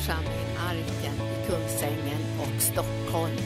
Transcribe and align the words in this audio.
församlingen 0.00 0.56
Arken 0.68 1.14
i 1.14 1.46
Kungsängen 1.46 2.20
och 2.40 2.62
Stockholm. 2.62 3.36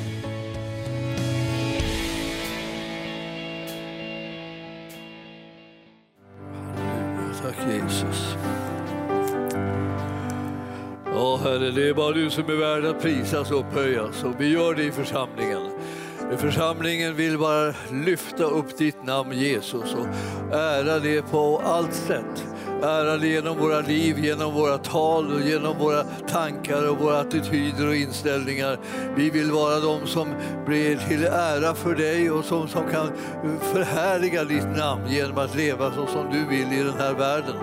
Tack 7.42 7.56
Jesus. 7.72 8.36
Ja, 11.14 11.36
Herre, 11.36 11.70
det 11.70 11.88
är 11.88 11.94
bara 11.94 12.12
du 12.12 12.30
som 12.30 12.44
är 12.44 12.56
värd 12.56 12.84
att 12.84 13.02
prisas 13.02 13.50
och 13.50 13.60
upphöjas 13.60 14.24
och 14.24 14.40
vi 14.40 14.48
gör 14.48 14.74
det 14.74 14.84
i 14.84 14.92
församlingen. 14.92 15.62
Församlingen 16.38 17.16
vill 17.16 17.38
bara 17.38 17.74
lyfta 17.92 18.44
upp 18.44 18.78
ditt 18.78 19.04
namn 19.04 19.32
Jesus 19.32 19.94
och 19.94 20.06
ära 20.54 20.98
det 20.98 21.22
på 21.22 21.62
allt 21.64 21.94
sätt. 21.94 22.53
Ärade 22.84 23.26
genom 23.26 23.58
våra 23.58 23.80
liv, 23.80 24.24
genom 24.24 24.54
våra 24.54 24.78
tal 24.78 25.32
och 25.32 25.40
genom 25.40 25.78
våra 25.78 26.04
tankar 26.04 26.90
och 26.90 26.98
våra 26.98 27.20
attityder 27.20 27.88
och 27.88 27.96
inställningar. 27.96 28.78
Vi 29.16 29.30
vill 29.30 29.50
vara 29.50 29.80
de 29.80 30.06
som 30.06 30.34
blir 30.66 30.96
till 31.08 31.24
ära 31.24 31.74
för 31.74 31.94
dig 31.94 32.30
och 32.30 32.44
som, 32.44 32.68
som 32.68 32.88
kan 32.90 33.10
förhärliga 33.72 34.44
ditt 34.44 34.76
namn 34.76 35.02
genom 35.08 35.38
att 35.38 35.56
leva 35.56 35.92
så 35.92 36.06
som 36.06 36.32
du 36.32 36.56
vill 36.56 36.72
i 36.72 36.82
den 36.82 36.98
här 36.98 37.14
världen. 37.14 37.56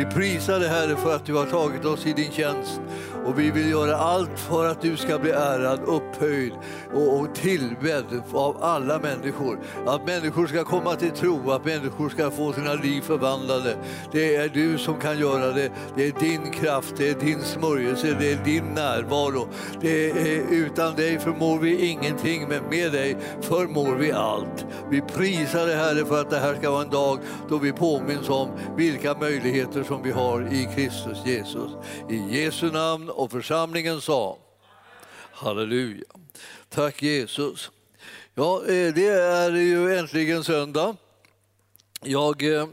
Vi 0.00 0.06
prisar 0.06 0.60
dig 0.60 0.68
Herre 0.68 0.96
för 0.96 1.14
att 1.14 1.26
du 1.26 1.34
har 1.34 1.46
tagit 1.46 1.84
oss 1.84 2.06
i 2.06 2.12
din 2.12 2.32
tjänst 2.32 2.80
och 3.24 3.38
vi 3.38 3.50
vill 3.50 3.70
göra 3.70 3.96
allt 3.96 4.38
för 4.38 4.66
att 4.66 4.82
du 4.82 4.96
ska 4.96 5.18
bli 5.18 5.30
ärad, 5.30 5.80
upphöjd 5.86 6.52
och, 6.94 7.20
och 7.20 7.34
tillbedd 7.34 8.22
av 8.32 8.56
alla 8.60 8.98
människor. 8.98 9.58
Att 9.86 10.06
människor 10.06 10.46
ska 10.46 10.64
komma 10.64 10.94
till 10.94 11.10
tro, 11.10 11.50
att 11.50 11.64
människor 11.64 12.08
ska 12.08 12.30
få 12.30 12.52
sina 12.52 12.74
liv 12.74 13.00
förvandlade. 13.00 13.76
Det 14.12 14.36
är 14.36 14.48
du 14.48 14.78
som 14.78 15.00
kan 15.00 15.18
göra 15.18 15.52
det. 15.52 15.70
Det 15.96 16.06
är 16.06 16.12
din 16.20 16.50
kraft, 16.50 16.94
det 16.96 17.08
är 17.08 17.14
din 17.14 17.42
smörjelse, 17.42 18.16
det 18.20 18.32
är 18.32 18.44
din 18.44 18.64
närvaro. 18.64 19.48
Det 19.80 20.10
är, 20.10 20.44
utan 20.50 20.94
dig 20.94 21.18
förmår 21.18 21.58
vi 21.58 21.86
ingenting, 21.86 22.48
men 22.48 22.62
med 22.70 22.92
dig 22.92 23.16
förmår 23.40 23.94
vi 23.94 24.12
allt. 24.12 24.66
Vi 24.90 25.00
prisar 25.00 25.66
dig 25.66 25.76
Herre 25.76 26.04
för 26.04 26.20
att 26.20 26.30
det 26.30 26.38
här 26.38 26.54
ska 26.54 26.70
vara 26.70 26.82
en 26.82 26.90
dag 26.90 27.18
då 27.48 27.58
vi 27.58 27.72
påminns 27.72 28.28
om 28.28 28.48
vilka 28.76 29.14
möjligheter 29.14 29.82
som 29.90 30.02
vi 30.02 30.10
har 30.10 30.52
i 30.52 30.68
Kristus 30.74 31.18
Jesus. 31.26 31.70
I 32.10 32.16
Jesu 32.16 32.70
namn 32.70 33.10
och 33.10 33.30
församlingen 33.30 34.00
sa 34.00 34.38
Halleluja. 35.32 36.04
Tack 36.68 37.02
Jesus. 37.02 37.70
Ja, 38.34 38.62
eh, 38.62 38.94
det 38.94 39.08
är 39.08 39.50
ju 39.50 39.98
äntligen 39.98 40.44
söndag. 40.44 40.96
Jag 42.02 42.42
eh, 42.42 42.68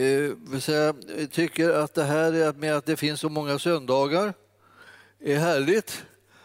eh 0.00 0.58
säga, 0.60 0.94
tycker 1.30 1.70
att 1.70 1.94
det 1.94 2.04
här 2.04 2.52
med 2.52 2.76
att 2.76 2.86
det 2.86 2.96
finns 2.96 3.20
så 3.20 3.28
många 3.28 3.58
söndagar 3.58 4.34
är 5.20 5.36
härligt. 5.36 6.04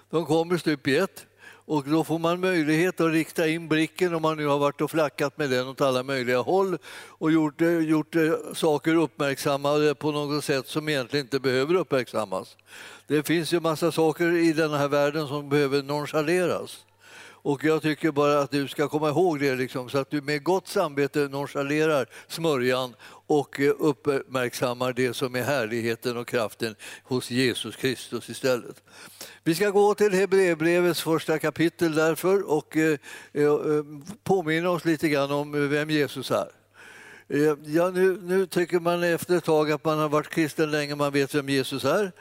De 0.09 0.25
kommer 0.25 0.57
stup 0.57 0.87
i 0.87 0.97
ett. 0.97 1.25
Och 1.69 1.83
då 1.83 2.03
får 2.03 2.19
man 2.19 2.39
möjlighet 2.39 3.01
att 3.01 3.11
rikta 3.11 3.47
in 3.47 3.67
blicken 3.67 4.13
om 4.13 4.21
man 4.21 4.37
nu 4.37 4.45
har 4.45 4.59
varit 4.59 4.81
och 4.81 4.91
flackat 4.91 5.37
med 5.37 5.49
den 5.49 5.67
åt 5.67 5.81
alla 5.81 6.03
möjliga 6.03 6.39
håll 6.39 6.77
och 7.07 7.31
gjort, 7.31 7.61
eh, 7.61 7.79
gjort 7.79 8.15
eh, 8.15 8.31
saker 8.53 8.95
uppmärksammade 8.95 9.95
på 9.95 10.11
något 10.11 10.43
sätt 10.43 10.67
som 10.67 10.89
egentligen 10.89 11.25
inte 11.25 11.39
behöver 11.39 11.75
uppmärksammas. 11.75 12.57
Det 13.07 13.27
finns 13.27 13.53
ju 13.53 13.59
massa 13.59 13.91
saker 13.91 14.31
i 14.31 14.53
den 14.53 14.73
här 14.73 14.87
världen 14.87 15.27
som 15.27 15.49
behöver 15.49 15.83
nonchaleras. 15.83 16.85
Och 17.41 17.63
jag 17.63 17.81
tycker 17.81 18.11
bara 18.11 18.39
att 18.39 18.51
du 18.51 18.67
ska 18.67 18.87
komma 18.87 19.09
ihåg 19.09 19.39
det 19.39 19.55
liksom, 19.55 19.89
så 19.89 19.97
att 19.97 20.09
du 20.09 20.21
med 20.21 20.43
gott 20.43 20.67
samvete 20.67 21.19
nonchalerar 21.19 22.05
smörjan 22.27 22.95
och 23.29 23.59
eh, 23.59 23.73
uppmärksammar 23.79 24.93
det 24.93 25.13
som 25.13 25.35
är 25.35 25.43
härligheten 25.43 26.17
och 26.17 26.27
kraften 26.27 26.75
hos 27.03 27.31
Jesus 27.31 27.75
Kristus 27.75 28.29
istället. 28.29 28.83
Vi 29.43 29.55
ska 29.55 29.69
gå 29.69 29.95
till 29.95 30.13
Hebreerbrevets 30.13 31.01
första 31.01 31.39
kapitel 31.39 31.95
därför 31.95 32.51
och 32.51 32.77
eh, 32.77 32.97
eh, 33.33 33.59
påminna 34.23 34.69
oss 34.69 34.85
lite 34.85 35.09
grann 35.09 35.31
om 35.31 35.69
vem 35.69 35.89
Jesus 35.89 36.31
är. 36.31 36.51
Ja, 37.65 37.89
nu, 37.89 38.19
nu 38.21 38.45
tycker 38.45 38.79
man 38.79 39.03
efter 39.03 39.37
ett 39.37 39.43
tag 39.43 39.71
att 39.71 39.85
man 39.85 39.99
har 39.99 40.09
varit 40.09 40.29
kristen 40.29 40.71
länge, 40.71 40.95
man 40.95 41.13
vet 41.13 41.35
vem 41.35 41.49
Jesus 41.49 41.85
är. 41.85 42.11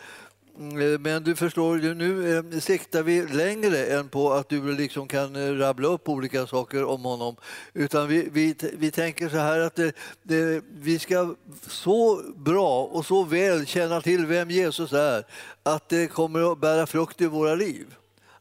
Eh, 0.58 0.98
men 1.00 1.22
du 1.22 1.36
förstår, 1.36 1.94
nu 1.94 2.36
eh, 2.36 2.60
siktar 2.60 3.02
vi 3.02 3.26
längre 3.26 3.86
än 3.86 4.08
på 4.08 4.32
att 4.32 4.48
du 4.48 4.72
liksom 4.72 5.08
kan 5.08 5.36
eh, 5.36 5.52
rabbla 5.52 5.88
upp 5.88 6.08
olika 6.08 6.46
saker 6.46 6.84
om 6.84 7.04
honom. 7.04 7.36
Utan 7.72 8.08
vi, 8.08 8.28
vi, 8.32 8.54
vi 8.78 8.90
tänker 8.90 9.28
så 9.28 9.36
här 9.36 9.60
att 9.60 9.74
det, 9.74 9.92
det, 10.22 10.64
vi 10.72 10.98
ska 10.98 11.34
så 11.66 12.22
bra 12.36 12.84
och 12.84 13.06
så 13.06 13.24
väl 13.24 13.66
känna 13.66 14.00
till 14.00 14.26
vem 14.26 14.50
Jesus 14.50 14.92
är 14.92 15.24
att 15.62 15.88
det 15.88 16.06
kommer 16.06 16.52
att 16.52 16.60
bära 16.60 16.86
frukt 16.86 17.20
i 17.20 17.26
våra 17.26 17.54
liv. 17.54 17.86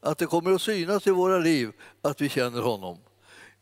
Att 0.00 0.18
det 0.18 0.26
kommer 0.26 0.52
att 0.52 0.62
synas 0.62 1.06
i 1.06 1.10
våra 1.10 1.38
liv 1.38 1.72
att 2.02 2.20
vi 2.20 2.28
känner 2.28 2.62
honom. 2.62 2.98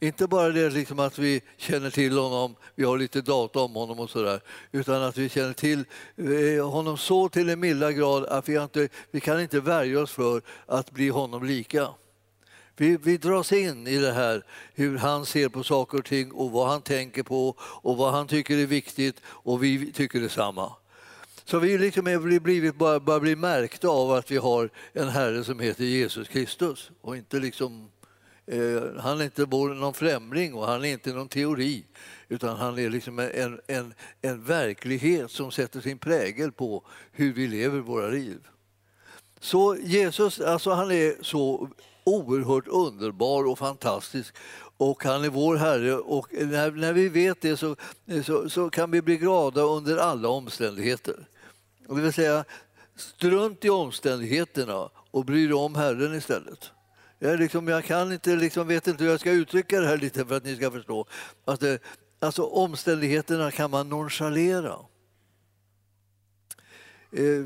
Inte 0.00 0.26
bara 0.26 0.48
det 0.48 0.70
liksom 0.70 0.98
att 0.98 1.18
vi 1.18 1.42
känner 1.56 1.90
till 1.90 2.18
honom, 2.18 2.56
vi 2.74 2.84
har 2.84 2.98
lite 2.98 3.20
data 3.20 3.60
om 3.60 3.74
honom 3.74 4.00
och 4.00 4.10
sådär, 4.10 4.40
utan 4.72 5.02
att 5.02 5.16
vi 5.16 5.28
känner 5.28 5.52
till 5.52 5.84
eh, 6.16 6.70
honom 6.70 6.98
så 6.98 7.28
till 7.28 7.48
en 7.48 7.60
milda 7.60 7.92
grad 7.92 8.24
att 8.24 8.48
vi, 8.48 8.62
inte, 8.62 8.88
vi 9.10 9.20
kan 9.20 9.40
inte 9.40 9.60
värja 9.60 10.00
oss 10.00 10.10
för 10.10 10.42
att 10.66 10.90
bli 10.90 11.08
honom 11.08 11.44
lika. 11.44 11.88
Vi, 12.76 12.96
vi 12.96 13.16
dras 13.16 13.52
in 13.52 13.86
i 13.86 13.98
det 13.98 14.12
här, 14.12 14.44
hur 14.74 14.98
han 14.98 15.26
ser 15.26 15.48
på 15.48 15.62
saker 15.62 15.98
och 15.98 16.04
ting 16.04 16.32
och 16.32 16.50
vad 16.50 16.68
han 16.68 16.82
tänker 16.82 17.22
på 17.22 17.54
och 17.58 17.96
vad 17.96 18.12
han 18.12 18.26
tycker 18.26 18.58
är 18.58 18.66
viktigt 18.66 19.16
och 19.24 19.64
vi 19.64 19.92
tycker 19.92 20.20
detsamma. 20.20 20.72
Så 21.44 21.58
vi 21.58 21.78
liksom 21.78 22.06
är 22.06 22.40
blivit, 22.40 22.74
bara, 22.74 23.00
bara 23.00 23.20
blir 23.20 23.36
märkta 23.36 23.88
av 23.88 24.10
att 24.12 24.30
vi 24.30 24.36
har 24.36 24.70
en 24.92 25.08
Herre 25.08 25.44
som 25.44 25.60
heter 25.60 25.84
Jesus 25.84 26.28
Kristus 26.28 26.90
och 27.00 27.16
inte 27.16 27.38
liksom 27.38 27.88
Eh, 28.46 28.82
han 28.98 29.20
är 29.20 29.24
inte 29.24 29.46
någon 29.46 29.94
främling 29.94 30.54
och 30.54 30.66
han 30.66 30.84
är 30.84 30.88
inte 30.88 31.12
någon 31.12 31.28
teori 31.28 31.84
utan 32.28 32.56
han 32.56 32.78
är 32.78 32.90
liksom 32.90 33.18
en, 33.18 33.60
en, 33.66 33.94
en 34.22 34.44
verklighet 34.44 35.30
som 35.30 35.50
sätter 35.50 35.80
sin 35.80 35.98
prägel 35.98 36.52
på 36.52 36.84
hur 37.12 37.32
vi 37.32 37.46
lever 37.46 37.78
våra 37.78 38.08
liv. 38.08 38.38
Så 39.40 39.76
Jesus 39.76 40.40
alltså 40.40 40.70
han 40.70 40.90
är 40.90 41.22
så 41.22 41.68
oerhört 42.04 42.68
underbar 42.68 43.44
och 43.44 43.58
fantastisk 43.58 44.34
och 44.76 45.04
han 45.04 45.24
är 45.24 45.28
vår 45.28 45.56
Herre 45.56 45.94
och 45.94 46.28
när, 46.32 46.70
när 46.70 46.92
vi 46.92 47.08
vet 47.08 47.40
det 47.40 47.56
så, 47.56 47.76
så, 48.24 48.50
så, 48.50 48.70
kan 48.70 48.90
vi 48.90 49.02
bli 49.02 49.16
glada 49.16 49.62
under 49.62 49.96
alla 49.96 50.28
omständigheter. 50.28 51.26
Det 51.88 51.94
vill 51.94 52.12
säga, 52.12 52.44
strunt 52.96 53.64
i 53.64 53.70
omständigheterna 53.70 54.90
och 55.10 55.24
bry 55.24 55.46
dig 55.46 55.54
om 55.54 55.74
Herren 55.74 56.14
istället. 56.14 56.70
Jag, 57.18 57.40
liksom, 57.40 57.68
jag 57.68 57.84
kan 57.84 58.12
inte, 58.12 58.36
liksom, 58.36 58.68
vet 58.68 58.86
inte 58.86 59.04
hur 59.04 59.10
jag 59.10 59.20
ska 59.20 59.30
uttrycka 59.30 59.80
det 59.80 59.86
här 59.86 59.96
lite 59.96 60.24
för 60.24 60.36
att 60.36 60.44
ni 60.44 60.56
ska 60.56 60.70
förstå. 60.70 61.06
Att 61.44 61.60
det, 61.60 61.78
alltså, 62.20 62.42
omständigheterna 62.42 63.50
kan 63.50 63.70
man 63.70 63.88
nonchalera. 63.88 64.76
Eh, 67.12 67.44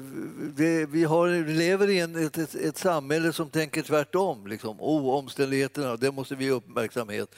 det, 0.57 0.87
vi, 0.87 1.05
har, 1.05 1.29
vi 1.29 1.53
lever 1.53 1.91
i 1.91 2.01
en, 2.01 2.27
ett, 2.27 2.39
ett, 2.39 2.55
ett, 2.55 2.79
samhälle 2.79 3.33
som 3.33 3.51
tänker 3.51 3.83
tvärtom. 3.83 4.47
Liksom. 4.47 4.81
Oh, 4.81 5.19
omständigheterna, 5.19 5.97
det 5.97 6.13
måste 6.13 6.35
vi 6.35 6.49
ha 6.49 6.57
uppmärksamhet. 6.57 7.35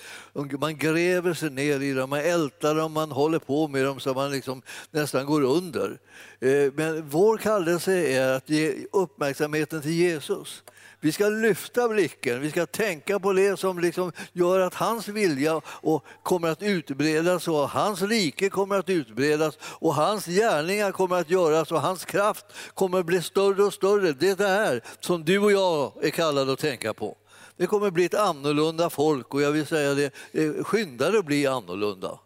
Man 0.60 0.76
gräver 0.76 1.34
sig 1.34 1.50
ner 1.50 1.80
i 1.80 1.92
dem, 1.92 2.10
man 2.10 2.20
ältar 2.20 2.74
dem, 2.74 2.92
man 2.92 3.10
håller 3.10 3.38
på 3.38 3.68
med 3.68 3.84
dem 3.84 4.00
så 4.00 4.14
man 4.14 4.30
liksom 4.30 4.62
nästan 4.90 5.26
går 5.26 5.42
under. 5.42 5.98
Eh, 6.40 6.72
men 6.74 7.08
vår 7.08 7.38
kallelse 7.38 7.92
är 7.92 8.32
att 8.32 8.50
ge 8.50 8.74
uppmärksamheten 8.92 9.82
till 9.82 9.94
Jesus. 9.94 10.62
Vi 11.04 11.12
ska 11.12 11.28
lyfta 11.28 11.88
blicken, 11.88 12.40
vi 12.40 12.50
ska 12.50 12.66
tänka 12.66 13.20
på 13.20 13.32
det 13.32 13.56
som 13.56 13.78
liksom 13.78 14.12
gör 14.32 14.60
att 14.60 14.74
hans 14.74 15.08
vilja 15.08 15.60
och 15.66 16.04
kommer 16.22 16.48
att 16.48 16.62
utbredas 16.62 17.48
och 17.48 17.68
hans 17.68 18.02
rike 18.02 18.48
kommer 18.48 18.78
att 18.78 18.88
utbredas 18.88 19.58
och 19.62 19.94
hans 19.94 20.26
gärningar 20.26 20.92
kommer 20.92 21.16
att 21.16 21.30
göras 21.30 21.72
och 21.72 21.80
hans 21.80 22.04
kraft 22.04 22.46
kommer 22.74 22.98
att 22.98 23.06
bli 23.06 23.22
större 23.22 23.64
och 23.64 23.74
större. 23.74 24.12
Det 24.12 24.28
är 24.28 24.36
det 24.36 24.48
här 24.48 24.82
som 25.00 25.24
du 25.24 25.38
och 25.38 25.52
jag 25.52 25.92
är 26.02 26.10
kallade 26.10 26.52
att 26.52 26.58
tänka 26.58 26.94
på. 26.94 27.16
Det 27.56 27.66
kommer 27.66 27.86
att 27.86 27.94
bli 27.94 28.04
ett 28.04 28.14
annorlunda 28.14 28.90
folk 28.90 29.34
och 29.34 29.42
jag 29.42 29.52
vill 29.52 29.66
säga 29.66 29.94
det, 29.94 30.12
eh, 30.32 30.64
skynda 30.64 31.10
dig 31.10 31.18
att 31.18 31.26
bli 31.26 31.46
annorlunda. 31.46 32.18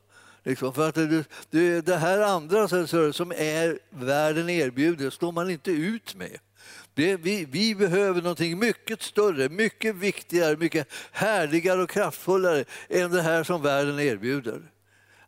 Liksom, 0.47 0.75
för 0.75 0.89
att 0.89 0.95
det, 1.51 1.81
det 1.81 1.97
här 1.97 2.21
andra 2.21 2.69
som 3.13 3.33
är 3.33 3.79
världen 3.91 4.51
erbjuder 4.51 5.11
står 5.11 5.33
man 5.33 5.51
inte 5.51 5.71
ut 5.71 6.15
med. 6.15 6.39
Det, 6.95 7.17
vi, 7.17 7.45
vi, 7.45 7.75
behöver 7.75 8.23
någonting 8.23 8.59
mycket 8.59 9.03
större, 9.03 9.49
mycket 9.49 9.95
viktigare, 9.95 10.57
mycket 10.57 10.89
härligare 11.13 11.83
och 11.83 11.91
kraftfullare 11.91 12.65
än 12.89 13.11
det 13.11 13.23
här 13.23 13.45
som 13.45 13.63
världen 13.63 14.01
erbjuder. 14.01 14.63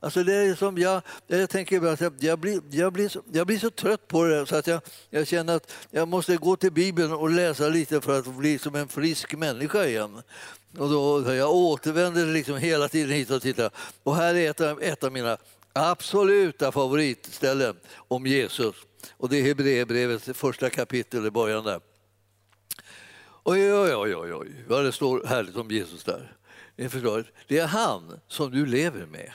Alltså 0.01 0.23
det 0.23 0.35
är 0.35 0.55
som 0.55 0.79
jag, 0.79 1.03
jag 1.27 1.51
tänker 1.51 1.77
ibland 1.77 2.03
att 2.03 2.23
jag, 2.23 2.39
blir, 2.39 2.63
jag, 2.71 2.93
blir 2.93 3.09
så, 3.09 3.23
jag 3.33 3.47
blir 3.47 3.59
så 3.59 3.71
trött 3.71 4.09
på 4.09 4.25
det 4.25 4.47
så 4.47 4.57
att 4.57 4.67
jag, 4.67 4.81
jag 5.11 5.27
känner 5.27 5.57
att 5.57 5.73
jag 5.91 6.09
måste 6.09 6.37
gå 6.37 6.57
till 6.57 6.73
Bibeln 6.73 7.13
och 7.13 7.31
läsa 7.31 7.69
lite 7.69 8.01
för 8.01 8.19
att 8.19 8.27
bli 8.27 8.59
som 8.59 8.75
en 8.75 8.89
frisk 8.89 9.35
människa 9.35 9.85
igen. 9.85 10.23
Och 10.77 10.89
då, 10.89 11.35
jag 11.35 11.51
återvänder 11.51 12.27
liksom 12.27 12.57
hela 12.57 12.89
tiden 12.89 13.11
hit 13.11 13.31
och 13.31 13.43
tittar. 13.43 13.71
Och 14.03 14.17
här 14.17 14.35
är 14.35 14.51
ett 14.51 14.61
av, 14.61 14.83
ett 14.83 15.05
av 15.05 15.13
mina 15.13 15.39
absoluta 15.73 16.73
favoritställen 16.73 17.77
om 17.95 18.27
Jesus. 18.27 18.77
Och 19.17 19.29
det 19.29 19.37
är 19.37 19.43
Hebreerbrevets 19.43 20.29
första 20.35 20.71
kapitel 20.71 21.27
i 21.27 21.31
början 21.31 21.65
där. 21.65 21.81
Oj, 23.45 23.75
oj, 23.75 23.95
oj, 23.95 24.17
oj, 24.17 24.35
oj, 24.35 24.65
vad 24.69 24.85
det 24.85 24.93
står 24.93 25.25
härligt 25.25 25.57
om 25.57 25.71
Jesus 25.71 26.05
där. 26.05 26.37
Ni 26.77 26.89
förstår, 26.89 27.25
det 27.47 27.59
är 27.59 27.67
han 27.67 28.21
som 28.29 28.51
du 28.51 28.67
lever 28.67 29.07
med. 29.07 29.33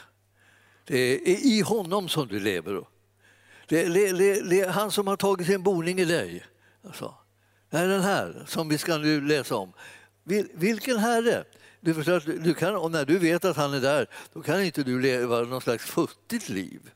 Det 0.85 0.97
är 0.97 1.45
i 1.45 1.61
honom 1.61 2.09
som 2.09 2.27
du 2.27 2.39
lever. 2.39 2.85
Det 3.67 3.83
är, 3.83 4.13
det, 4.13 4.41
det 4.49 4.61
är 4.61 4.69
han 4.69 4.91
som 4.91 5.07
har 5.07 5.15
tagit 5.15 5.47
sin 5.47 5.63
boning 5.63 5.99
i 5.99 6.05
dig. 6.05 6.45
Alltså, 6.85 7.13
det 7.69 7.77
är 7.77 7.87
den 7.87 8.01
här 8.01 8.43
som 8.47 8.69
vi 8.69 8.77
ska 8.77 8.97
nu 8.97 9.21
läsa 9.21 9.55
om. 9.55 9.73
Vil, 10.23 10.47
vilken 10.53 10.97
Herre? 10.97 11.43
Du 11.81 11.93
förstår, 11.93 12.39
du 12.43 12.53
kan, 12.53 12.75
och 12.75 12.91
när 12.91 13.05
du 13.05 13.19
vet 13.19 13.45
att 13.45 13.57
han 13.57 13.73
är 13.73 13.81
där, 13.81 14.07
då 14.33 14.41
kan 14.41 14.63
inte 14.63 14.83
du 14.83 15.01
leva 15.01 15.41
någon 15.41 15.61
slags 15.61 15.85
futtigt 15.85 16.49
liv. 16.49 16.91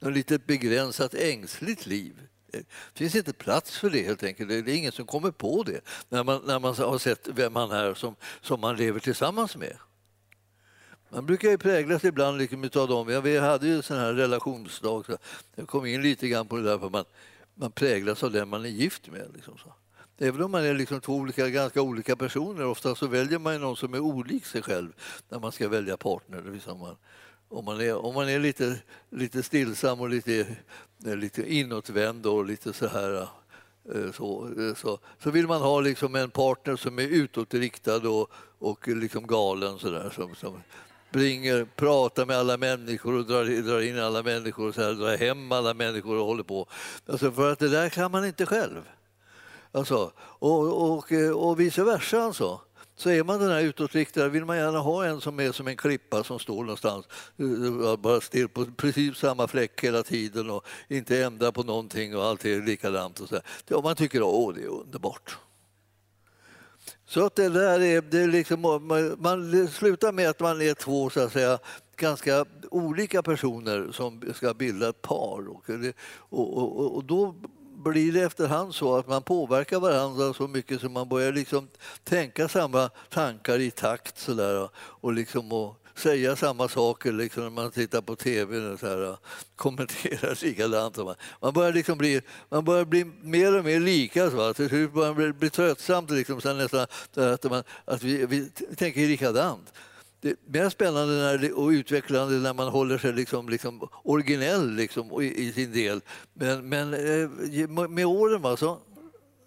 Något 0.00 0.14
litet 0.14 0.46
begränsat 0.46 1.14
ängsligt 1.14 1.86
liv. 1.86 2.20
Det 2.52 2.64
finns 2.94 3.14
inte 3.14 3.32
plats 3.32 3.78
för 3.78 3.90
det 3.90 4.02
helt 4.02 4.22
enkelt. 4.22 4.48
Det 4.48 4.56
är 4.56 4.68
ingen 4.68 4.92
som 4.92 5.06
kommer 5.06 5.30
på 5.30 5.62
det 5.62 5.80
när 6.08 6.24
man, 6.24 6.42
när 6.46 6.58
man 6.58 6.74
har 6.74 6.98
sett 6.98 7.28
vem 7.28 7.56
han 7.56 7.70
är 7.70 7.94
som, 7.94 8.16
som 8.40 8.60
man 8.60 8.76
lever 8.76 9.00
tillsammans 9.00 9.56
med. 9.56 9.76
Man 11.08 11.26
brukar 11.26 11.48
ju 11.48 11.58
präglas 11.58 12.04
ibland 12.04 12.38
liksom 12.38 12.70
av 12.74 12.88
dem. 12.88 13.22
Vi 13.22 13.38
hade 13.38 13.66
ju 13.66 13.76
en 13.76 13.82
sån 13.82 13.98
här 13.98 14.14
relationsdag. 14.14 15.02
Så 15.06 15.18
jag 15.54 15.68
kom 15.68 15.86
in 15.86 16.02
lite 16.02 16.28
grann 16.28 16.48
på 16.48 16.56
det 16.56 16.62
där 16.62 16.78
för 16.78 16.90
man, 16.90 17.04
man 17.54 17.72
präglas 17.72 18.22
av 18.22 18.32
den 18.32 18.48
man 18.48 18.64
är 18.64 18.68
gift 18.68 19.08
med. 19.08 19.30
Liksom 19.34 19.58
så. 19.58 19.74
Även 20.22 20.42
om 20.42 20.50
man 20.50 20.64
är 20.64 20.74
liksom 20.74 21.00
två 21.00 21.14
olika, 21.14 21.48
ganska 21.48 21.82
olika 21.82 22.16
personer, 22.16 22.66
ofta 22.66 22.94
så 22.94 23.06
väljer 23.06 23.38
man 23.38 23.60
någon 23.60 23.76
som 23.76 23.94
är 23.94 24.00
olik 24.00 24.46
sig 24.46 24.62
själv 24.62 24.92
när 25.28 25.38
man 25.38 25.52
ska 25.52 25.68
välja 25.68 25.96
partner. 25.96 26.42
Liksom 26.52 26.78
man, 26.78 26.96
om 27.48 27.64
man 27.64 27.80
är, 27.80 27.96
om 27.96 28.14
man 28.14 28.28
är 28.28 28.38
lite, 28.38 28.76
lite 29.10 29.42
stillsam 29.42 30.00
och 30.00 30.08
lite, 30.08 30.46
lite 30.98 31.54
inåtvänd 31.54 32.26
och 32.26 32.44
lite 32.44 32.72
så 32.72 32.86
här 32.86 33.28
eh, 33.94 34.12
så, 34.12 34.48
eh, 34.58 34.74
så, 34.74 34.98
så 35.22 35.30
vill 35.30 35.46
man 35.46 35.62
ha 35.62 35.80
liksom 35.80 36.14
en 36.14 36.30
partner 36.30 36.76
som 36.76 36.98
är 36.98 37.08
utåtriktad 37.08 38.08
och, 38.08 38.30
och 38.58 38.88
liksom 38.88 39.26
galen. 39.26 39.78
Så 39.78 39.90
där, 39.90 40.10
som, 40.10 40.34
som 40.34 40.62
springer, 41.10 41.66
pratar 41.76 42.26
med 42.26 42.36
alla 42.36 42.56
människor 42.56 43.14
och 43.14 43.26
drar, 43.26 43.62
drar 43.62 43.80
in 43.80 43.98
alla 43.98 44.22
människor 44.22 44.68
och 44.68 44.74
så 44.74 44.82
här, 44.82 44.92
drar 44.92 45.16
hem 45.16 45.52
alla 45.52 45.74
människor 45.74 46.16
och 46.16 46.26
håller 46.26 46.42
på. 46.42 46.68
Alltså 47.06 47.32
för 47.32 47.52
att 47.52 47.58
det 47.58 47.68
där 47.68 47.88
kan 47.88 48.10
man 48.10 48.26
inte 48.26 48.46
själv. 48.46 48.82
Alltså, 49.72 50.12
och, 50.18 50.92
och, 50.92 51.12
och 51.34 51.60
vice 51.60 51.84
versa. 51.84 52.22
Alltså. 52.22 52.60
Så 53.00 53.10
är 53.10 53.24
man 53.24 53.40
den 53.40 53.50
här 53.50 53.60
utåtriktade 53.60 54.28
vill 54.28 54.44
man 54.44 54.56
gärna 54.56 54.78
ha 54.78 55.06
en 55.06 55.20
som 55.20 55.40
är 55.40 55.52
som 55.52 55.68
en 55.68 55.76
klippa 55.76 56.24
som 56.24 56.38
står 56.38 56.60
någonstans, 56.62 57.06
eh, 57.36 57.90
eh, 57.90 57.96
bara 57.96 58.20
still 58.20 58.48
på 58.48 58.66
precis 58.76 59.16
samma 59.16 59.48
fläck 59.48 59.84
hela 59.84 60.02
tiden 60.02 60.50
och 60.50 60.64
inte 60.88 61.24
ändrar 61.24 61.52
på 61.52 61.62
någonting 61.62 62.16
och 62.16 62.24
allt 62.24 62.44
är 62.44 62.62
likadant. 62.62 63.20
Och 63.20 63.28
så 63.28 63.40
där. 63.64 63.82
man 63.82 63.96
tycker 63.96 64.48
att 64.48 64.54
det 64.54 64.62
är 64.62 64.66
underbart. 64.66 65.38
Så 67.06 67.26
att 67.26 67.36
det 67.36 67.48
där 67.48 67.80
är, 67.80 68.00
det 68.02 68.18
är 68.18 68.28
liksom, 68.28 68.60
man, 68.60 69.16
man 69.18 69.68
slutar 69.68 70.12
med 70.12 70.28
att 70.28 70.40
man 70.40 70.62
är 70.62 70.74
två 70.74 71.10
så 71.10 71.20
att 71.20 71.32
säga, 71.32 71.58
ganska 71.96 72.44
olika 72.70 73.22
personer 73.22 73.92
som 73.92 74.22
ska 74.34 74.54
bilda 74.54 74.88
ett 74.88 75.02
par. 75.02 75.48
Och, 75.48 75.70
och, 76.14 76.58
och, 76.58 76.96
och 76.96 77.04
då 77.04 77.34
blir 77.82 78.12
det 78.12 78.20
efterhand 78.20 78.74
så 78.74 78.96
att 78.96 79.08
man 79.08 79.22
påverkar 79.22 79.80
varandra 79.80 80.34
så 80.34 80.48
mycket 80.48 80.80
så 80.80 80.88
man 80.88 81.08
börjar 81.08 81.32
liksom 81.32 81.68
tänka 82.04 82.48
samma 82.48 82.88
tankar 82.88 83.58
i 83.58 83.70
takt 83.70 84.18
så 84.18 84.34
där, 84.34 84.68
och, 84.76 85.12
liksom, 85.12 85.52
och 85.52 85.76
säga 85.94 86.36
samma 86.36 86.68
saker 86.68 87.12
liksom 87.12 87.42
när 87.42 87.50
man 87.50 87.70
tittar 87.70 88.00
på 88.00 88.16
tv 88.16 88.58
och 88.58 88.80
så 88.80 88.86
här, 88.86 89.16
kommenterar 89.56 90.44
likadant. 90.44 90.96
Man, 90.96 91.14
man, 91.40 91.52
börjar 91.52 91.72
liksom 91.72 91.98
bli, 91.98 92.20
man 92.48 92.64
börjar 92.64 92.84
bli 92.84 93.04
mer 93.04 93.58
och 93.58 93.64
mer 93.64 93.80
lika. 93.80 94.30
Så, 94.30 94.54
till 94.54 94.68
slut 94.68 94.92
börjar 94.92 95.08
man 95.08 95.16
bli, 95.16 95.32
bli 95.32 95.50
tröttsamt 95.50 96.10
liksom, 96.10 96.40
sen 96.40 96.58
nästan, 96.58 96.86
att, 97.14 97.44
man, 97.44 97.62
att 97.84 98.02
vi, 98.02 98.26
vi 98.26 98.50
tänker 98.76 99.00
likadant. 99.00 99.72
Det 100.20 100.28
är 100.28 100.36
mer 100.46 100.68
spännande 100.68 101.14
när, 101.14 101.58
och 101.58 101.68
utvecklande 101.68 102.34
när 102.34 102.54
man 102.54 102.68
håller 102.68 102.98
sig 102.98 103.12
liksom, 103.12 103.48
liksom 103.48 103.88
originell 104.04 104.74
liksom, 104.74 105.22
i, 105.22 105.46
i, 105.46 105.52
sin 105.52 105.72
del. 105.72 106.00
Men, 106.34 106.68
men 106.68 106.94
eh, 106.94 107.88
med 107.88 108.06
åren 108.06 108.42
va, 108.42 108.56
så 108.56 108.78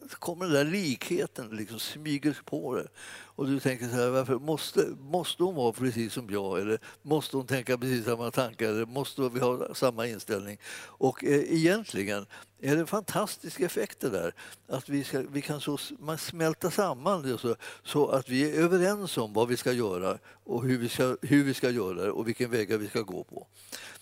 kommer 0.09 0.45
den 0.45 0.53
där 0.53 0.63
likheten 0.63 1.49
liksom 1.49 1.79
smyger 1.79 2.37
på 2.45 2.75
dig. 2.75 2.87
Och 3.35 3.47
du 3.47 3.59
tänker 3.59 3.87
så 3.87 3.95
här, 3.95 4.09
varför 4.09 4.35
måste, 4.35 4.87
måste 4.99 5.43
hon 5.43 5.55
vara 5.55 5.71
precis 5.71 6.13
som 6.13 6.29
jag? 6.29 6.59
Eller 6.59 6.79
måste 7.01 7.37
hon 7.37 7.47
tänka 7.47 7.77
precis 7.77 8.05
samma 8.05 8.31
tankar? 8.31 8.69
Eller 8.69 8.85
måste 8.85 9.21
vi 9.21 9.39
ha 9.39 9.75
samma 9.75 10.07
inställning? 10.07 10.57
Och 10.75 11.23
eh, 11.23 11.53
egentligen 11.53 12.25
är 12.61 12.75
det 12.75 12.81
en 12.81 12.87
fantastisk 12.87 13.59
effekt 13.59 13.99
det 13.99 14.09
där. 14.09 14.33
Att 14.67 14.89
vi, 14.89 15.03
ska, 15.03 15.21
vi 15.31 15.41
kan 15.41 15.61
så, 15.61 15.77
man 15.99 16.17
smälta 16.17 16.71
samman 16.71 17.37
så, 17.37 17.55
så 17.83 18.07
att 18.07 18.29
vi 18.29 18.51
är 18.51 18.61
överens 18.61 19.17
om 19.17 19.33
vad 19.33 19.47
vi 19.47 19.57
ska 19.57 19.71
göra 19.71 20.17
och 20.43 20.63
hur 20.63 20.77
vi 20.77 20.89
ska, 20.89 21.17
hur 21.21 21.43
vi 21.43 21.53
ska 21.53 21.69
göra 21.69 22.03
det 22.03 22.11
och 22.11 22.27
vilken 22.27 22.51
väg 22.51 22.79
vi 22.79 22.87
ska 22.87 23.01
gå 23.01 23.23
på. 23.23 23.47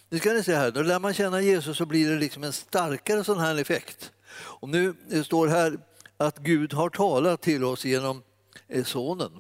Nu 0.09 0.19
ska 0.19 0.33
ni 0.33 0.43
se 0.43 0.55
här, 0.55 0.71
då 0.71 0.81
lär 0.81 0.99
man 0.99 1.13
känna 1.13 1.41
Jesus 1.41 1.77
så 1.77 1.85
blir 1.85 2.09
det 2.09 2.19
liksom 2.19 2.43
en 2.43 2.53
starkare 2.53 3.23
sån 3.23 3.39
här 3.39 3.55
effekt. 3.55 4.11
Och 4.33 4.69
nu 4.69 4.93
det 5.07 5.23
står 5.23 5.47
här 5.47 5.79
att 6.27 6.37
Gud 6.37 6.73
har 6.73 6.89
talat 6.89 7.41
till 7.41 7.63
oss 7.63 7.85
genom 7.85 8.23
eh, 8.67 8.83
Sonen. 8.83 9.31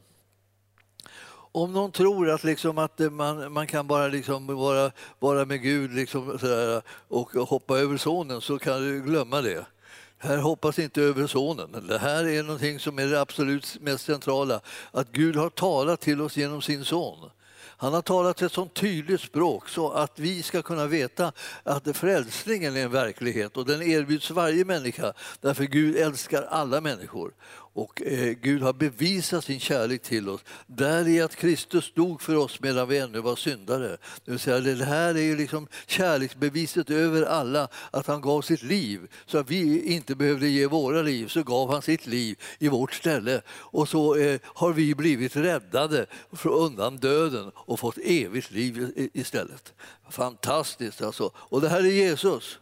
Om 1.53 1.73
någon 1.73 1.91
tror 1.91 2.29
att, 2.29 2.43
liksom 2.43 2.77
att 2.77 2.99
eh, 2.99 3.09
man, 3.09 3.53
man 3.53 3.67
kan 3.67 3.87
bara 3.87 4.07
liksom 4.07 4.47
vara, 4.47 4.91
vara 5.19 5.45
med 5.45 5.61
Gud 5.61 5.93
liksom 5.93 6.39
sådär, 6.39 6.81
och 6.87 7.31
hoppa 7.31 7.79
över 7.79 7.97
Sonen 7.97 8.41
så 8.41 8.59
kan 8.59 8.81
du 8.81 9.01
glömma 9.01 9.41
det. 9.41 9.65
Här 10.17 10.37
hoppas 10.37 10.79
inte 10.79 11.01
över 11.01 11.27
Sonen. 11.27 11.87
Det 11.87 11.97
här 11.97 12.27
är 12.27 12.43
någonting 12.43 12.79
som 12.79 12.99
är 12.99 13.07
det 13.07 13.21
absolut 13.21 13.77
mest 13.81 14.05
centrala. 14.05 14.61
Att 14.91 15.11
Gud 15.11 15.35
har 15.35 15.49
talat 15.49 16.01
till 16.01 16.21
oss 16.21 16.37
genom 16.37 16.61
sin 16.61 16.85
son. 16.85 17.29
Han 17.81 17.93
har 17.93 18.01
talat 18.01 18.41
ett 18.41 18.51
sånt 18.51 18.73
tydligt 18.73 19.21
språk 19.21 19.69
så 19.69 19.91
att 19.91 20.19
vi 20.19 20.43
ska 20.43 20.61
kunna 20.61 20.87
veta 20.87 21.31
att 21.63 21.97
frälsningen 21.97 22.75
är 22.75 22.83
en 22.83 22.91
verklighet 22.91 23.57
och 23.57 23.65
den 23.65 23.81
erbjuds 23.81 24.31
varje 24.31 24.65
människa 24.65 25.13
därför 25.39 25.63
Gud 25.63 25.95
älskar 25.95 26.43
alla 26.43 26.81
människor. 26.81 27.33
Och 27.73 28.01
eh, 28.01 28.33
Gud 28.41 28.61
har 28.61 28.73
bevisat 28.73 29.43
sin 29.43 29.59
kärlek 29.59 30.01
till 30.01 30.29
oss 30.29 30.41
där 30.67 31.07
i 31.07 31.21
att 31.21 31.35
Kristus 31.35 31.93
dog 31.93 32.21
för 32.21 32.35
oss 32.35 32.59
medan 32.61 32.87
vi 32.87 32.97
ännu 32.97 33.19
var 33.19 33.35
syndare. 33.35 33.97
Det, 34.25 34.31
vill 34.31 34.39
säga, 34.39 34.59
det 34.59 34.85
här 34.85 35.15
är 35.15 35.21
ju 35.21 35.37
liksom 35.37 35.67
kärleksbeviset 35.87 36.89
över 36.89 37.23
alla, 37.23 37.67
att 37.91 38.07
han 38.07 38.21
gav 38.21 38.41
sitt 38.41 38.63
liv 38.63 39.07
så 39.25 39.37
att 39.37 39.49
vi 39.49 39.93
inte 39.93 40.15
behövde 40.15 40.47
ge 40.47 40.67
våra 40.67 41.01
liv, 41.01 41.27
så 41.27 41.43
gav 41.43 41.71
han 41.71 41.81
sitt 41.81 42.07
liv 42.07 42.37
i 42.59 42.67
vårt 42.67 42.93
ställe. 42.93 43.41
Och 43.49 43.89
så 43.89 44.15
eh, 44.15 44.39
har 44.43 44.73
vi 44.73 44.95
blivit 44.95 45.35
räddade 45.35 46.05
undan 46.43 46.97
döden 46.97 47.51
och 47.55 47.79
fått 47.79 47.97
evigt 47.97 48.51
liv 48.51 49.09
istället. 49.13 49.73
Fantastiskt 50.09 51.01
alltså. 51.01 51.31
Och 51.35 51.61
det 51.61 51.69
här 51.69 51.79
är 51.79 51.91
Jesus. 51.91 52.59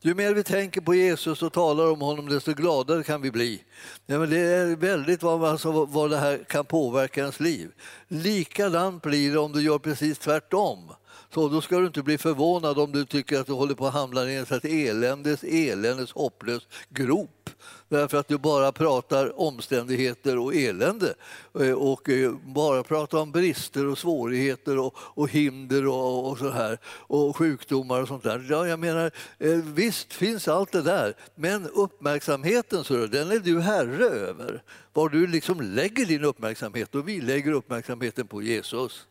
Ju 0.00 0.14
mer 0.14 0.34
vi 0.34 0.42
tänker 0.42 0.80
på 0.80 0.94
Jesus 0.94 1.42
och 1.42 1.52
talar 1.52 1.90
om 1.90 2.00
honom, 2.00 2.28
desto 2.28 2.52
gladare 2.52 3.02
kan 3.02 3.22
vi 3.22 3.30
bli. 3.30 3.64
Ja, 4.06 4.18
men 4.18 4.30
det 4.30 4.38
är 4.38 4.76
väldigt 4.76 5.22
vad, 5.22 5.44
alltså, 5.44 5.84
vad 5.84 6.10
det 6.10 6.16
här 6.16 6.44
kan 6.48 6.64
påverka 6.64 7.20
ens 7.20 7.40
liv. 7.40 7.70
Likadant 8.08 9.02
blir 9.02 9.32
det 9.32 9.38
om 9.38 9.52
du 9.52 9.62
gör 9.62 9.78
precis 9.78 10.18
tvärtom. 10.18 10.92
Så 11.34 11.48
då 11.48 11.60
ska 11.60 11.78
du 11.78 11.86
inte 11.86 12.02
bli 12.02 12.18
förvånad 12.18 12.78
om 12.78 12.92
du 12.92 13.04
tycker 13.04 13.40
att 13.40 13.46
du 13.46 13.52
håller 13.52 13.74
på 13.74 13.86
att 13.86 13.92
hamna 13.92 14.30
i 14.30 14.36
en 14.36 14.46
slags 14.46 14.64
eländes, 14.64 15.44
eländes 15.44 16.12
hopplös 16.12 16.62
grop 16.88 17.50
därför 17.88 18.18
att 18.18 18.28
du 18.28 18.38
bara 18.38 18.72
pratar 18.72 19.40
omständigheter 19.40 20.38
och 20.38 20.54
elände 20.54 21.14
eh, 21.60 21.72
och 21.72 22.08
eh, 22.08 22.32
bara 22.32 22.82
pratar 22.82 23.18
om 23.18 23.32
brister 23.32 23.86
och 23.86 23.98
svårigheter 23.98 24.78
och, 24.78 24.94
och 24.98 25.30
hinder 25.30 25.86
och, 25.86 26.30
och, 26.30 26.38
så 26.38 26.50
här, 26.50 26.78
och 26.86 27.36
sjukdomar 27.36 28.02
och 28.02 28.08
sånt 28.08 28.22
där. 28.22 28.46
Ja, 28.50 28.68
jag 28.68 28.78
menar, 28.78 29.10
eh, 29.38 29.50
visst 29.50 30.12
finns 30.12 30.48
allt 30.48 30.72
det 30.72 30.82
där, 30.82 31.14
men 31.34 31.68
uppmärksamheten 31.68 32.84
så 32.84 33.06
den 33.06 33.30
är 33.30 33.38
du 33.38 33.60
herre 33.60 34.04
över. 34.04 34.62
Var 34.92 35.08
du 35.08 35.26
liksom 35.26 35.60
lägger 35.60 36.06
din 36.06 36.24
uppmärksamhet 36.24 36.94
och 36.94 37.08
vi 37.08 37.20
lägger 37.20 37.52
uppmärksamheten 37.52 38.26
på 38.26 38.42
Jesus. 38.42 39.06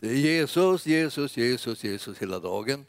Det 0.00 0.08
är 0.08 0.14
Jesus, 0.14 0.86
Jesus, 0.86 1.36
Jesus, 1.36 1.84
Jesus 1.84 2.18
hela 2.18 2.38
dagen. 2.38 2.84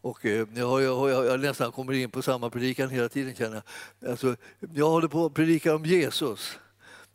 Och 0.00 0.26
eh, 0.26 0.46
jag, 0.54 0.82
jag, 0.82 1.10
jag, 1.10 1.26
jag 1.26 1.40
nästan 1.40 1.72
kommer 1.72 1.92
in 1.92 2.10
på 2.10 2.22
samma 2.22 2.50
predikan 2.50 2.90
hela 2.90 3.08
tiden 3.08 3.34
känner 3.34 3.62
jag. 4.00 4.10
Alltså, 4.10 4.36
jag 4.74 4.88
håller 4.88 5.08
på 5.08 5.24
att 5.24 5.34
predika 5.34 5.74
om 5.74 5.84
Jesus. 5.84 6.58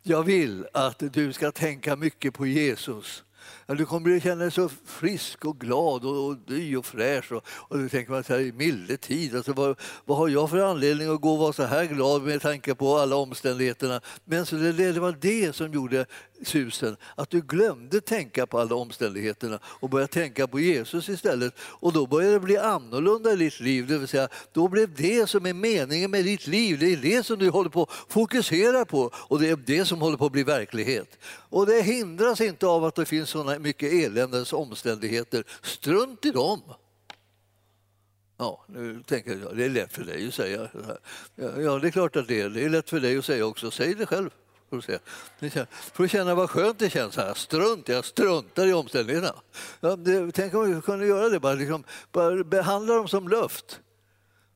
Jag 0.04 0.24
vill 0.24 0.68
att 0.74 1.04
du 1.14 1.34
ska 1.34 1.52
tänka 1.52 1.96
mycket 1.96 2.34
på 2.34 2.48
Jesus. 2.48 3.24
Du 3.68 3.86
kommer 3.86 4.18
att 4.18 4.24
känna 4.24 4.42
dig 4.42 4.52
så 4.52 4.70
frisk 4.86 5.46
och 5.46 5.60
glad 5.60 6.06
och, 6.06 6.28
och 6.28 6.38
ny 6.48 6.78
och 6.78 6.86
fräsch. 6.86 7.32
Och, 7.32 7.44
och 7.48 7.78
du 7.78 7.90
tänker 7.90 8.12
man 8.12 8.24
så 8.24 8.34
här 8.34 8.40
i 8.40 8.52
milde 8.52 8.98
tid, 8.98 9.36
alltså, 9.36 9.54
vad, 9.54 9.80
vad 10.06 10.18
har 10.18 10.28
jag 10.28 10.50
för 10.50 10.58
anledning 10.58 11.14
att 11.14 11.22
gå 11.22 11.34
och 11.34 11.40
vara 11.40 11.54
så 11.54 11.64
här 11.64 11.86
glad 11.86 12.22
med 12.22 12.42
tanke 12.42 12.76
på 12.76 12.98
alla 12.98 13.16
omständigheterna? 13.16 14.02
Men 14.26 14.46
så 14.46 14.56
det, 14.56 14.72
det 14.72 15.00
var 15.00 15.18
det 15.22 15.56
som 15.56 15.74
gjorde 15.74 16.06
susen, 16.48 16.98
att 17.16 17.30
du 17.30 17.42
glömde 17.42 18.02
tänka 18.02 18.46
på 18.46 18.60
alla 18.60 18.76
omständigheterna 18.76 19.60
och 19.64 19.90
började 19.90 20.14
tänka 20.14 20.48
på 20.48 20.60
Jesus 20.60 21.10
istället. 21.10 21.54
Och 21.60 21.94
då 21.94 22.08
började 22.08 22.34
det 22.34 22.40
bli 22.40 22.58
annorlunda 22.58 23.34
i 23.34 23.36
ditt 23.36 23.60
liv, 23.60 23.88
det 23.88 23.98
vill 23.98 24.08
säga 24.08 24.28
då 24.52 24.68
blev 24.68 24.96
det 24.96 25.30
som 25.30 25.46
är 25.46 25.54
meningen 25.54 26.12
med 26.12 26.26
ditt 26.26 26.48
liv, 26.48 26.80
det 26.80 26.94
är 26.94 26.98
det 26.98 27.24
som 27.24 27.40
du 27.40 27.50
håller 27.50 27.70
på 27.70 27.84
att 27.84 28.14
fokusera 28.14 28.86
på 28.86 29.12
och 29.14 29.40
det 29.40 29.50
är 29.50 29.56
det 29.56 29.86
som 29.86 30.02
håller 30.02 30.18
på 30.18 30.26
att 30.26 30.32
bli 30.32 30.44
verklighet. 30.44 31.18
Och 31.26 31.66
det 31.66 31.82
hindras 31.82 32.42
inte 32.42 32.68
av 32.68 32.86
att 32.86 32.96
det 32.96 33.06
finns 33.06 33.30
sådana 33.30 33.60
mycket 33.60 33.94
eländes 33.94 34.54
omständigheter. 34.54 35.44
Strunt 35.62 36.26
i 36.26 36.32
dem! 36.32 36.62
Ja, 38.38 38.66
nu 38.68 39.04
tänker 39.08 39.38
jag, 39.38 39.58
det 39.58 39.66
är 39.66 39.70
lätt 39.70 39.94
för 39.94 40.04
dig 40.04 40.28
att 40.28 40.34
säga. 40.34 40.70
Ja, 41.36 41.80
det 41.80 41.88
är 41.88 41.92
klart 41.92 42.16
att 42.16 42.28
det 42.28 42.42
är. 42.42 42.50
Det 42.50 42.64
är 42.64 42.70
lätt 42.70 42.90
för 42.90 43.00
dig 43.00 43.18
att 43.18 43.26
säga 43.26 43.46
också. 43.46 43.72
Säg 43.72 43.94
det 43.96 44.06
själv. 44.06 44.30
Får 44.74 44.78
du, 45.40 45.50
se. 45.50 45.66
får 45.94 46.04
du 46.04 46.10
känna 46.10 46.36
vad 46.36 46.50
skönt 46.50 46.80
det 46.80 46.90
känns. 46.90 47.18
här. 47.18 47.34
Strunt, 47.34 47.90
jag 47.90 48.06
struntar 48.06 48.68
i 48.68 48.74
omständigheterna. 48.74 49.36
Ja, 49.80 49.96
det, 49.96 50.32
tänk 50.32 50.54
om 50.54 50.76
vi 50.76 50.82
kunde 50.82 51.06
göra 51.06 51.30
det, 51.30 51.40
bara, 51.40 51.54
liksom, 51.54 51.84
bara 52.12 52.44
behandla 52.44 52.94
dem 52.96 53.08
som 53.08 53.28
luft. 53.28 53.80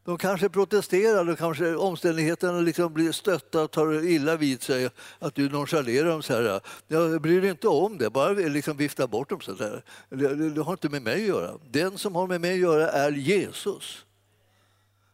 De 0.06 0.18
kanske 0.18 0.50
protesterar 0.50 1.26
då 1.26 1.36
kanske 1.36 1.76
omständigheterna 1.76 2.60
liksom 2.60 2.94
blir 2.94 3.12
stötta 3.12 3.64
och 3.64 3.72
tar 3.72 4.06
illa 4.06 4.36
vid 4.36 4.64
sig 4.64 4.90
att 5.20 5.36
du 5.36 5.50
nonchalerar 5.50 6.10
dem. 6.10 6.24
Så 6.24 6.34
här. 6.34 6.62
Jag 6.88 7.22
bryr 7.22 7.42
dig 7.42 7.50
inte 7.50 7.68
om 7.68 7.98
det, 7.98 8.10
bara 8.10 8.32
liksom 8.32 8.78
vifta 8.78 9.08
bort 9.08 9.30
dem. 9.30 9.42
Så 9.42 9.52
där. 9.52 9.84
Det, 10.10 10.50
det 10.50 10.62
har 10.62 10.72
inte 10.72 10.90
med 10.90 11.02
mig 11.02 11.14
att 11.14 11.28
göra. 11.28 11.52
Den 11.72 11.98
som 11.98 12.16
har 12.16 12.28
med 12.28 12.42
mig 12.42 12.54
att 12.54 12.60
göra 12.60 12.90
är 12.90 13.12
Jesus. 13.12 14.06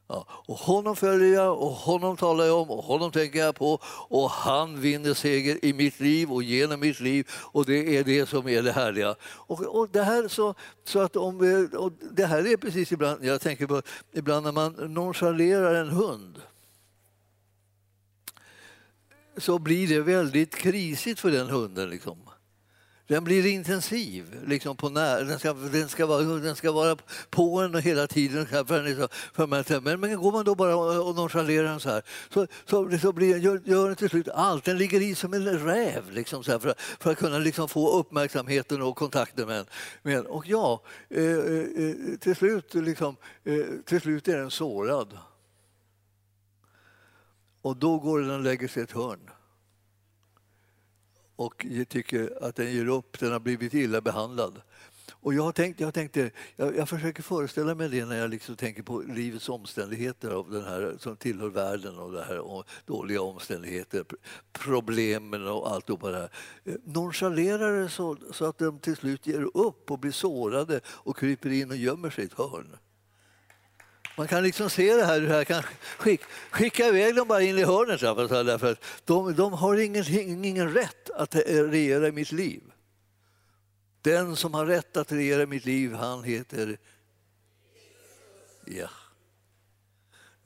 Ja, 0.07 0.27
och 0.29 0.57
honom 0.57 0.95
följer 0.95 1.33
jag 1.33 1.61
och 1.61 1.71
honom 1.71 2.17
talar 2.17 2.45
jag 2.45 2.61
om 2.61 2.71
och 2.71 2.83
honom 2.83 3.11
tänker 3.11 3.39
jag 3.39 3.55
på 3.55 3.79
och 4.09 4.29
han 4.29 4.81
vinner 4.81 5.13
seger 5.13 5.65
i 5.65 5.73
mitt 5.73 5.99
liv 5.99 6.31
och 6.31 6.43
genom 6.43 6.79
mitt 6.79 6.99
liv 6.99 7.27
och 7.31 7.65
det 7.65 7.97
är 7.97 8.03
det 8.03 8.29
som 8.29 8.47
är 8.47 8.61
det 8.61 8.71
härliga. 8.71 9.15
Och, 9.23 9.61
och 9.61 9.89
det 9.89 10.03
här 10.03 10.27
så, 10.27 10.55
så 10.83 10.99
att 10.99 11.15
om 11.15 11.39
vi, 11.39 11.77
och 11.77 11.91
det 12.11 12.25
här 12.25 12.47
är 12.47 12.57
precis 12.57 12.91
ibland, 12.91 13.25
jag 13.25 13.41
tänker 13.41 13.67
på 13.67 13.81
ibland 14.13 14.45
när 14.45 14.51
man 14.51 14.73
nonchalerar 14.73 15.75
en 15.75 15.89
hund 15.89 16.41
så 19.37 19.59
blir 19.59 19.87
det 19.87 20.01
väldigt 20.01 20.55
krisigt 20.55 21.19
för 21.19 21.31
den 21.31 21.49
hunden. 21.49 21.89
Liksom. 21.89 22.17
Den 23.07 23.23
blir 23.23 23.45
intensiv. 23.45 24.43
Liksom 24.47 24.77
på 24.77 24.89
när, 24.89 25.23
den, 25.23 25.39
ska, 25.39 25.53
den, 25.53 25.89
ska 25.89 26.05
vara, 26.05 26.23
den 26.23 26.55
ska 26.55 26.71
vara 26.71 26.97
på 27.29 27.59
en 27.59 27.75
hela 27.75 28.07
tiden. 28.07 28.47
För, 28.47 28.83
den 28.83 28.95
så, 28.95 29.07
för 29.33 29.47
man, 29.47 29.63
men, 29.83 29.99
men 29.99 30.21
går 30.21 30.31
man 30.31 30.45
då 30.45 30.55
bara 30.55 30.75
och 30.75 31.15
nonchalerar 31.15 31.63
den 31.63 31.79
så 31.79 31.89
här 31.89 32.03
så, 32.33 32.47
så, 32.65 32.97
så 33.01 33.11
blir, 33.11 33.37
gör, 33.37 33.61
gör 33.65 33.87
den 33.87 33.95
till 33.95 34.09
slut 34.09 34.27
allt. 34.27 34.63
Den 34.63 34.77
ligger 34.77 35.01
i 35.01 35.15
som 35.15 35.33
en 35.33 35.59
räv 35.59 36.11
liksom, 36.11 36.43
så 36.43 36.51
här, 36.51 36.59
för, 36.59 36.73
för 36.99 37.11
att 37.11 37.17
kunna 37.17 37.37
liksom 37.37 37.69
få 37.69 37.99
uppmärksamheten 37.99 38.81
och 38.81 38.95
kontakten 38.95 39.47
med 39.47 40.17
en. 40.17 40.25
Och 40.25 40.47
ja, 40.47 40.83
eh, 41.09 41.23
eh, 41.23 41.59
eh, 41.59 41.95
till, 42.19 42.35
slut, 42.35 42.73
liksom, 42.73 43.15
eh, 43.43 43.65
till 43.85 44.01
slut 44.01 44.27
är 44.27 44.37
den 44.37 44.51
sårad. 44.51 45.17
Och 47.61 47.77
då 47.77 47.99
går 47.99 48.19
den 48.19 48.31
och 48.31 48.41
lägger 48.41 48.67
sig 48.67 48.81
i 48.81 48.83
ett 48.83 48.91
hörn 48.91 49.29
och 51.35 51.65
tycker 51.89 52.43
att 52.43 52.55
den 52.55 52.73
ger 52.73 52.87
upp, 52.87 53.19
den 53.19 53.31
har 53.31 53.39
blivit 53.39 53.73
illa 53.73 54.01
behandlad. 54.01 54.61
Och 55.11 55.33
jag, 55.33 55.55
tänkt, 55.55 55.79
jag, 55.79 55.93
tänkte, 55.93 56.31
jag, 56.55 56.77
jag 56.77 56.89
försöker 56.89 57.23
föreställa 57.23 57.75
mig 57.75 57.89
det 57.89 58.05
när 58.05 58.17
jag 58.17 58.29
liksom 58.29 58.55
tänker 58.55 58.83
på 58.83 59.01
livets 59.01 59.49
omständigheter 59.49 60.31
av 60.31 60.51
den 60.51 60.63
här, 60.63 60.95
som 60.99 61.17
tillhör 61.17 61.49
världen 61.49 61.99
och, 61.99 62.11
det 62.11 62.23
här, 62.23 62.39
och 62.39 62.65
dåliga 62.85 63.21
omständigheter, 63.21 64.05
problemen 64.51 65.47
och 65.47 65.71
allt 65.71 65.87
det 65.87 65.97
här. 66.03 66.29
Eh, 66.63 66.73
nonchalerar 66.83 67.81
det 67.81 67.89
så, 67.89 68.17
så 68.31 68.45
att 68.45 68.57
de 68.57 68.79
till 68.79 68.95
slut 68.95 69.27
ger 69.27 69.57
upp 69.57 69.91
och 69.91 69.99
blir 69.99 70.11
sårade 70.11 70.81
och 70.87 71.17
kryper 71.17 71.49
in 71.49 71.71
och 71.71 71.77
gömmer 71.77 72.09
sig 72.09 72.23
i 72.23 72.27
ett 72.27 72.37
hörn. 72.37 72.77
Man 74.15 74.27
kan 74.27 74.43
liksom 74.43 74.69
se 74.69 74.93
det 74.93 75.05
här, 75.05 75.21
hur 75.21 75.27
här 75.27 75.43
kan 75.43 75.63
skicka, 75.97 76.25
skicka 76.51 76.87
iväg 76.87 77.15
dem 77.15 77.27
bara 77.27 77.41
in 77.41 77.57
i 77.57 77.63
hörnet. 77.63 77.99
Därför 77.99 78.71
att 78.71 78.83
de, 79.05 79.35
de 79.35 79.53
har 79.53 79.77
ingen, 79.77 80.05
ingen 80.45 80.73
rätt 80.73 81.09
att 81.09 81.35
regera 81.45 82.07
i 82.07 82.11
mitt 82.11 82.31
liv. 82.31 82.61
Den 84.01 84.35
som 84.35 84.53
har 84.53 84.65
rätt 84.65 84.97
att 84.97 85.11
regera 85.11 85.41
i 85.41 85.45
mitt 85.45 85.65
liv, 85.65 85.93
han 85.93 86.23
heter... 86.23 86.77
Ja. 88.65 88.89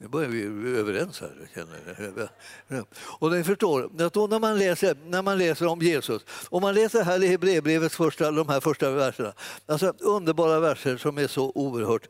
Nu 0.00 0.08
börjar 0.08 0.28
vi 0.28 0.48
bli 0.48 0.76
överens 0.76 1.20
här. 1.20 1.48
Känner 1.54 2.28
jag. 2.68 2.86
Och 2.94 3.32
ni 3.32 3.44
förstår, 3.44 4.02
att 4.02 4.12
då 4.12 4.26
när, 4.26 4.38
man 4.38 4.58
läser, 4.58 4.96
när 5.04 5.22
man 5.22 5.38
läser 5.38 5.66
om 5.66 5.80
Jesus, 5.80 6.22
om 6.50 6.62
man 6.62 6.74
läser 6.74 7.02
här 7.02 7.24
i 7.24 7.26
Hebreerbrevets 7.26 7.96
första, 7.96 8.30
de 8.30 8.48
här 8.48 8.60
första 8.60 8.90
verserna, 8.90 9.32
alltså 9.66 9.94
underbara 10.00 10.60
verser 10.60 10.96
som 10.96 11.18
är 11.18 11.26
så 11.26 11.52
oerhört 11.54 12.08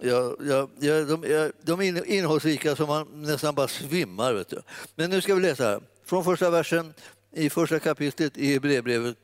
Ja, 0.00 0.36
ja, 0.40 0.68
ja, 0.78 1.04
de, 1.04 1.52
de 1.62 1.80
är 1.80 2.06
innehållsrika 2.06 2.76
så 2.76 2.86
man 2.86 3.22
nästan 3.22 3.54
bara 3.54 3.68
svimmar. 3.68 4.32
Vet 4.32 4.48
du. 4.48 4.62
Men 4.94 5.10
nu 5.10 5.20
ska 5.20 5.34
vi 5.34 5.40
läsa 5.40 5.64
här. 5.64 5.80
från 6.04 6.24
första 6.24 6.50
versen 6.50 6.94
i 7.32 7.50
första 7.50 7.78
kapitlet 7.78 8.36
i 8.36 8.52
Hebreerbrevet. 8.52 9.16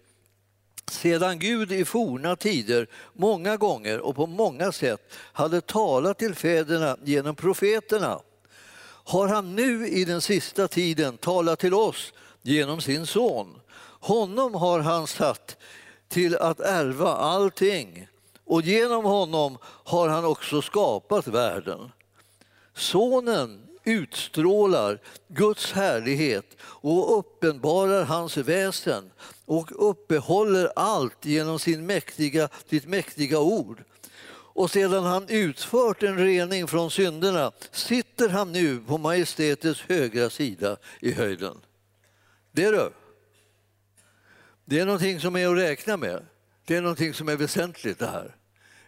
Sedan 0.91 1.39
Gud 1.39 1.73
i 1.73 1.85
forna 1.85 2.37
tider 2.37 2.87
många 3.13 3.57
gånger 3.57 4.01
och 4.01 4.17
på 4.17 4.27
många 4.27 4.73
sätt 4.73 5.13
hade 5.33 5.61
talat 5.61 6.19
till 6.19 6.35
fäderna 6.35 6.97
genom 7.05 7.35
profeterna 7.35 8.21
har 9.05 9.29
han 9.29 9.57
nu 9.57 9.89
i 9.89 10.05
den 10.05 10.21
sista 10.21 10.69
tiden 10.69 11.17
talat 11.17 11.59
till 11.59 11.75
oss 11.75 12.13
genom 12.43 12.81
sin 12.81 13.07
son. 13.07 13.61
Honom 14.01 14.55
har 14.55 14.81
han 14.81 15.07
satt 15.07 15.57
till 16.09 16.37
att 16.37 16.61
ärva 16.61 17.09
allting 17.09 18.09
och 18.45 18.63
genom 18.63 19.05
honom 19.05 19.59
har 19.65 20.09
han 20.09 20.25
också 20.25 20.63
skapat 20.63 21.27
världen. 21.27 21.93
Sonen 22.75 23.67
utstrålar 23.85 25.01
Guds 25.29 25.73
härlighet 25.73 26.57
och 26.63 27.19
uppenbarar 27.19 28.05
hans 28.05 28.37
väsen 28.37 29.11
och 29.45 29.91
uppehåller 29.91 30.73
allt 30.77 31.25
genom 31.25 31.59
sin 31.59 31.87
mäktiga, 31.87 32.49
sitt 32.71 32.87
mäktiga 32.87 33.41
ord. 33.41 33.85
Och 34.57 34.71
sedan 34.71 35.05
han 35.05 35.29
utfört 35.29 36.03
en 36.03 36.19
rening 36.19 36.67
från 36.67 36.91
synderna 36.91 37.53
sitter 37.71 38.29
han 38.29 38.53
nu 38.53 38.81
på 38.81 38.99
majestätets 38.99 39.81
högra 39.81 40.31
sida 40.31 40.77
i 41.01 41.13
höjden. 41.13 41.57
Det 42.53 42.65
är. 42.65 42.91
Det 44.65 44.79
är 44.79 44.87
någonting 44.87 45.21
som 45.21 45.37
är 45.37 45.49
att 45.49 45.59
räkna 45.59 45.97
med. 45.97 46.27
Det 46.67 46.77
är 46.77 46.83
någonting 46.83 47.15
som 47.15 47.29
är 47.29 47.37
väsentligt 47.37 47.99
det 47.99 48.07
här. 48.07 48.37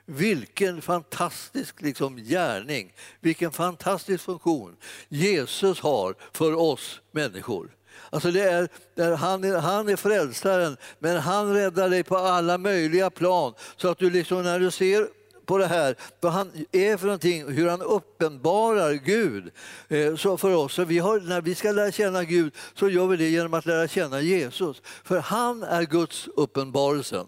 Vilken 0.04 0.82
fantastisk 0.82 1.82
liksom, 1.82 2.16
gärning, 2.16 2.92
vilken 3.20 3.52
fantastisk 3.52 4.24
funktion 4.24 4.76
Jesus 5.08 5.80
har 5.80 6.14
för 6.32 6.54
oss 6.54 7.00
människor. 7.10 7.70
Alltså 8.10 8.30
det 8.30 8.42
är, 8.42 8.68
det 8.94 9.02
är, 9.02 9.16
han, 9.16 9.44
är, 9.44 9.58
han 9.58 9.88
är 9.88 9.96
frälsaren, 9.96 10.76
men 10.98 11.16
han 11.16 11.54
räddar 11.54 11.90
dig 11.90 12.02
på 12.02 12.16
alla 12.16 12.58
möjliga 12.58 13.10
plan. 13.10 13.54
Så 13.76 13.88
att 13.88 13.98
du 13.98 14.10
liksom, 14.10 14.42
när 14.42 14.60
du 14.60 14.70
ser 14.70 15.08
på 15.46 15.58
det 15.58 15.66
här, 15.66 15.96
vad 16.20 16.32
han 16.32 16.66
är 16.72 16.96
för 16.96 17.06
någonting, 17.06 17.52
hur 17.52 17.68
han 17.68 17.82
uppenbarar 17.82 18.92
Gud 18.92 19.50
eh, 19.88 20.16
så 20.16 20.36
för 20.36 20.54
oss. 20.54 20.74
Så 20.74 20.84
vi 20.84 20.98
har, 20.98 21.20
när 21.20 21.40
vi 21.40 21.54
ska 21.54 21.72
lära 21.72 21.92
känna 21.92 22.24
Gud 22.24 22.54
så 22.74 22.88
gör 22.88 23.06
vi 23.06 23.16
det 23.16 23.28
genom 23.28 23.54
att 23.54 23.66
lära 23.66 23.88
känna 23.88 24.20
Jesus. 24.20 24.82
För 25.04 25.18
han 25.18 25.62
är 25.62 25.82
Guds 25.82 26.28
uppenbarelsen. 26.36 27.26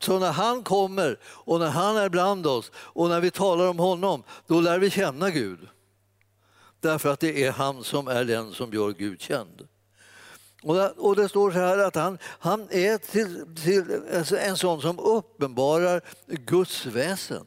Så 0.00 0.18
när 0.18 0.32
han 0.32 0.62
kommer 0.62 1.18
och 1.24 1.60
när 1.60 1.70
han 1.70 1.96
är 1.96 2.08
bland 2.08 2.46
oss 2.46 2.70
och 2.74 3.08
när 3.08 3.20
vi 3.20 3.30
talar 3.30 3.68
om 3.68 3.78
honom, 3.78 4.22
då 4.46 4.60
lär 4.60 4.78
vi 4.78 4.90
känna 4.90 5.30
Gud. 5.30 5.58
Därför 6.80 7.12
att 7.12 7.20
det 7.20 7.44
är 7.44 7.52
han 7.52 7.84
som 7.84 8.08
är 8.08 8.24
den 8.24 8.52
som 8.52 8.72
gör 8.72 8.92
Gud 8.92 9.20
känd. 9.20 9.68
Och 10.96 11.16
det, 11.16 11.28
står 11.28 11.50
så 11.50 11.58
här 11.58 11.78
att 11.78 11.94
han, 11.94 12.18
han 12.22 12.68
är 12.70 12.98
till, 12.98 13.56
till, 13.62 14.02
alltså 14.14 14.36
en 14.36 14.56
sån 14.56 14.82
som 14.82 14.98
uppenbarar 14.98 16.02
Guds 16.26 16.86
väsen. 16.86 17.46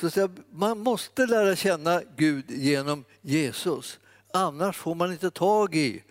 Så 0.00 0.28
man 0.50 0.78
måste 0.78 1.26
lära 1.26 1.56
känna 1.56 2.02
Gud 2.16 2.50
genom 2.50 3.04
Jesus. 3.20 3.98
Annars 4.32 4.76
får 4.76 4.94
man 4.94 5.12
inte 5.12 5.30
tag 5.30 5.74
i 5.74 6.02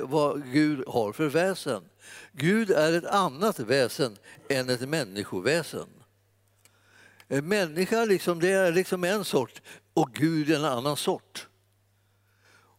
vad 0.00 0.52
Gud 0.52 0.84
har 0.88 1.12
för 1.12 1.26
väsen. 1.26 1.82
Gud 2.32 2.70
är 2.70 2.92
ett 2.92 3.04
annat 3.04 3.58
väsen 3.58 4.16
än 4.48 4.70
ett 4.70 4.88
människoväsen. 4.88 5.88
En 7.28 7.48
människa 7.48 8.04
liksom, 8.04 8.40
det 8.40 8.50
är 8.50 8.72
liksom 8.72 9.04
en 9.04 9.24
sort 9.24 9.62
och 9.94 10.12
Gud 10.12 10.50
en 10.50 10.64
annan 10.64 10.96
sort. 10.96 11.48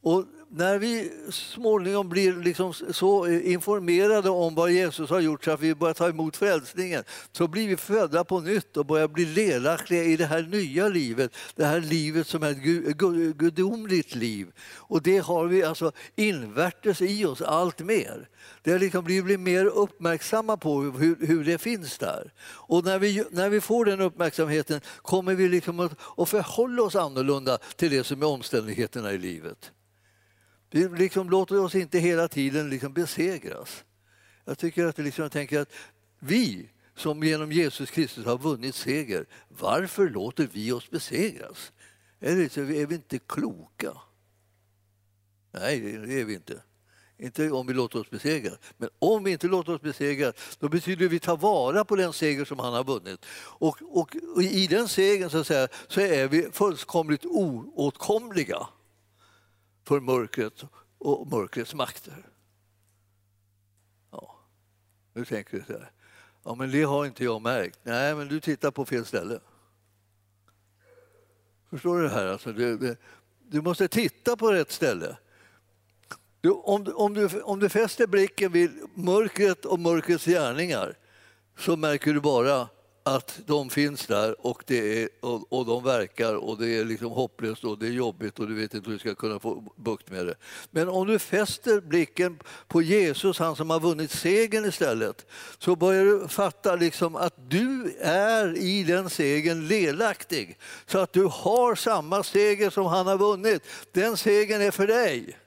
Och 0.01 0.25
när 0.51 0.79
vi 0.79 1.11
småningom 1.31 2.09
blir 2.09 2.33
liksom 2.33 2.73
så 2.73 3.25
eh, 3.25 3.51
informerade 3.51 4.29
om 4.29 4.55
vad 4.55 4.71
Jesus 4.71 5.09
har 5.09 5.19
gjort 5.19 5.43
så 5.43 5.51
att 5.51 5.59
vi 5.59 5.75
börjar 5.75 5.93
ta 5.93 6.09
emot 6.09 6.37
frälsningen 6.37 7.03
så 7.31 7.47
blir 7.47 7.67
vi 7.67 7.77
födda 7.77 8.23
på 8.23 8.39
nytt 8.39 8.77
och 8.77 8.85
börjar 8.85 9.07
bli 9.07 9.25
delaktiga 9.25 10.03
i 10.03 10.17
det 10.17 10.25
här 10.25 10.41
nya 10.41 10.87
livet. 10.87 11.31
Det 11.55 11.65
här 11.65 11.79
livet 11.79 12.27
som 12.27 12.43
är 12.43 12.51
ett 12.51 12.57
eh, 12.57 13.33
gudomligt 13.33 14.15
liv. 14.15 14.51
Och 14.75 15.01
det 15.01 15.17
har 15.17 15.45
vi 15.45 15.63
alltså 15.63 15.91
invärtes 16.15 17.01
i 17.01 17.25
oss 17.25 17.41
allt 17.41 17.79
mer. 17.79 18.29
Det 18.63 18.79
liksom, 18.79 19.05
vi 19.05 19.21
blir 19.21 19.37
mer 19.37 19.65
uppmärksamma 19.65 20.57
på 20.57 20.81
hur, 20.81 21.27
hur, 21.27 21.43
det 21.43 21.57
finns 21.57 21.97
där. 21.97 22.33
Och 22.41 22.85
när 22.85 22.99
vi, 22.99 23.23
när 23.31 23.49
vi 23.49 23.61
får 23.61 23.85
den 23.85 24.01
uppmärksamheten 24.01 24.81
kommer 25.01 25.35
vi 25.35 25.49
liksom 25.49 25.79
att, 25.79 25.91
att 26.17 26.29
förhålla 26.29 26.83
oss 26.83 26.95
annorlunda 26.95 27.57
till 27.75 27.91
det 27.91 28.03
som 28.03 28.21
är 28.21 28.25
omständigheterna 28.25 29.11
i 29.11 29.17
livet. 29.17 29.71
Vi 30.71 30.89
liksom 30.89 31.29
låter 31.29 31.59
oss 31.59 31.75
inte 31.75 31.99
hela 31.99 32.27
tiden 32.27 32.69
liksom 32.69 32.93
besegras. 32.93 33.83
Jag 34.45 34.57
tycker 34.57 34.85
att 34.85 34.97
liksom, 34.97 35.21
jag 35.21 35.31
tänker 35.31 35.59
att 35.59 35.73
vi 36.19 36.69
som 36.95 37.23
genom 37.23 37.51
Jesus 37.51 37.91
Kristus 37.91 38.25
har 38.25 38.37
vunnit 38.37 38.75
seger, 38.75 39.25
varför 39.47 40.09
låter 40.09 40.49
vi 40.53 40.71
oss 40.71 40.89
besegras? 40.89 41.71
Är, 42.19 42.57
är 42.57 42.85
vi 42.85 42.95
inte 42.95 43.19
kloka? 43.19 43.91
Nej, 45.51 45.79
det 45.79 46.21
är 46.21 46.25
vi 46.25 46.33
inte. 46.33 46.61
Inte 47.17 47.51
om 47.51 47.67
vi 47.67 47.73
låter 47.73 47.99
oss 47.99 48.09
besegras. 48.09 48.57
Men 48.77 48.89
om 48.99 49.23
vi 49.23 49.31
inte 49.31 49.47
låter 49.47 49.75
oss 49.75 49.81
besegras, 49.81 50.35
då 50.59 50.69
betyder 50.69 50.99
det 50.99 51.05
att 51.05 51.11
vi 51.11 51.19
tar 51.19 51.37
vara 51.37 51.85
på 51.85 51.95
den 51.95 52.13
seger 52.13 52.45
som 52.45 52.59
han 52.59 52.73
har 52.73 52.83
vunnit. 52.83 53.25
Och, 53.35 53.77
och, 53.81 54.15
och 54.35 54.43
i 54.43 54.67
den 54.67 54.87
segern 54.87 55.29
så, 55.29 55.43
säga, 55.43 55.67
så 55.87 56.01
är 56.01 56.27
vi 56.27 56.49
fullkomligt 56.51 57.25
oåtkomliga 57.25 58.67
för 59.89 59.99
mörkret 59.99 60.65
och 60.97 61.27
mörkrets 61.27 61.73
makter. 61.73 62.25
Ja, 64.11 64.39
nu 65.13 65.25
tänker 65.25 65.57
du 65.57 65.63
så 65.63 65.73
här. 65.73 65.91
Ja, 66.43 66.55
men 66.55 66.71
det 66.71 66.83
har 66.83 67.05
inte 67.05 67.23
jag 67.23 67.41
märkt. 67.41 67.79
Nej, 67.83 68.15
men 68.15 68.27
du 68.27 68.39
tittar 68.39 68.71
på 68.71 68.85
fel 68.85 69.05
ställe. 69.05 69.39
Förstår 71.69 71.97
du 71.97 72.03
det 72.03 72.09
här? 72.09 72.25
Alltså, 72.25 72.53
du, 72.53 72.95
du, 73.47 73.61
måste 73.61 73.87
titta 73.87 74.37
på 74.37 74.51
rätt 74.51 74.71
ställe. 74.71 75.17
Du, 76.41 76.49
om, 76.49 76.93
om, 76.95 77.13
du, 77.13 77.41
om 77.41 77.59
du 77.59 77.69
fäster 77.69 78.07
blicken 78.07 78.51
vid 78.51 78.71
mörkret 78.93 79.65
och 79.65 79.79
mörkrets 79.79 80.25
gärningar 80.25 80.97
så 81.57 81.75
märker 81.75 82.13
du 82.13 82.21
bara 82.21 82.67
att 83.15 83.39
de 83.45 83.69
finns 83.69 84.05
där 84.05 84.45
och, 84.47 84.63
det 84.67 85.03
är, 85.03 85.09
och, 85.19 85.53
och, 85.53 85.65
de 85.65 85.83
verkar 85.83 86.35
och 86.35 86.57
det 86.57 86.67
är 86.67 86.85
liksom 86.85 87.11
hopplöst 87.11 87.63
och 87.63 87.79
det 87.79 87.87
är 87.87 87.91
jobbigt 87.91 88.39
och 88.39 88.47
du 88.47 88.55
vet 88.55 88.73
inte 88.73 88.89
hur 88.89 88.93
du 88.93 88.99
ska 88.99 89.15
kunna 89.15 89.39
få 89.39 89.73
bukt 89.75 90.11
med 90.11 90.25
det. 90.25 90.35
Men 90.71 90.89
om 90.89 91.07
du 91.07 91.19
fäster 91.19 91.81
blicken 91.81 92.39
på 92.67 92.81
Jesus, 92.81 93.39
han 93.39 93.55
som 93.55 93.69
har 93.69 93.79
vunnit 93.79 94.11
segern 94.11 94.65
istället, 94.65 95.25
så 95.59 95.75
börjar 95.75 96.05
du 96.05 96.27
fatta 96.27 96.75
liksom 96.75 97.15
att 97.15 97.49
du 97.49 97.95
är 98.01 98.57
i 98.57 98.83
den 98.83 99.09
segern 99.09 99.67
delaktig. 99.67 100.57
Så 100.85 100.99
att 100.99 101.13
du 101.13 101.23
har 101.23 101.75
samma 101.75 102.23
seger 102.23 102.69
som 102.69 102.85
han 102.85 103.07
har 103.07 103.17
vunnit. 103.17 103.63
Den 103.91 104.17
segern 104.17 104.61
är 104.61 104.71
för 104.71 104.87
dig. 104.87 105.37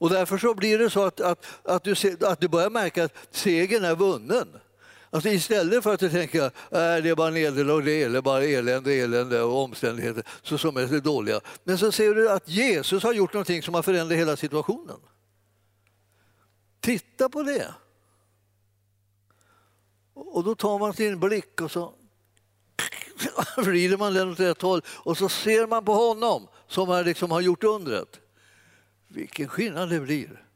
Och 0.00 0.10
därför 0.10 0.38
så 0.38 0.54
blir 0.54 0.78
det 0.78 0.90
så 0.90 1.04
att, 1.04 1.20
att, 1.20 1.46
att, 1.62 1.84
du, 1.84 1.94
att 2.20 2.40
du 2.40 2.48
börjar 2.48 2.70
märka 2.70 3.04
att 3.04 3.14
segern 3.30 3.84
är 3.84 3.94
vunnen. 3.94 4.48
Alltså 5.10 5.28
istället 5.28 5.82
för 5.82 5.94
att 5.94 6.00
du 6.00 6.10
tänker 6.10 6.42
att 6.42 6.54
äh, 6.72 6.78
det 6.78 7.08
är 7.08 7.14
bara 7.14 7.30
nederlag, 7.30 7.84
det 7.84 8.02
är 8.02 8.20
bara 8.20 8.44
elände, 8.44 8.94
elände 8.94 9.42
och 9.42 9.62
omständigheter 9.62 10.22
så 10.42 10.58
som 10.58 10.76
är 10.76 11.00
dåliga. 11.00 11.40
Men 11.64 11.78
så 11.78 11.92
ser 11.92 12.14
du 12.14 12.30
att 12.30 12.48
Jesus 12.48 13.02
har 13.02 13.12
gjort 13.12 13.32
någonting 13.32 13.62
som 13.62 13.74
har 13.74 13.82
förändrat 13.82 14.18
hela 14.18 14.36
situationen. 14.36 14.96
Titta 16.80 17.28
på 17.28 17.42
det. 17.42 17.74
Och 20.14 20.44
då 20.44 20.54
tar 20.54 20.78
man 20.78 20.94
sin 20.94 21.20
blick 21.20 21.60
och 21.60 21.70
så 21.70 21.94
vrider 23.56 23.96
man 23.96 24.14
den 24.14 24.32
åt 24.32 24.40
rätt 24.40 24.62
håll 24.62 24.82
och 24.86 25.18
så 25.18 25.28
ser 25.28 25.66
man 25.66 25.84
på 25.84 25.92
honom 25.92 26.48
som 26.68 27.02
liksom 27.04 27.30
har 27.30 27.40
gjort 27.40 27.64
undret. 27.64 28.20
Vilken 29.08 29.48
skillnad 29.48 29.90
det 29.90 30.00
blir. 30.00 30.47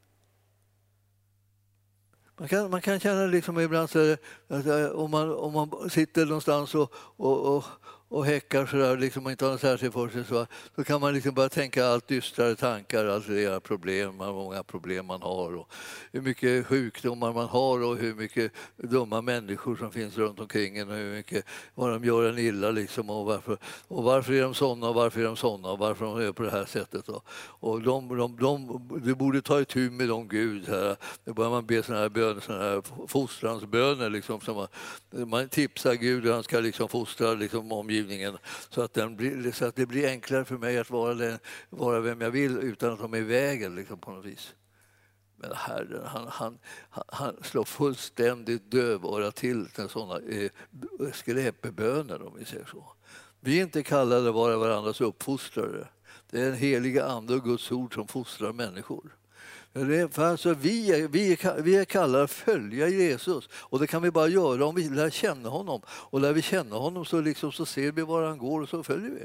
Man 2.42 2.48
kan, 2.48 2.70
man 2.70 2.80
kan 2.80 3.00
känna 3.00 3.26
liksom 3.26 3.60
ibland 3.60 3.90
så 3.90 4.16
att 4.48 4.66
eh, 4.66 4.86
om 4.86 5.10
man, 5.10 5.34
om 5.34 5.52
man 5.52 5.90
sitter 5.90 6.26
någonstans 6.26 6.74
och, 6.74 6.92
och, 7.16 7.56
och, 7.56 7.64
och 8.12 8.26
häckar 8.26 8.66
så 8.66 8.76
där, 8.76 8.96
liksom, 8.96 9.26
och 9.26 9.30
inte 9.30 9.44
har 9.44 9.52
något 9.52 9.60
särskilt 9.60 9.94
för 9.94 10.08
sig 10.08 10.24
så, 10.24 10.46
så 10.76 10.84
kan 10.84 11.00
man 11.00 11.14
liksom 11.14 11.34
bara 11.34 11.48
tänka 11.48 11.86
allt 11.86 12.08
dystrare 12.08 12.54
tankar, 12.54 13.06
alltså 13.06 13.32
era 13.32 13.60
problem, 13.60 14.20
hur 14.20 14.32
många 14.32 14.62
problem 14.62 15.06
man 15.06 15.22
har 15.22 15.56
och 15.56 15.72
hur 16.12 16.20
mycket 16.20 16.66
sjukdomar 16.66 17.32
man 17.32 17.48
har 17.48 17.82
och 17.84 17.96
hur 17.96 18.14
mycket 18.14 18.52
dumma 18.76 19.20
människor 19.20 19.76
som 19.76 19.90
finns 19.92 20.16
runt 20.16 20.40
omkring 20.40 20.78
en 20.78 20.90
och 20.90 20.96
hur 20.96 21.16
mycket 21.16 21.44
vad 21.74 21.90
de 21.90 22.04
gör 22.04 22.28
en 22.28 22.38
illa 22.38 22.70
liksom 22.70 23.10
och 23.10 23.26
varför, 23.26 23.58
och 23.88 24.04
varför 24.04 24.32
är 24.32 24.42
de 24.42 24.54
såna 24.54 24.88
och 24.88 24.94
varför 24.94 25.20
är 25.20 25.24
de 25.24 25.36
såna 25.36 25.70
och 25.70 25.78
varför 25.78 26.04
de 26.04 26.20
är 26.20 26.32
på 26.32 26.42
det 26.42 26.50
här 26.50 26.64
sättet. 26.64 27.08
Och, 27.08 27.24
och 27.60 27.82
de, 27.82 28.16
de, 28.16 28.36
de, 28.36 28.88
du 29.04 29.14
borde 29.14 29.42
ta 29.42 29.60
itu 29.60 29.90
med 29.90 30.08
dem 30.08 30.28
Gud. 30.28 30.68
Här. 30.68 30.96
Då 31.24 31.34
börjar 31.34 31.50
man 31.50 31.66
be 31.66 31.82
såna 31.82 31.98
här, 31.98 32.08
bön, 32.08 32.40
såna 32.40 32.58
här 32.58 32.82
fostransböner 33.06 34.10
liksom, 34.10 34.40
som 34.40 34.56
man, 34.56 34.68
man 35.28 35.48
tipsar 35.48 35.94
Gud 35.94 36.24
hur 36.24 36.32
han 36.32 36.42
ska 36.42 36.60
liksom 36.60 36.88
fostra 36.88 37.34
liksom, 37.34 37.72
omgivningen 37.72 38.01
omgivningen 38.02 38.38
så 38.70 38.82
att, 38.82 38.94
den 38.94 39.16
blir, 39.16 39.52
så 39.52 39.64
att 39.64 39.76
det 39.76 39.86
blir 39.86 40.08
enklare 40.08 40.44
för 40.44 40.58
mig 40.58 40.78
att 40.78 40.90
vara, 40.90 41.14
den, 41.14 41.38
vara 41.70 42.00
vem 42.00 42.20
jag 42.20 42.30
vill 42.30 42.58
utan 42.58 42.92
att 42.92 42.98
de 42.98 43.14
är 43.14 43.18
i 43.18 43.22
vägen 43.22 43.74
liksom, 43.74 43.98
på 43.98 44.10
något 44.10 44.24
vis. 44.24 44.54
Men 45.36 45.52
Herren 45.54 46.06
han, 46.06 46.28
han, 46.28 46.58
han 46.90 47.36
slår 47.42 47.64
fullständigt 47.64 48.70
dövöra 48.70 49.30
till 49.30 49.66
till 49.66 49.88
sådana 49.88 50.20
eh, 50.28 50.50
skräpböner 51.12 52.22
om 52.22 52.34
vi 52.38 52.44
säger 52.44 52.64
så. 52.64 52.92
Vi 53.40 53.58
är 53.58 53.62
inte 53.62 53.82
kallade 53.82 54.28
att 54.28 54.34
vara 54.34 54.56
varandras 54.56 55.00
uppfostrare. 55.00 55.88
Det 56.30 56.40
är 56.40 56.44
den 56.44 56.54
heliga 56.54 57.04
ande 57.04 57.34
och 57.34 57.44
Guds 57.44 57.72
ord 57.72 57.94
som 57.94 58.08
fostrar 58.08 58.52
människor. 58.52 59.16
För 59.72 60.22
alltså, 60.22 60.54
vi, 60.54 60.92
är, 60.92 61.08
vi, 61.08 61.32
är, 61.32 61.62
vi 61.62 61.76
är 61.76 61.84
kallade 61.84 62.24
att 62.24 62.30
följa 62.30 62.88
Jesus 62.88 63.48
och 63.52 63.78
det 63.78 63.86
kan 63.86 64.02
vi 64.02 64.10
bara 64.10 64.28
göra 64.28 64.66
om 64.66 64.74
vi 64.74 64.88
lär 64.88 65.10
känna 65.10 65.48
honom. 65.48 65.82
Och 65.88 66.20
lär 66.20 66.32
vi 66.32 66.42
känna 66.42 66.76
honom 66.76 67.04
så, 67.04 67.20
liksom, 67.20 67.52
så 67.52 67.66
ser 67.66 67.92
vi 67.92 68.02
var 68.02 68.22
han 68.22 68.38
går 68.38 68.60
och 68.60 68.68
så 68.68 68.82
följer 68.82 69.10
vi. 69.10 69.24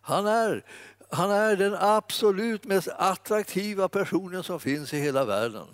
Han 0.00 0.26
är, 0.26 0.64
han 1.10 1.30
är 1.30 1.56
den 1.56 1.74
absolut 1.74 2.64
mest 2.64 2.88
attraktiva 2.88 3.88
personen 3.88 4.42
som 4.42 4.60
finns 4.60 4.94
i 4.94 4.98
hela 4.98 5.24
världen. 5.24 5.66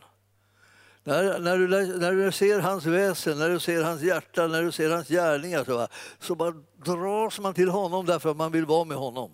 När, 1.05 1.39
när, 1.39 1.59
du, 1.59 1.99
när 1.99 2.13
du 2.13 2.33
ser 2.33 2.61
hans 2.61 2.87
väsen, 2.87 3.39
när 3.39 3.49
du 3.49 3.61
ser 3.61 3.83
hans 3.83 4.03
hjärta, 4.03 4.47
när 4.47 4.63
du 4.63 4.73
ser 4.73 4.91
hans 4.91 5.09
gärningar 5.09 5.65
så, 5.65 5.89
så 6.21 6.35
bara 6.35 6.55
dras 6.85 7.41
man 7.41 7.55
till 7.55 7.69
honom 7.69 8.07
därför 8.07 8.31
att 8.31 8.37
man 8.37 8.53
vill 8.53 8.67
vara 8.67 8.85
med 8.85 8.97
honom. 8.97 9.31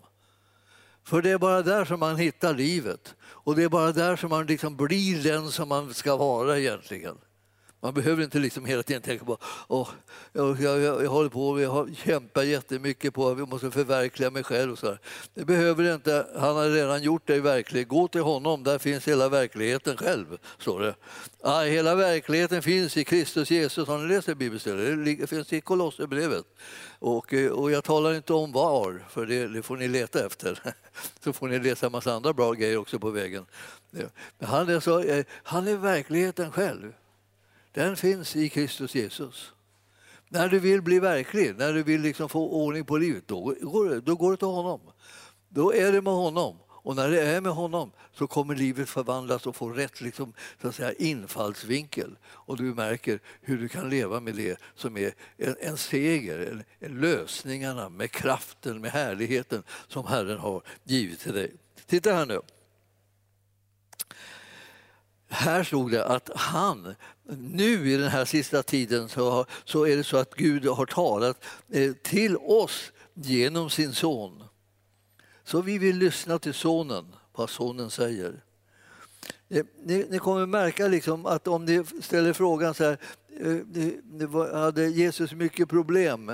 För 1.04 1.22
det 1.22 1.30
är 1.30 1.38
bara 1.38 1.62
där 1.62 1.84
som 1.84 2.00
man 2.00 2.16
hittar 2.16 2.54
livet. 2.54 3.14
Och 3.22 3.56
det 3.56 3.62
är 3.62 3.68
bara 3.68 3.92
där 3.92 4.16
som 4.16 4.30
man 4.30 4.46
liksom 4.46 4.76
blir 4.76 5.22
den 5.22 5.50
som 5.50 5.68
man 5.68 5.94
ska 5.94 6.16
vara 6.16 6.58
egentligen. 6.58 7.16
Man 7.82 7.94
behöver 7.94 8.22
inte 8.22 8.38
liksom 8.38 8.64
hela 8.64 8.82
tiden 8.82 9.02
tänka 9.02 9.24
på 9.24 9.38
oh, 9.68 9.88
jag, 10.32 10.60
jag, 10.60 10.80
jag, 10.80 11.04
jag 11.04 11.10
håller 11.10 11.28
på 11.28 11.60
jag 11.60 11.96
kämpar 11.96 12.42
jättemycket 12.42 13.14
på 13.14 13.28
att 13.28 13.48
måste 13.48 13.70
förverkliga 13.70 14.30
mig 14.30 14.42
själv. 14.42 14.72
Och 14.72 14.78
så 14.78 14.86
här. 14.86 14.98
Det 15.34 15.44
behöver 15.44 15.94
inte, 15.94 16.26
han 16.36 16.56
har 16.56 16.68
redan 16.68 17.02
gjort 17.02 17.26
dig 17.26 17.40
verklig. 17.40 17.88
Gå 17.88 18.08
till 18.08 18.20
honom, 18.20 18.64
där 18.64 18.78
finns 18.78 19.08
hela 19.08 19.28
verkligheten 19.28 19.96
själv. 19.96 20.38
Står 20.58 20.80
det. 20.80 20.94
Ja, 21.42 21.60
hela 21.60 21.94
verkligheten 21.94 22.62
finns 22.62 22.96
i 22.96 23.04
Kristus 23.04 23.50
Jesus. 23.50 23.88
Har 23.88 23.98
ni 23.98 24.14
läst 24.14 24.26
det 24.26 24.34
bibelstället? 24.34 25.18
Det 25.20 25.26
finns 25.26 25.52
i 25.52 25.60
Kolosserbrevet. 25.60 26.44
Och, 26.98 27.34
eh, 27.34 27.50
och 27.50 27.70
jag 27.70 27.84
talar 27.84 28.14
inte 28.14 28.32
om 28.32 28.52
var, 28.52 29.04
för 29.10 29.26
det, 29.26 29.48
det, 29.48 29.62
får 29.62 29.76
ni 29.76 29.88
leta 29.88 30.26
efter. 30.26 30.58
Så 31.24 31.32
får 31.32 31.48
ni 31.48 31.58
läsa 31.58 31.86
en 31.86 31.92
massa 31.92 32.12
andra 32.12 32.32
bra 32.32 32.52
grejer 32.52 32.76
också 32.76 32.98
på 32.98 33.10
vägen. 33.10 33.46
Han, 34.42 34.68
är 34.68 34.80
så, 34.80 35.00
eh, 35.00 35.24
han 35.42 35.68
är 35.68 35.76
verkligheten 35.76 36.52
själv. 36.52 36.92
Den 37.72 37.96
finns 37.96 38.36
i 38.36 38.48
Kristus 38.48 38.94
Jesus. 38.94 39.52
När 40.28 40.48
du 40.48 40.58
vill 40.58 40.82
bli 40.82 40.98
verklig, 40.98 41.56
när 41.56 41.72
du 41.72 41.82
vill 41.82 42.00
liksom 42.00 42.28
få 42.28 42.50
ordning 42.50 42.84
på 42.84 42.96
livet, 42.96 43.28
då 43.28 43.40
går, 43.40 43.88
det, 43.88 44.00
då 44.00 44.14
går 44.14 44.30
det 44.30 44.36
till 44.36 44.46
honom. 44.46 44.80
Då 45.48 45.74
är 45.74 45.92
det 45.92 46.02
med 46.02 46.12
honom. 46.12 46.56
Och 46.84 46.96
när 46.96 47.10
det 47.10 47.22
är 47.22 47.40
med 47.40 47.52
honom 47.52 47.92
så 48.12 48.26
kommer 48.26 48.54
livet 48.54 48.88
förvandlas 48.88 49.46
och 49.46 49.56
få 49.56 49.68
rätt 49.68 50.00
liksom, 50.00 50.32
så 50.62 50.68
att 50.68 50.74
säga, 50.74 50.92
infallsvinkel. 50.92 52.18
Och 52.24 52.56
du 52.56 52.62
märker 52.62 53.20
hur 53.40 53.58
du 53.58 53.68
kan 53.68 53.90
leva 53.90 54.20
med 54.20 54.34
det 54.34 54.60
som 54.74 54.96
är 54.96 55.14
en, 55.36 55.56
en 55.60 55.76
seger, 55.76 56.38
en, 56.38 56.64
en 56.78 57.00
lösningarna 57.00 57.88
med 57.88 58.10
kraften, 58.10 58.80
med 58.80 58.90
härligheten 58.90 59.62
som 59.88 60.06
Herren 60.06 60.38
har 60.38 60.62
givit 60.84 61.20
till 61.20 61.34
dig. 61.34 61.52
Titta 61.86 62.12
här 62.12 62.26
nu. 62.26 62.40
Här 65.32 65.64
stod 65.64 65.90
det 65.90 66.04
att 66.04 66.30
han, 66.34 66.94
nu 67.38 67.92
i 67.92 67.96
den 67.96 68.08
här 68.08 68.24
sista 68.24 68.62
tiden 68.62 69.08
så, 69.08 69.46
så 69.64 69.86
är 69.86 69.96
det 69.96 70.04
så 70.04 70.16
att 70.16 70.34
Gud 70.34 70.66
har 70.66 70.86
talat 70.86 71.44
eh, 71.70 71.92
till 71.92 72.36
oss 72.36 72.92
genom 73.14 73.70
sin 73.70 73.92
son. 73.92 74.44
Så 75.44 75.60
vi 75.60 75.78
vill 75.78 75.96
lyssna 75.96 76.38
till 76.38 76.54
sonen 76.54 77.04
vad 77.32 77.50
sonen 77.50 77.90
säger. 77.90 78.42
Eh, 79.48 79.64
ni, 79.84 80.06
ni 80.10 80.18
kommer 80.18 80.46
märka 80.46 80.88
liksom 80.88 81.26
att 81.26 81.48
om 81.48 81.64
ni 81.64 81.84
ställer 82.00 82.32
frågan 82.32 82.74
så 82.74 82.84
här, 82.84 82.98
eh, 83.40 84.60
hade 84.60 84.88
Jesus 84.88 85.32
mycket 85.32 85.68
problem? 85.68 86.32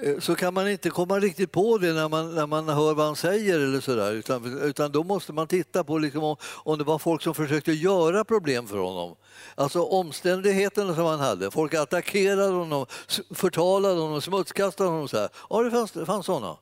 Eh, 0.00 0.18
så 0.18 0.34
kan 0.34 0.54
man 0.54 0.68
inte 0.68 0.90
komma 0.90 1.18
riktigt 1.18 1.52
på 1.52 1.78
det 1.78 1.92
när 1.92 2.08
man, 2.08 2.34
när 2.34 2.46
man 2.46 2.68
hör 2.68 2.94
vad 2.94 3.06
han 3.06 3.16
säger 3.16 3.60
eller 3.60 3.80
så 3.80 3.94
där, 3.94 4.12
utan, 4.12 4.58
utan 4.62 4.92
då 4.92 5.04
måste 5.04 5.32
man 5.32 5.46
titta 5.46 5.84
på 5.84 5.98
liksom 5.98 6.24
om, 6.24 6.36
om 6.42 6.78
det 6.78 6.84
var 6.84 6.98
folk 6.98 7.22
som 7.22 7.34
försökte 7.34 7.72
göra 7.72 8.24
problem 8.24 8.66
för 8.66 8.78
honom. 8.78 9.16
Alltså 9.54 9.82
omständigheterna 9.82 10.94
som 10.94 11.04
han 11.04 11.20
hade. 11.20 11.50
Folk 11.50 11.74
attackerade 11.74 12.52
honom, 12.52 12.86
förtalade 13.30 14.00
honom, 14.00 14.20
smutskastade 14.20 14.90
honom. 14.90 15.08
Så 15.08 15.18
här. 15.18 15.28
Ja, 15.50 15.62
det 15.62 15.70
fanns, 15.70 15.92
det 15.92 16.06
fanns 16.06 16.26
sådana. 16.26 16.56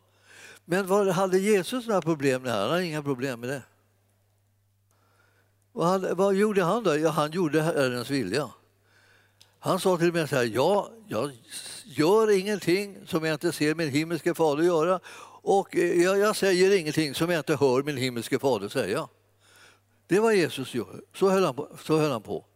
Men 0.64 0.86
var, 0.86 1.06
hade 1.06 1.38
Jesus 1.38 1.86
några 1.86 2.02
problem 2.02 2.42
med 2.42 2.52
det? 2.52 2.58
Han 2.58 2.70
hade 2.70 2.84
inga 2.84 3.02
problem 3.02 3.40
med 3.40 3.48
det. 3.48 3.62
Vad, 5.72 5.88
hade, 5.88 6.14
vad 6.14 6.34
gjorde 6.34 6.62
han 6.62 6.84
då? 6.84 6.96
Ja, 6.96 7.10
han 7.10 7.30
gjorde 7.30 7.62
Herrens 7.62 8.10
vilja. 8.10 8.50
Han 9.62 9.80
sa 9.80 9.96
till 9.96 10.12
mig 10.12 10.28
så 10.28 10.36
här, 10.36 10.50
ja, 10.54 10.92
jag 11.08 11.30
gör 11.84 12.38
ingenting 12.38 12.98
som 13.06 13.24
jag 13.24 13.34
inte 13.34 13.52
ser 13.52 13.74
min 13.74 13.88
himmelske 13.88 14.34
fader 14.34 14.62
göra 14.62 15.00
och 15.42 15.76
eh, 15.76 16.02
jag, 16.02 16.18
jag 16.18 16.36
säger 16.36 16.78
ingenting 16.78 17.14
som 17.14 17.30
jag 17.30 17.40
inte 17.40 17.56
hör 17.56 17.82
min 17.82 17.96
himmelske 17.96 18.38
fader 18.38 18.68
säga. 18.68 19.08
Det 20.06 20.20
var 20.20 20.32
Jesus 20.32 20.74
gör. 20.74 21.02
Så 21.14 21.30
höll 21.30 21.44
han 21.44 21.54
på. 21.54 21.76
Så 21.82 21.98
höll 21.98 22.10
han 22.10 22.22
på. 22.22 22.46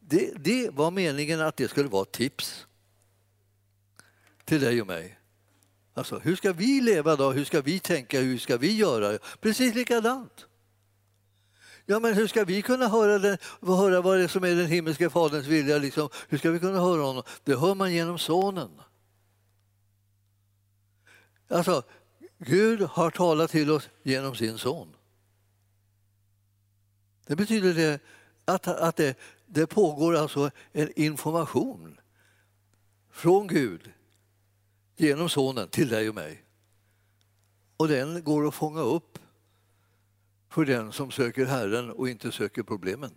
Det, 0.00 0.32
det 0.36 0.70
var 0.70 0.90
meningen 0.90 1.40
att 1.40 1.56
det 1.56 1.68
skulle 1.68 1.88
vara 1.88 2.02
ett 2.02 2.12
tips 2.12 2.66
till 4.44 4.60
dig 4.60 4.80
och 4.80 4.86
mig. 4.86 5.18
Alltså, 5.94 6.18
hur 6.18 6.36
ska 6.36 6.52
vi 6.52 6.80
leva 6.80 7.16
då? 7.16 7.32
Hur 7.32 7.44
ska 7.44 7.60
vi 7.60 7.78
tänka? 7.78 8.20
Hur 8.20 8.38
ska 8.38 8.56
vi 8.56 8.76
göra? 8.76 9.18
Precis 9.40 9.74
likadant. 9.74 10.45
Ja, 11.86 12.00
men 12.00 12.14
hur 12.14 12.26
ska 12.26 12.44
vi 12.44 12.62
kunna 12.62 12.88
höra, 12.88 13.18
den, 13.18 13.38
höra 13.60 14.00
vad 14.00 14.18
det 14.18 14.24
är 14.24 14.28
som 14.28 14.44
är 14.44 14.54
den 14.54 14.66
himmelska 14.66 15.10
faderns 15.10 15.46
vilja? 15.46 15.78
Liksom? 15.78 16.08
Hur 16.28 16.38
ska 16.38 16.50
vi 16.50 16.58
kunna 16.58 16.80
höra 16.80 17.02
honom? 17.02 17.22
Det 17.44 17.56
hör 17.56 17.74
man 17.74 17.92
genom 17.92 18.18
sonen. 18.18 18.70
Alltså, 21.48 21.82
Gud 22.38 22.80
har 22.80 23.10
talat 23.10 23.50
till 23.50 23.70
oss 23.70 23.88
genom 24.02 24.34
sin 24.34 24.58
son. 24.58 24.88
Det 27.26 27.36
betyder 27.36 27.74
det 27.74 28.00
att, 28.44 28.66
att 28.66 28.96
det, 28.96 29.18
det 29.46 29.66
pågår 29.66 30.16
alltså 30.16 30.50
en 30.72 31.00
information 31.00 32.00
från 33.10 33.46
Gud 33.46 33.92
genom 34.96 35.28
sonen 35.28 35.68
till 35.68 35.88
dig 35.88 36.08
och 36.08 36.14
mig. 36.14 36.44
Och 37.76 37.88
den 37.88 38.24
går 38.24 38.48
att 38.48 38.54
fånga 38.54 38.80
upp 38.80 39.18
för 40.56 40.64
den 40.64 40.92
som 40.92 41.10
söker 41.10 41.46
Herren 41.46 41.90
och 41.90 42.08
inte 42.08 42.32
söker 42.32 42.62
problemen. 42.62 43.10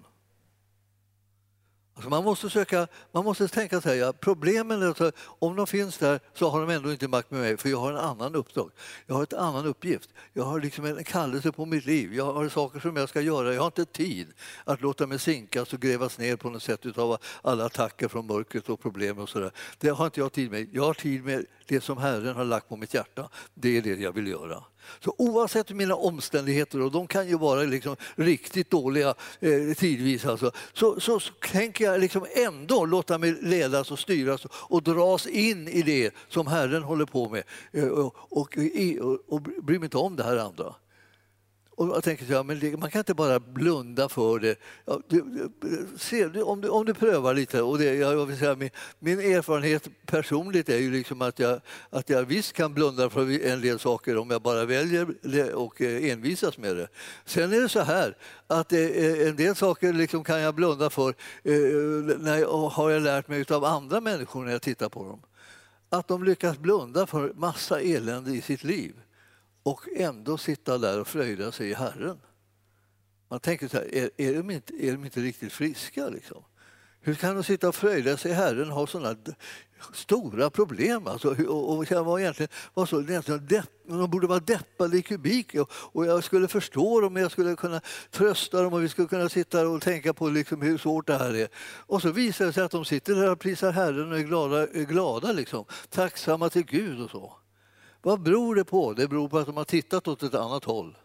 Alltså 1.93 2.10
man, 2.10 2.23
måste 2.23 2.49
söka, 2.49 2.88
man 3.12 3.23
måste 3.23 3.47
tänka 3.47 3.82
så 3.82 3.89
här, 3.89 4.12
problemen, 4.12 4.84
alltså, 4.84 5.12
om 5.19 5.56
de 5.56 5.67
finns 5.67 5.97
där 5.97 6.19
så 6.34 6.49
har 6.49 6.62
de 6.62 6.69
ändå 6.69 6.91
inte 6.91 7.08
makt 7.08 7.32
med 7.32 7.39
mig 7.39 7.58
för 7.58 7.69
jag 7.69 7.78
har 7.78 7.91
en 7.91 7.97
annan 7.97 8.36
uppdrag. 8.36 8.71
Jag 9.06 9.15
har 9.15 9.28
en 9.32 9.39
annan 9.39 9.65
uppgift. 9.65 10.10
Jag 10.34 10.43
har 10.43 10.60
liksom 10.60 10.86
en 10.86 11.04
kallelse 11.04 11.52
på 11.52 11.65
mitt 11.65 11.86
liv. 11.86 12.13
Jag 12.13 12.34
har 12.34 12.49
saker 12.49 12.80
som 12.80 12.95
jag 12.95 13.10
ska 13.10 13.21
göra. 13.21 13.54
Jag 13.54 13.62
har 13.62 13.67
inte 13.67 13.86
tid 13.86 14.28
att 14.63 14.82
låta 14.82 15.08
mig 15.08 15.19
sinkas 15.19 15.73
och 15.73 15.80
grävas 15.80 16.17
ner 16.17 16.36
på 16.36 16.49
något 16.49 16.63
sätt 16.63 16.97
av 16.97 17.17
alla 17.41 17.65
attacker 17.65 18.08
från 18.08 18.28
mörkret 18.28 18.69
och 18.69 18.82
problem 18.82 19.19
och 19.19 19.30
sådär. 19.30 19.52
Det 19.78 19.89
har 19.89 20.06
inte 20.06 20.19
jag 20.19 20.32
tid 20.32 20.52
med. 20.52 20.69
Jag 20.71 20.84
har 20.84 20.93
tid 20.93 21.23
med 21.23 21.45
det 21.67 21.82
som 21.82 21.97
Herren 21.97 22.36
har 22.36 22.45
lagt 22.45 22.69
på 22.69 22.75
mitt 22.75 22.93
hjärta. 22.93 23.30
Det 23.54 23.78
är 23.78 23.82
det 23.82 23.99
jag 23.99 24.12
vill 24.12 24.28
göra. 24.28 24.63
Så 25.00 25.15
oavsett 25.18 25.70
mina 25.70 25.96
omständigheter, 25.96 26.82
och 26.82 26.92
de 26.92 27.08
kan 27.08 27.28
ju 27.28 27.38
vara 27.38 27.62
liksom 27.62 27.96
riktigt 28.15 28.70
dåliga 28.70 29.13
eh, 29.39 29.74
tidvis, 29.78 30.26
alltså, 30.26 30.52
så, 30.74 31.00
så, 31.00 31.20
så 31.20 31.34
tänker 31.34 31.86
jag 31.86 32.00
liksom 32.00 32.26
ändå 32.36 32.86
låta 32.86 33.18
mig 33.18 33.38
ledas 33.42 33.92
och 33.92 34.00
styras 34.00 34.46
och 34.52 34.84
dras 34.84 35.28
in 35.28 35.68
i 35.68 35.82
det 35.82 36.13
som 36.30 36.48
Herren 36.48 36.84
håller 36.84 37.06
på 37.06 37.30
med 37.30 37.44
eh, 37.72 37.88
och, 37.88 38.15
och, 38.30 38.58
och, 39.02 39.34
och 39.34 39.42
bryr 39.42 39.80
mig 39.80 39.86
inte 39.86 39.98
om 39.98 40.15
det 40.15 40.24
här 40.24 40.38
andra. 40.38 40.76
Och 41.80 41.88
jag 41.88 42.04
tänker 42.04 42.26
så, 42.26 42.34
ja, 42.34 42.44
men 42.44 42.60
det, 42.60 42.78
man 42.78 42.92
kan 42.92 43.00
inte 43.00 43.13
bara 43.13 43.39
blunda 43.39 44.10
för 44.10 44.39
det. 44.39 44.60
Ja, 44.86 45.00
du, 45.08 45.50
se, 45.98 46.28
du, 46.28 46.42
om, 46.42 46.62
du, 46.62 46.70
om 46.70 46.86
du 46.86 46.94
prövar 46.94 47.34
lite, 47.34 47.62
och 47.62 47.78
det, 47.78 47.96
jag 47.96 48.26
vill 48.26 48.38
säga, 48.38 48.56
min, 48.56 48.70
min 49.00 49.20
erfarenhet 49.20 49.88
personligt 50.06 50.70
är 50.70 50.78
ju 50.78 50.92
liksom 50.92 51.22
att, 51.22 51.39
jag, 51.39 51.62
att 51.89 52.10
jag 52.10 52.24
visst 52.24 52.54
kan 52.54 52.74
blunda 52.74 53.10
för 53.10 53.46
en 53.46 53.62
del 53.62 53.80
saker 53.80 54.18
om 54.18 54.30
jag 54.30 54.42
bara 54.42 54.65
väljer 54.65 55.08
och 55.56 55.82
eh, 55.82 56.12
envisas 56.12 56.58
med 56.58 56.76
det. 56.76 56.88
Sen 57.26 57.54
är 57.54 57.62
det 57.62 57.70
så 57.70 57.82
här 57.82 58.18
att 58.48 58.74
eh, 58.74 58.80
eh, 58.80 59.28
en 59.28 59.36
del 59.36 59.56
saker 59.56 59.94
liksom 59.94 60.24
kan 60.24 60.42
jag 60.42 60.56
blunda 60.56 60.89
för 60.89 61.15
när 62.24 62.38
jag, 62.38 62.68
har 62.68 62.89
jag 62.89 63.02
lärt 63.02 63.28
mig 63.28 63.46
av 63.50 63.65
andra 63.65 64.02
människor 64.02 64.46
när 64.46 64.52
jag 64.52 64.62
tittar 64.62 64.89
på 64.89 65.04
dem. 65.04 65.22
Att 65.89 66.08
de 66.08 66.24
lyckas 66.24 66.58
blunda 66.58 67.08
för 67.08 67.34
massa 67.36 67.82
elände 67.82 68.32
i 68.32 68.42
sitt 68.42 68.63
liv 68.63 68.94
och 69.63 69.88
ändå 69.95 70.38
sitta 70.38 70.78
där 70.78 71.00
och 71.00 71.08
fröjda 71.08 71.52
sig 71.52 71.69
i 71.69 71.74
Herren. 71.74 72.19
Man 73.30 73.39
tänker 73.39 73.67
så 73.67 73.78
här, 73.78 73.95
är, 73.95 74.10
är, 74.17 74.34
de, 74.34 74.50
inte, 74.50 74.74
är 74.74 74.91
de 74.91 75.06
inte 75.06 75.19
riktigt 75.19 75.54
friska? 75.54 76.10
Liksom? 76.10 76.43
Hur 77.02 77.15
kan 77.15 77.36
de 77.36 77.43
sitta 77.43 77.69
och 77.69 77.76
fröjda 77.76 78.17
sig 78.17 78.32
i 78.32 78.34
Herren 78.34 78.69
och 78.69 78.76
ha 78.76 78.88
sådana 78.88 79.15
stora 79.93 80.50
problem? 80.50 81.08
Alltså, 81.08 81.30
och, 81.30 81.78
och 81.78 82.06
var 82.06 82.19
egentligen, 82.19 82.50
var 82.74 82.86
så, 82.86 83.02
egentligen 83.02 83.45
depp, 83.45 83.69
de 83.88 84.10
borde 84.10 84.28
vara 84.28 84.39
deppade 84.39 84.98
i 84.98 85.02
kubik 85.02 85.56
och, 85.56 85.72
och, 85.72 86.06
jag 86.06 86.24
skulle 86.24 86.48
förstå 86.48 87.02
dem, 87.02 87.15
och 87.15 87.22
jag 87.22 87.32
skulle 87.32 87.56
kunna 87.56 87.82
trösta 88.12 88.62
dem 88.62 88.74
och 88.74 88.84
vi 88.84 88.89
skulle 88.89 89.08
kunna 89.08 89.30
sitta 89.30 89.67
och 89.67 89.82
tänka 89.82 90.13
på 90.13 90.30
liksom 90.30 90.62
hur 90.62 90.78
svårt 90.78 91.08
det 91.08 91.17
här 91.17 91.36
är. 91.36 91.48
Och 91.78 92.02
så 92.02 92.12
visar 92.12 92.45
det 92.45 92.54
sig 92.54 92.63
att 92.63 92.72
de 92.72 92.86
sitter 92.86 93.15
där 93.15 93.32
och 93.32 93.39
prisar 93.39 93.72
Herren 93.72 94.12
och 94.12 94.19
är 94.19 94.24
glada, 94.24 94.62
är 94.62 94.86
glada 94.86 95.32
liksom, 95.32 95.65
tacksamma 95.89 96.50
till 96.50 96.65
Gud 96.65 97.02
och 97.02 97.12
så. 97.12 97.36
Vad 98.02 98.22
beror 98.22 98.56
det 98.56 98.64
på? 98.66 98.94
Det 98.94 99.08
beror 99.08 99.30
på 99.30 99.38
att 99.38 99.46
de 99.46 99.58
har 99.58 99.64
tittat 99.64 100.08
åt 100.08 100.24
ett 100.24 100.34
annat 100.34 100.64
håll. 100.64 100.98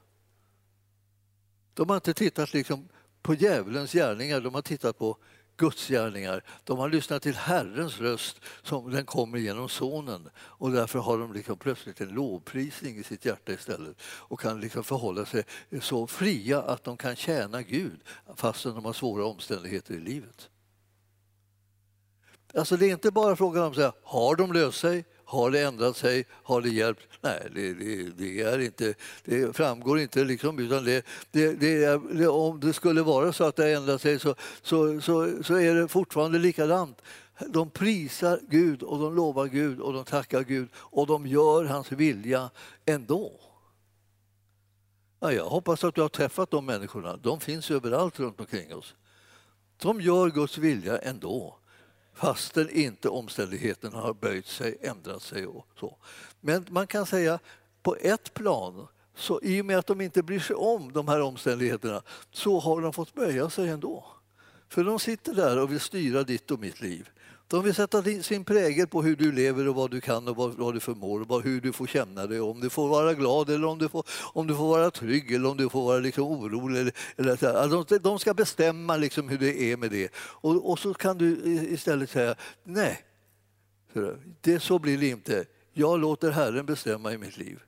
De 1.74 1.88
har 1.88 1.96
inte 1.96 2.14
tittat 2.14 2.52
liksom 2.52 2.88
på 3.22 3.34
djävulens 3.34 3.92
gärningar, 3.92 4.40
de 4.40 4.54
har 4.54 4.62
tittat 4.62 4.98
på 4.98 5.16
Guds 5.56 5.88
gärningar. 5.88 6.44
De 6.64 6.78
har 6.78 6.88
lyssnat 6.88 7.22
till 7.22 7.34
Herrens 7.34 8.00
röst 8.00 8.40
som 8.62 8.90
den 8.90 9.04
kommer 9.04 9.38
genom 9.38 9.68
Sonen 9.68 10.30
och 10.36 10.70
därför 10.70 10.98
har 10.98 11.18
de 11.18 11.32
liksom 11.32 11.56
plötsligt 11.56 12.00
en 12.00 12.08
lovprisning 12.08 12.96
i 12.96 13.02
sitt 13.02 13.24
hjärta 13.24 13.52
istället 13.52 13.96
och 14.02 14.40
kan 14.40 14.60
liksom 14.60 14.84
förhålla 14.84 15.26
sig 15.26 15.44
så 15.80 16.06
fria 16.06 16.62
att 16.62 16.84
de 16.84 16.96
kan 16.96 17.16
tjäna 17.16 17.62
Gud 17.62 18.00
fastän 18.36 18.74
de 18.74 18.84
har 18.84 18.92
svåra 18.92 19.24
omständigheter 19.24 19.94
i 19.94 20.00
livet. 20.00 20.48
Alltså 22.54 22.76
det 22.76 22.86
är 22.86 22.92
inte 22.92 23.10
bara 23.10 23.36
frågan 23.36 23.62
om 23.62 23.74
så 23.74 23.80
här, 23.80 23.92
har 24.02 24.36
de 24.36 24.52
löst 24.52 24.80
sig 24.80 25.04
har 25.34 25.50
det 25.50 25.60
ändrat 25.60 25.96
sig? 25.96 26.24
Har 26.30 26.60
det 26.60 26.68
hjälpt? 26.68 27.08
Nej, 27.20 27.48
det, 27.54 27.74
det, 27.74 28.10
det 28.18 28.40
är 28.40 28.58
inte, 28.58 28.94
det 29.24 29.56
framgår 29.56 29.98
inte. 29.98 30.24
Liksom, 30.24 30.58
utan 30.58 30.84
det, 30.84 31.04
det, 31.30 32.28
om 32.28 32.60
det 32.60 32.72
skulle 32.72 33.02
vara 33.02 33.32
så 33.32 33.44
att 33.44 33.56
det 33.56 33.62
har 33.62 33.70
ändrat 33.70 34.00
sig 34.00 34.18
så, 34.18 34.34
så, 34.62 35.00
så, 35.00 35.42
så 35.42 35.54
är 35.54 35.74
det 35.74 35.88
fortfarande 35.88 36.38
likadant. 36.38 37.02
De 37.48 37.70
prisar 37.70 38.40
Gud 38.48 38.82
och 38.82 38.98
de 38.98 39.14
lovar 39.14 39.46
Gud 39.46 39.80
och 39.80 39.92
de 39.92 40.04
tackar 40.04 40.42
Gud 40.42 40.68
och 40.74 41.06
de 41.06 41.26
gör 41.26 41.64
hans 41.64 41.92
vilja 41.92 42.50
ändå. 42.86 43.40
Ja, 45.20 45.32
jag 45.32 45.44
hoppas 45.44 45.84
att 45.84 45.94
du 45.94 46.00
har 46.00 46.08
träffat 46.08 46.50
de 46.50 46.66
människorna. 46.66 47.16
De 47.16 47.40
finns 47.40 47.70
överallt 47.70 48.20
runt 48.20 48.40
omkring 48.40 48.74
oss. 48.74 48.94
De 49.82 50.00
gör 50.00 50.30
Guds 50.30 50.58
vilja 50.58 50.98
ändå 50.98 51.58
fastän 52.14 52.70
inte 52.70 53.08
omständigheterna 53.08 53.98
har 53.98 54.14
böjt 54.14 54.46
sig, 54.46 54.76
ändrat 54.80 55.22
sig 55.22 55.46
och 55.46 55.66
så. 55.80 55.96
Men 56.40 56.66
man 56.70 56.86
kan 56.86 57.06
säga 57.06 57.38
på 57.82 57.96
ett 58.00 58.34
plan, 58.34 58.86
så 59.16 59.40
i 59.42 59.60
och 59.60 59.66
med 59.66 59.78
att 59.78 59.86
de 59.86 60.00
inte 60.00 60.22
bryr 60.22 60.40
sig 60.40 60.56
om 60.56 60.92
de 60.92 61.08
här 61.08 61.20
omständigheterna 61.20 62.02
så 62.30 62.60
har 62.60 62.80
de 62.80 62.92
fått 62.92 63.14
böja 63.14 63.50
sig 63.50 63.68
ändå. 63.68 64.06
För 64.68 64.84
de 64.84 64.98
sitter 64.98 65.34
där 65.34 65.58
och 65.58 65.72
vill 65.72 65.80
styra 65.80 66.22
ditt 66.22 66.50
och 66.50 66.60
mitt 66.60 66.80
liv. 66.80 67.10
De 67.54 67.64
vill 67.64 67.74
sätta 67.74 68.02
sin 68.02 68.44
prägel 68.44 68.86
på 68.86 69.02
hur 69.02 69.16
du 69.16 69.32
lever 69.32 69.68
och 69.68 69.74
vad 69.74 69.90
du 69.90 70.00
kan 70.00 70.28
och 70.28 70.36
vad, 70.36 70.54
vad 70.54 70.74
du 70.74 70.80
förmår 70.80 71.32
och 71.32 71.42
hur 71.42 71.60
du 71.60 71.72
får 71.72 71.86
känna 71.86 72.26
dig. 72.26 72.40
Om 72.40 72.60
du 72.60 72.70
får 72.70 72.88
vara 72.88 73.14
glad 73.14 73.50
eller 73.50 73.66
om 73.66 73.78
du 73.78 73.88
får, 73.88 74.04
om 74.32 74.46
du 74.46 74.56
får 74.56 74.68
vara 74.68 74.90
trygg 74.90 75.32
eller 75.32 75.50
om 75.50 75.56
du 75.56 75.68
får 75.68 75.84
vara 75.84 75.98
liksom 75.98 76.24
orolig. 76.24 76.80
Eller, 76.80 76.92
eller 77.16 77.36
så 77.36 77.56
alltså, 77.56 77.84
de, 77.84 77.98
de 77.98 78.18
ska 78.18 78.34
bestämma 78.34 78.96
liksom 78.96 79.28
hur 79.28 79.38
det 79.38 79.62
är 79.62 79.76
med 79.76 79.90
det. 79.90 80.12
Och, 80.16 80.70
och 80.70 80.78
så 80.78 80.94
kan 80.94 81.18
du 81.18 81.42
istället 81.70 82.10
säga 82.10 82.34
nej, 82.64 83.04
det, 84.40 84.60
så 84.60 84.78
blir 84.78 84.98
det 84.98 85.08
inte. 85.08 85.44
Jag 85.72 86.00
låter 86.00 86.30
Herren 86.30 86.66
bestämma 86.66 87.12
i 87.12 87.18
mitt 87.18 87.36
liv. 87.36 87.62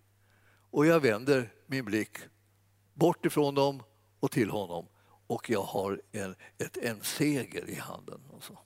Och 0.70 0.86
jag 0.86 1.00
vänder 1.00 1.52
min 1.66 1.84
blick 1.84 2.18
bort 2.94 3.26
ifrån 3.26 3.54
dem 3.54 3.82
och 4.20 4.30
till 4.30 4.50
honom. 4.50 4.86
Och 5.26 5.50
jag 5.50 5.62
har 5.62 6.00
en, 6.12 6.34
ett, 6.58 6.76
en 6.76 7.00
seger 7.02 7.70
i 7.70 7.74
handen. 7.74 8.20
Och 8.30 8.44
så. 8.44 8.58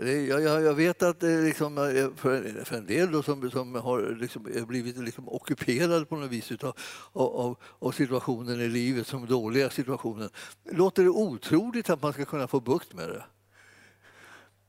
Jag, 0.00 0.42
jag, 0.42 0.62
jag 0.62 0.74
vet 0.74 1.02
att 1.02 1.20
det 1.20 1.42
liksom, 1.42 1.78
eh, 1.78 2.08
för, 2.16 2.64
för 2.64 2.76
en 2.76 2.86
del 2.86 3.12
då 3.12 3.22
som, 3.22 3.50
som 3.50 3.74
har 3.74 4.16
liksom 4.20 4.46
eh, 4.46 4.66
blivit 4.66 4.98
liksom 4.98 5.28
ockuperade 5.28 6.04
på 6.04 6.16
något 6.16 6.30
vis 6.30 6.52
utav, 6.52 6.76
av, 7.12 7.36
av, 7.36 7.56
av 7.78 7.92
situationen 7.92 8.60
i 8.60 8.68
livet, 8.68 9.06
som 9.06 9.26
dåliga 9.26 9.70
situationen, 9.70 10.30
låter 10.64 11.02
det 11.02 11.08
otroligt 11.08 11.90
att 11.90 12.02
man 12.02 12.12
ska 12.12 12.24
kunna 12.24 12.48
få 12.48 12.60
bukt 12.60 12.94
med 12.94 13.08
det. 13.08 13.24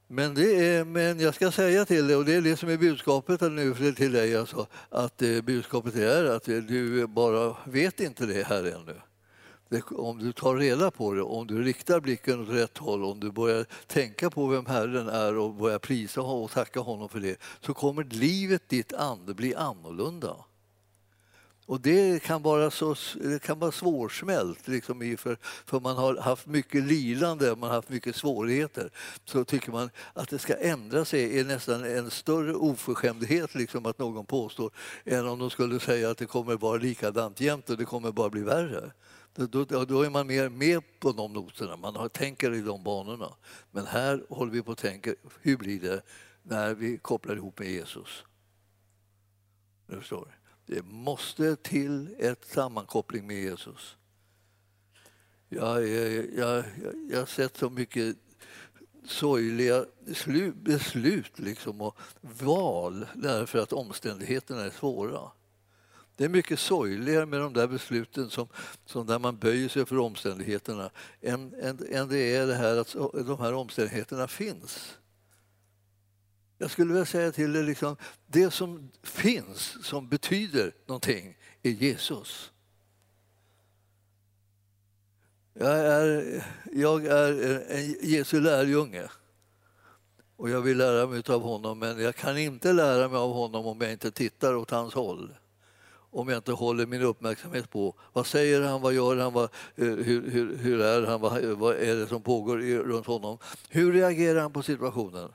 Men, 0.07 0.33
det 0.33 0.65
är, 0.65 0.85
men 0.85 1.19
jag 1.19 1.35
ska 1.35 1.51
säga 1.51 1.85
till 1.85 2.07
dig, 2.07 2.15
och 2.15 2.25
det 2.25 2.33
är 2.33 2.41
det 2.41 2.57
som 2.57 2.69
är 2.69 2.77
budskapet 2.77 3.41
nu 3.41 3.93
till 3.93 4.11
dig, 4.11 4.35
alltså, 4.35 4.67
att 4.89 5.21
eh, 5.21 5.41
budskapet 5.41 5.95
är 5.95 6.25
att 6.25 6.43
du 6.43 7.07
bara 7.07 7.55
vet 7.65 7.99
inte 7.99 8.25
det 8.25 8.43
här 8.43 8.63
ännu. 8.63 8.95
Det, 9.69 9.81
om 9.91 10.19
du 10.19 10.33
tar 10.33 10.55
reda 10.55 10.91
på 10.91 11.13
det, 11.13 11.21
om 11.21 11.47
du 11.47 11.63
riktar 11.63 11.99
blicken 11.99 12.41
åt 12.41 12.49
rätt 12.49 12.77
håll, 12.77 13.03
om 13.03 13.19
du 13.19 13.31
börjar 13.31 13.65
tänka 13.87 14.29
på 14.29 14.47
vem 14.47 14.65
Herren 14.65 15.09
är 15.09 15.37
och 15.37 15.53
börjar 15.53 15.79
prisa 15.79 16.21
och 16.21 16.51
tacka 16.51 16.79
honom 16.79 17.09
för 17.09 17.19
det, 17.19 17.41
så 17.61 17.73
kommer 17.73 18.03
livet, 18.03 18.69
ditt 18.69 18.93
ande, 18.93 19.33
bli 19.33 19.55
annorlunda. 19.55 20.35
Och 21.69 21.81
det 21.81 22.23
kan 22.23 22.41
vara, 22.41 22.71
så, 22.71 22.95
det 23.21 23.41
kan 23.41 23.59
vara 23.59 23.71
svårsmält, 23.71 24.67
liksom 24.67 25.17
för, 25.17 25.37
för 25.65 25.79
man 25.79 25.97
har 25.97 26.17
haft 26.17 26.45
mycket 26.47 26.83
lidande, 26.83 27.55
man 27.55 27.69
har 27.69 27.75
haft 27.75 27.89
mycket 27.89 28.15
svårigheter. 28.15 28.89
Så 29.25 29.43
tycker 29.43 29.71
man 29.71 29.89
att 30.13 30.29
det 30.29 30.39
ska 30.39 30.55
ändra 30.55 31.05
sig 31.05 31.39
är 31.39 31.43
nästan 31.43 31.83
en 31.85 32.11
större 32.11 32.53
oförskämdhet 32.53 33.55
liksom 33.55 33.85
att 33.85 33.99
någon 33.99 34.25
påstår 34.25 34.71
än 35.05 35.27
om 35.27 35.39
de 35.39 35.49
skulle 35.49 35.79
säga 35.79 36.09
att 36.09 36.17
det 36.17 36.25
kommer 36.25 36.55
vara 36.55 36.77
likadant 36.77 37.41
jämt 37.41 37.69
och 37.69 37.77
det 37.77 37.85
kommer 37.85 38.11
bara 38.11 38.29
bli 38.29 38.41
värre. 38.41 38.91
Då, 39.33 39.45
då, 39.45 39.85
då 39.85 40.01
är 40.01 40.09
man 40.09 40.27
mer 40.27 40.49
med 40.49 40.81
på 40.99 41.11
de 41.11 41.33
noterna, 41.33 41.75
man 41.75 41.95
har, 41.95 42.09
tänker 42.09 42.53
i 42.53 42.61
de 42.61 42.83
banorna. 42.83 43.35
Men 43.71 43.85
här 43.85 44.25
håller 44.29 44.51
vi 44.51 44.61
på 44.61 44.71
att 44.71 44.77
tänka, 44.77 45.15
hur 45.41 45.57
blir 45.57 45.79
det 45.79 46.01
när 46.43 46.73
vi 46.73 46.97
kopplar 46.97 47.35
ihop 47.35 47.59
med 47.59 47.71
Jesus? 47.71 48.23
Du 49.87 49.95
förstår. 49.95 50.39
Det 50.65 50.85
måste 50.85 51.55
till 51.55 52.15
ett 52.19 52.45
sammankoppling 52.45 53.27
med 53.27 53.43
Jesus. 53.43 53.97
Jag, 55.49 55.87
jag, 55.87 56.33
jag, 56.33 56.63
jag 57.09 57.19
har 57.19 57.25
sett 57.25 57.57
så 57.57 57.69
mycket 57.69 58.17
sorgliga 59.05 59.85
beslut 60.53 61.39
liksom, 61.39 61.81
och 61.81 61.97
val 62.21 63.05
därför 63.15 63.59
att 63.59 63.73
omständigheterna 63.73 64.61
är 64.61 64.69
svåra. 64.69 65.31
Det 66.19 66.25
är 66.25 66.29
mycket 66.29 66.59
sorgligare 66.59 67.25
med 67.25 67.39
de 67.39 67.53
där 67.53 67.67
besluten 67.67 68.29
som, 68.29 68.47
som 68.85 69.07
där 69.07 69.19
man 69.19 69.37
böjer 69.37 69.69
sig 69.69 69.85
för 69.85 69.97
omständigheterna 69.97 70.89
än, 71.21 71.53
än, 71.53 71.79
än 71.91 72.07
det 72.07 72.35
är 72.35 72.47
det 72.47 72.55
här 72.55 72.77
att 72.77 72.95
de 73.25 73.39
här 73.39 73.53
omständigheterna 73.53 74.27
finns. 74.27 74.97
Jag 76.57 76.71
skulle 76.71 76.93
vilja 76.93 77.05
säga 77.05 77.31
till 77.31 77.53
dig, 77.53 77.63
liksom, 77.63 77.95
det 78.27 78.51
som 78.51 78.91
finns 79.03 79.85
som 79.85 80.09
betyder 80.09 80.71
någonting 80.85 81.37
är 81.63 81.71
Jesus. 81.71 82.51
Jag 85.53 85.79
är, 85.79 86.43
jag 86.73 87.05
är 87.05 87.61
en 87.69 87.95
Jesu 88.01 88.41
lärjunge 88.41 89.09
och 90.35 90.49
jag 90.49 90.61
vill 90.61 90.77
lära 90.77 91.07
mig 91.07 91.23
av 91.27 91.41
honom 91.41 91.79
men 91.79 91.99
jag 91.99 92.15
kan 92.15 92.37
inte 92.37 92.73
lära 92.73 93.07
mig 93.07 93.17
av 93.17 93.33
honom 93.33 93.65
om 93.65 93.81
jag 93.81 93.91
inte 93.91 94.11
tittar 94.11 94.55
åt 94.55 94.71
hans 94.71 94.93
håll. 94.93 95.35
Om 96.11 96.29
jag 96.29 96.37
inte 96.37 96.51
håller 96.51 96.85
min 96.85 97.01
uppmärksamhet 97.01 97.69
på 97.69 97.95
vad 98.13 98.25
säger 98.25 98.61
han, 98.61 98.81
vad 98.81 98.93
gör 98.93 99.17
han, 99.17 99.33
vad, 99.33 99.43
eh, 99.43 99.49
hur, 99.85 100.31
hur, 100.31 100.57
hur 100.57 100.81
är 100.81 101.07
han, 101.07 101.21
vad, 101.21 101.43
vad 101.43 101.75
är 101.75 101.95
det 101.95 102.07
som 102.07 102.21
pågår 102.21 102.57
runt 102.83 103.05
honom. 103.05 103.37
Hur 103.69 103.93
reagerar 103.93 104.41
han 104.41 104.53
på 104.53 104.63
situationen? 104.63 105.33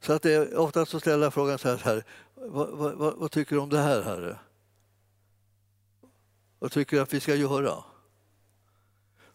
Så 0.00 0.12
att 0.12 0.22
det 0.22 0.32
är, 0.32 0.56
ofta 0.56 0.86
så 0.86 1.00
ställer 1.00 1.22
jag 1.24 1.34
frågan 1.34 1.58
så 1.58 1.68
här, 1.68 1.76
här 1.76 2.04
vad, 2.34 2.68
vad, 2.70 2.94
vad, 2.94 3.14
vad 3.14 3.30
tycker 3.30 3.56
du 3.56 3.62
om 3.62 3.68
det 3.68 3.78
här, 3.78 4.02
Herre? 4.02 4.38
Vad 6.58 6.72
tycker 6.72 6.96
du 6.96 7.02
att 7.02 7.14
vi 7.14 7.20
ska 7.20 7.34
göra? 7.34 7.84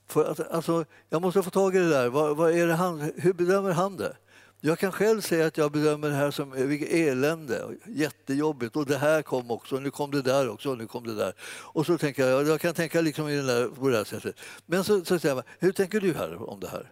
För 0.05 0.25
att, 0.25 0.39
alltså, 0.51 0.85
jag 1.09 1.21
måste 1.21 1.43
få 1.43 1.49
tag 1.49 1.75
i 1.75 1.79
det 1.79 1.89
där. 1.89 2.09
Vad, 2.09 2.38
vad 2.38 2.51
är 2.51 2.67
det 2.67 2.73
han, 2.73 3.12
hur 3.15 3.33
bedömer 3.33 3.71
han 3.71 3.97
det? 3.97 4.17
Jag 4.62 4.80
kan 4.80 4.91
själv 4.91 5.22
säga 5.22 5.45
att 5.45 5.58
jag 5.58 5.72
bedömer 5.72 6.10
det 6.10 6.15
här 6.15 6.32
som 6.32 6.52
vilket 6.52 6.89
elände, 6.89 7.78
jättejobbigt 7.86 8.76
och 8.76 8.86
det 8.86 8.98
här 8.98 9.22
kom 9.22 9.52
också, 9.52 9.76
och 9.76 9.82
nu 9.82 9.91
kom 9.91 10.12
det 10.12 10.22
där 10.22 10.50
också 10.50 10.72
och 10.72 10.78
nu 10.78 10.88
kom 10.88 11.08
det 11.08 11.15
där. 11.15 11.34
Och 11.41 11.86
så 11.86 11.98
tänker 11.98 12.28
jag, 12.28 12.48
jag 12.48 12.62
kan 12.62 12.74
tänka 12.74 13.02
liksom 13.02 13.30
i 13.30 13.36
den 13.36 13.45
där, 13.45 13.67
på 13.67 13.89
det 13.89 13.98
här 13.98 14.04
sättet. 14.04 14.36
Men 14.65 14.84
så, 14.84 15.06
så 15.06 15.19
säger 15.19 15.36
man, 15.36 15.43
hur 15.60 15.72
tänker 15.72 16.02
du 16.02 16.13
här 16.13 16.50
om 16.50 16.60
det 16.60 16.67
här? 16.67 16.91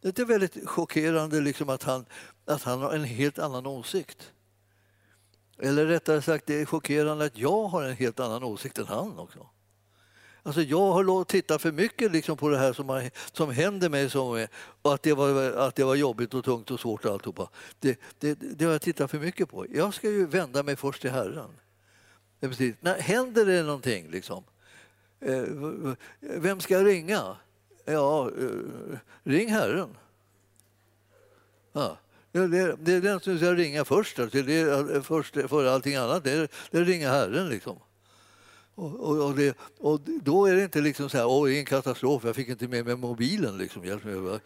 Det 0.00 0.18
är 0.18 0.24
väldigt 0.24 0.68
chockerande 0.68 1.40
liksom 1.40 1.68
att, 1.68 1.82
han, 1.82 2.06
att 2.44 2.62
han 2.62 2.80
har 2.80 2.92
en 2.92 3.04
helt 3.04 3.38
annan 3.38 3.66
åsikt. 3.66 4.32
Eller 5.58 5.86
rättare 5.86 6.22
sagt, 6.22 6.46
det 6.46 6.60
är 6.60 6.64
chockerande 6.64 7.24
att 7.24 7.38
jag 7.38 7.64
har 7.64 7.82
en 7.82 7.96
helt 7.96 8.20
annan 8.20 8.44
åsikt 8.44 8.78
än 8.78 8.86
han 8.86 9.18
också. 9.18 9.46
Alltså 10.48 10.62
jag 10.62 10.92
har 10.92 11.24
tittat 11.24 11.62
för 11.62 11.72
mycket 11.72 12.12
liksom 12.12 12.36
på 12.36 12.48
det 12.48 12.58
här 12.58 12.72
som, 12.72 12.88
har, 12.88 13.10
som 13.32 13.50
händer 13.50 13.88
mig 13.88 14.10
som, 14.10 14.46
och 14.82 14.94
att 14.94 15.02
det, 15.02 15.12
var, 15.12 15.52
att 15.52 15.74
det 15.74 15.84
var 15.84 15.94
jobbigt 15.94 16.34
och 16.34 16.44
tungt 16.44 16.70
och 16.70 16.80
svårt 16.80 17.04
och 17.04 17.12
alltihopa. 17.12 17.48
Det, 17.78 18.00
det, 18.18 18.34
det 18.34 18.64
har 18.64 18.72
jag 18.72 18.82
tittat 18.82 19.10
för 19.10 19.18
mycket 19.18 19.48
på. 19.48 19.66
Jag 19.70 19.94
ska 19.94 20.10
ju 20.10 20.26
vända 20.26 20.62
mig 20.62 20.76
först 20.76 21.00
till 21.00 21.10
Herren. 21.10 21.50
Det 22.40 22.48
betyder. 22.48 22.76
När 22.80 23.00
händer 23.00 23.46
det 23.46 23.62
någonting, 23.62 24.10
liksom, 24.10 24.44
eh, 25.20 25.44
vem 26.20 26.60
ska 26.60 26.74
jag 26.74 26.86
ringa? 26.86 27.36
Ja, 27.84 28.30
eh, 28.30 28.98
ring 29.22 29.48
Herren. 29.48 29.96
Ja. 31.72 31.98
Det, 32.32 32.76
det 32.78 32.92
är 32.92 33.00
den 33.00 33.20
som 33.20 33.38
ska 33.38 33.54
ringa 33.54 33.84
först. 33.84 34.18
Alltså. 34.18 34.42
Det 34.42 34.54
är 34.54 35.00
först 35.00 35.34
före 35.34 35.72
allting 35.72 35.96
annat. 35.96 36.24
Det 36.24 36.32
är, 36.32 36.48
det 36.70 36.78
är 36.78 36.84
ringa 36.84 37.10
Herren. 37.10 37.48
Liksom. 37.48 37.78
Och, 38.78 39.26
och, 39.26 39.34
det, 39.34 39.56
och 39.78 40.00
då 40.22 40.46
är 40.46 40.56
det 40.56 40.62
inte 40.62 40.80
liksom 40.80 41.10
så 41.10 41.18
här, 41.18 41.26
åh, 41.26 41.46
det 41.46 41.56
är 41.56 41.58
en 41.58 41.64
katastrof, 41.64 42.24
jag 42.24 42.36
fick 42.36 42.48
inte 42.48 42.68
med 42.68 42.86
mig 42.86 42.96
mobilen. 42.96 43.58
Liksom, 43.58 43.84
hjälp 43.84 44.04
mig. 44.04 44.40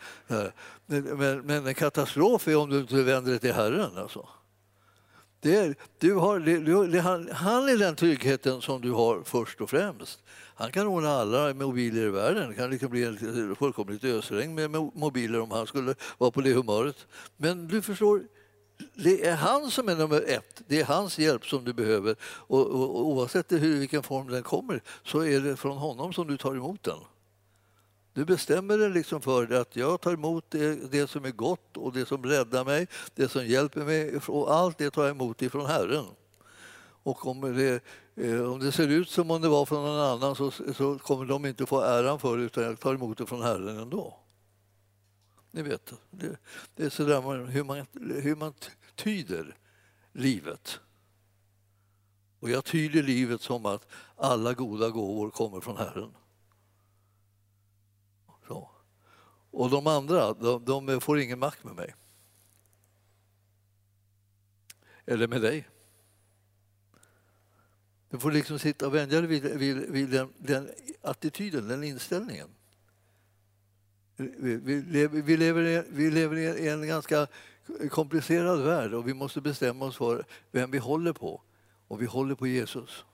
Men, 0.86 1.40
men, 1.40 1.66
en 1.66 1.74
katastrof 1.74 2.48
är 2.48 2.56
om 2.56 2.70
du 2.70 2.80
inte 2.80 3.02
vänder 3.02 3.30
dig 3.30 3.40
till 3.40 3.52
Herren. 3.52 3.98
Alltså. 3.98 4.28
Det 5.40 5.56
är, 5.56 5.74
du 5.98 6.14
har, 6.14 6.40
det, 6.40 6.58
du, 6.58 6.86
det, 6.86 7.00
han, 7.00 7.28
han 7.32 7.68
är 7.68 7.76
den 7.76 7.96
tryggheten 7.96 8.62
som 8.62 8.80
du 8.80 8.90
har 8.90 9.22
först 9.24 9.60
och 9.60 9.70
främst. 9.70 10.20
Han 10.54 10.72
kan 10.72 10.86
ordna 10.86 11.10
alla 11.10 11.54
mobiler 11.54 12.02
i 12.02 12.10
världen. 12.10 12.48
Det 12.48 12.54
kan 12.54 12.70
liksom 12.70 12.90
bli 12.90 13.04
en 13.04 13.56
fullkomligt 13.56 14.04
ösregn 14.04 14.54
med 14.54 14.70
mobiler 14.94 15.40
om 15.40 15.50
han 15.50 15.66
skulle 15.66 15.94
vara 16.18 16.30
på 16.30 16.40
det 16.40 16.52
humöret. 16.52 17.06
Men 17.36 17.68
du 17.68 17.82
förstår, 17.82 18.22
det 18.94 19.26
är 19.26 19.36
han 19.36 19.70
som 19.70 19.88
är 19.88 19.96
nummer 19.96 20.24
ett. 20.26 20.62
Det 20.66 20.80
är 20.80 20.84
hans 20.84 21.18
hjälp 21.18 21.46
som 21.46 21.64
du 21.64 21.72
behöver. 21.72 22.16
Och, 22.22 22.66
och, 22.66 22.96
och 22.96 23.06
oavsett 23.06 23.52
hur, 23.52 23.78
vilken 23.78 24.02
form 24.02 24.28
den 24.28 24.42
kommer 24.42 24.82
så 25.04 25.24
är 25.24 25.40
det 25.40 25.56
från 25.56 25.76
honom 25.76 26.12
som 26.12 26.26
du 26.26 26.36
tar 26.36 26.54
emot 26.54 26.82
den. 26.82 26.98
Du 28.14 28.24
bestämmer 28.24 28.78
dig 28.78 28.90
liksom 28.90 29.20
för 29.20 29.46
det 29.46 29.60
att 29.60 29.76
jag 29.76 30.00
tar 30.00 30.12
emot 30.12 30.44
det, 30.48 30.92
det 30.92 31.10
som 31.10 31.24
är 31.24 31.30
gott 31.30 31.76
och 31.76 31.92
det 31.92 32.06
som 32.06 32.24
räddar 32.24 32.64
mig, 32.64 32.86
det 33.14 33.28
som 33.28 33.46
hjälper 33.46 33.80
mig 33.80 34.16
och 34.26 34.54
allt 34.54 34.78
det 34.78 34.90
tar 34.90 35.02
jag 35.02 35.10
emot 35.10 35.42
ifrån 35.42 35.66
Herren. 35.66 36.04
Och 37.02 37.26
om 37.26 37.40
det, 37.40 37.82
eh, 38.14 38.52
om 38.52 38.60
det 38.60 38.72
ser 38.72 38.88
ut 38.88 39.10
som 39.10 39.30
om 39.30 39.42
det 39.42 39.48
var 39.48 39.66
från 39.66 39.84
någon 39.84 40.00
annan 40.00 40.36
så, 40.36 40.50
så 40.50 40.98
kommer 40.98 41.24
de 41.24 41.46
inte 41.46 41.66
få 41.66 41.80
äran 41.80 42.18
för 42.18 42.36
det 42.36 42.42
utan 42.42 42.64
jag 42.64 42.80
tar 42.80 42.94
emot 42.94 43.18
det 43.18 43.26
från 43.26 43.42
Herren 43.42 43.78
ändå. 43.78 44.21
Ni 45.54 45.62
vet, 45.62 45.92
det, 46.10 46.36
det 46.74 46.84
är 46.84 46.90
sådär 46.90 47.22
man, 47.22 47.46
hur, 47.46 47.64
man, 47.64 47.86
hur 48.22 48.36
man 48.36 48.54
tyder 48.94 49.56
livet. 50.12 50.80
Och 52.40 52.50
jag 52.50 52.64
tyder 52.64 53.02
livet 53.02 53.40
som 53.40 53.66
att 53.66 53.86
alla 54.16 54.54
goda 54.54 54.90
gåvor 54.90 55.30
kommer 55.30 55.60
från 55.60 55.76
Herren. 55.76 56.14
Så. 58.46 58.70
Och 59.50 59.70
de 59.70 59.86
andra, 59.86 60.32
de, 60.32 60.64
de 60.64 61.00
får 61.00 61.20
ingen 61.20 61.38
makt 61.38 61.64
med 61.64 61.74
mig. 61.74 61.94
Eller 65.06 65.28
med 65.28 65.42
dig. 65.42 65.68
Du 68.10 68.18
får 68.18 68.32
liksom 68.32 68.58
sitta 68.58 68.86
och 68.86 68.94
vänja 68.94 69.20
dig 69.20 69.26
vid, 69.26 69.42
vid, 69.42 69.76
vid 69.76 70.10
den, 70.10 70.32
den 70.38 70.70
attityden, 71.02 71.68
den 71.68 71.84
inställningen. 71.84 72.48
Vi, 74.16 74.56
vi, 74.56 74.82
lever, 74.82 75.22
vi, 75.22 75.36
lever 75.36 75.62
i, 75.62 75.82
vi 75.88 76.10
lever 76.10 76.36
i 76.36 76.68
en 76.68 76.86
ganska 76.86 77.26
komplicerad 77.90 78.62
värld 78.62 78.94
och 78.94 79.08
vi 79.08 79.14
måste 79.14 79.40
bestämma 79.40 79.84
oss 79.84 79.96
för 79.96 80.24
vem 80.50 80.70
vi 80.70 80.78
håller 80.78 81.12
på. 81.12 81.42
Och 81.88 82.02
vi 82.02 82.06
håller 82.06 82.34
på 82.34 82.46
Jesus. 82.46 83.04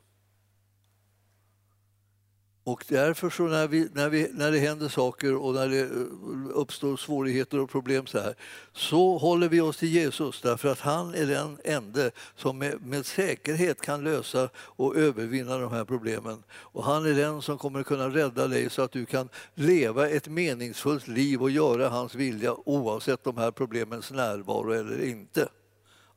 Och 2.68 2.84
därför 2.88 3.30
så 3.30 3.42
när, 3.42 3.68
vi, 3.68 3.88
när, 3.92 4.08
vi, 4.08 4.28
när 4.32 4.52
det 4.52 4.58
händer 4.58 4.88
saker 4.88 5.34
och 5.34 5.54
när 5.54 5.68
det 5.68 5.80
eh, 5.80 6.58
uppstår 6.58 6.96
svårigheter 6.96 7.60
och 7.60 7.70
problem 7.70 8.06
så 8.06 8.18
här 8.18 8.34
så 8.72 9.18
håller 9.18 9.48
vi 9.48 9.60
oss 9.60 9.76
till 9.76 9.88
Jesus 9.88 10.40
därför 10.40 10.68
att 10.68 10.80
han 10.80 11.14
är 11.14 11.26
den 11.26 11.58
ende 11.64 12.10
som 12.36 12.58
med, 12.58 12.86
med 12.86 13.06
säkerhet 13.06 13.80
kan 13.80 14.04
lösa 14.04 14.48
och 14.56 14.96
övervinna 14.96 15.58
de 15.58 15.72
här 15.72 15.84
problemen. 15.84 16.42
Och 16.50 16.84
han 16.84 17.06
är 17.06 17.14
den 17.14 17.42
som 17.42 17.58
kommer 17.58 17.82
kunna 17.82 18.08
rädda 18.08 18.48
dig 18.48 18.70
så 18.70 18.82
att 18.82 18.92
du 18.92 19.06
kan 19.06 19.28
leva 19.54 20.08
ett 20.08 20.28
meningsfullt 20.28 21.08
liv 21.08 21.42
och 21.42 21.50
göra 21.50 21.88
hans 21.88 22.14
vilja 22.14 22.54
oavsett 22.54 23.24
de 23.24 23.36
här 23.36 23.50
problemens 23.50 24.10
närvaro 24.10 24.72
eller 24.72 25.04
inte. 25.04 25.48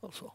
Alltså. 0.02 0.32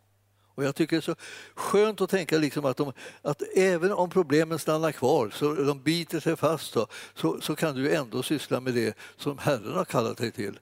Och 0.57 0.63
jag 0.63 0.75
tycker 0.75 0.95
det 0.95 0.99
är 0.99 1.01
så 1.01 1.15
skönt 1.55 2.01
att 2.01 2.09
tänka 2.09 2.37
liksom 2.37 2.65
att, 2.65 2.77
de, 2.77 2.93
att 3.21 3.41
även 3.55 3.91
om 3.91 4.09
problemen 4.09 4.59
stannar 4.59 4.91
kvar, 4.91 5.29
så 5.29 5.53
de 5.53 5.81
biter 5.81 6.19
sig 6.19 6.35
fast, 6.35 6.73
då, 6.73 6.87
så, 7.15 7.41
så 7.41 7.55
kan 7.55 7.75
du 7.75 7.95
ändå 7.95 8.23
syssla 8.23 8.59
med 8.59 8.73
det 8.73 8.97
som 9.17 9.37
Herren 9.37 9.73
har 9.73 9.85
kallat 9.85 10.17
dig 10.17 10.31
till. 10.31 10.59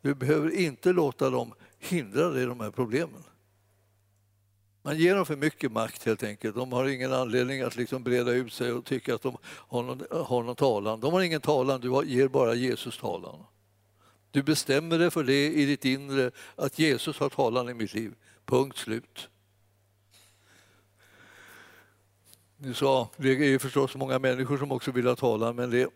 Du 0.00 0.14
behöver 0.14 0.50
inte 0.50 0.92
låta 0.92 1.30
dem 1.30 1.54
hindra 1.78 2.28
dig 2.28 2.42
i 2.42 2.46
de 2.46 2.60
här 2.60 2.70
problemen. 2.70 3.24
Man 4.82 4.98
ger 4.98 5.14
dem 5.14 5.26
för 5.26 5.36
mycket 5.36 5.72
makt 5.72 6.04
helt 6.04 6.22
enkelt. 6.22 6.56
De 6.56 6.72
har 6.72 6.88
ingen 6.88 7.12
anledning 7.12 7.60
att 7.60 7.76
liksom 7.76 8.02
breda 8.02 8.32
ut 8.32 8.52
sig 8.52 8.72
och 8.72 8.84
tycka 8.84 9.14
att 9.14 9.22
de 9.22 9.36
har 9.46 9.82
någon, 9.82 10.02
har 10.10 10.42
någon 10.42 10.56
talan. 10.56 11.00
De 11.00 11.12
har 11.12 11.20
ingen 11.20 11.40
talan, 11.40 11.80
du 11.80 12.04
ger 12.06 12.28
bara 12.28 12.54
Jesus 12.54 12.98
talan. 12.98 13.44
Du 14.30 14.42
bestämmer 14.42 14.98
dig 14.98 15.10
för 15.10 15.24
det 15.24 15.46
i 15.46 15.64
ditt 15.64 15.84
inre, 15.84 16.30
att 16.56 16.78
Jesus 16.78 17.18
har 17.18 17.28
talan 17.28 17.68
i 17.68 17.74
mitt 17.74 17.94
liv. 17.94 18.14
Punkt 18.44 18.78
slut. 18.78 19.28
Ni 22.56 22.74
sa, 22.74 23.08
det 23.16 23.54
är 23.54 23.58
förstås 23.58 23.96
många 23.96 24.18
människor 24.18 24.58
som 24.58 24.72
också 24.72 24.90
vill 24.90 25.06
ha 25.06 25.16
talan, 25.16 25.56
men 25.56 25.70
det, 25.70 25.90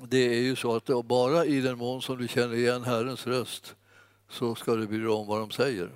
det 0.00 0.36
är 0.36 0.40
ju 0.40 0.56
så 0.56 0.76
att 0.76 1.06
bara 1.06 1.44
i 1.46 1.60
den 1.60 1.78
mån 1.78 2.02
som 2.02 2.18
du 2.18 2.28
känner 2.28 2.54
igen 2.54 2.84
Herrens 2.84 3.26
röst 3.26 3.74
så 4.28 4.54
ska 4.54 4.76
du 4.76 4.86
bry 4.86 4.98
dig 4.98 5.08
om 5.08 5.26
vad 5.26 5.40
de 5.40 5.50
säger. 5.50 5.90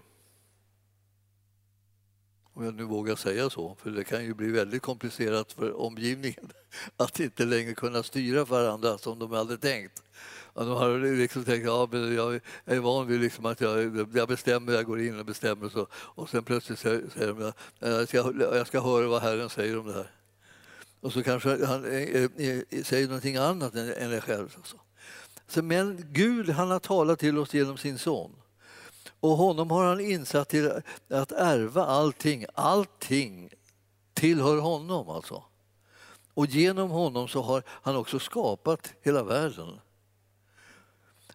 Om 2.52 2.64
jag 2.64 2.74
nu 2.74 2.84
vågar 2.84 3.16
säga 3.16 3.50
så, 3.50 3.74
för 3.74 3.90
det 3.90 4.04
kan 4.04 4.24
ju 4.24 4.34
bli 4.34 4.50
väldigt 4.50 4.82
komplicerat 4.82 5.52
för 5.52 5.80
omgivningen 5.80 6.52
att 6.96 7.20
inte 7.20 7.44
längre 7.44 7.74
kunna 7.74 8.02
styra 8.02 8.44
varandra 8.44 8.98
som 8.98 9.18
de 9.18 9.32
hade 9.32 9.58
tänkt. 9.58 10.02
De 10.56 10.68
har 10.68 11.16
liksom 11.16 11.44
tänkt 11.44 11.68
att 11.68 11.92
men 11.92 12.14
jag 12.14 12.40
är 12.64 12.78
van 12.78 13.06
vid 13.06 13.20
liksom 13.20 13.46
att 13.46 13.60
jag, 13.60 14.06
jag 14.14 14.28
bestämmer, 14.28 14.72
jag 14.72 14.84
går 14.84 15.00
in 15.00 15.18
och 15.18 15.26
bestämmer. 15.26 15.68
Så, 15.68 15.86
och 15.92 16.28
sen 16.28 16.44
plötsligt 16.44 16.78
säger 16.78 17.26
de 17.26 17.48
att 17.48 17.56
jag 17.78 18.08
ska, 18.08 18.32
jag 18.56 18.66
ska 18.66 18.80
höra 18.80 19.08
vad 19.08 19.22
Herren 19.22 19.50
säger 19.50 19.78
om 19.78 19.86
det 19.86 19.92
här. 19.92 20.10
Och 21.00 21.12
så 21.12 21.22
kanske 21.22 21.66
han 21.66 21.84
eh, 21.84 22.24
eh, 22.24 22.60
säger 22.84 23.06
någonting 23.06 23.36
annat 23.36 23.74
än, 23.74 23.92
än 23.92 24.10
det 24.10 24.20
själv. 24.20 24.56
Så, 25.48 25.62
men 25.62 26.04
Gud 26.12 26.50
han 26.50 26.70
har 26.70 26.78
talat 26.78 27.18
till 27.18 27.38
oss 27.38 27.54
genom 27.54 27.76
sin 27.76 27.98
son. 27.98 28.32
Och 29.20 29.36
honom 29.36 29.70
har 29.70 29.84
han 29.84 30.00
insatt 30.00 30.48
till 30.48 30.70
att 31.10 31.32
ärva 31.32 31.84
allting. 31.86 32.46
Allting 32.54 33.50
tillhör 34.14 34.56
honom 34.56 35.08
alltså. 35.08 35.42
Och 36.34 36.46
genom 36.46 36.90
honom 36.90 37.28
så 37.28 37.42
har 37.42 37.62
han 37.68 37.96
också 37.96 38.18
skapat 38.18 38.92
hela 39.02 39.22
världen. 39.22 39.80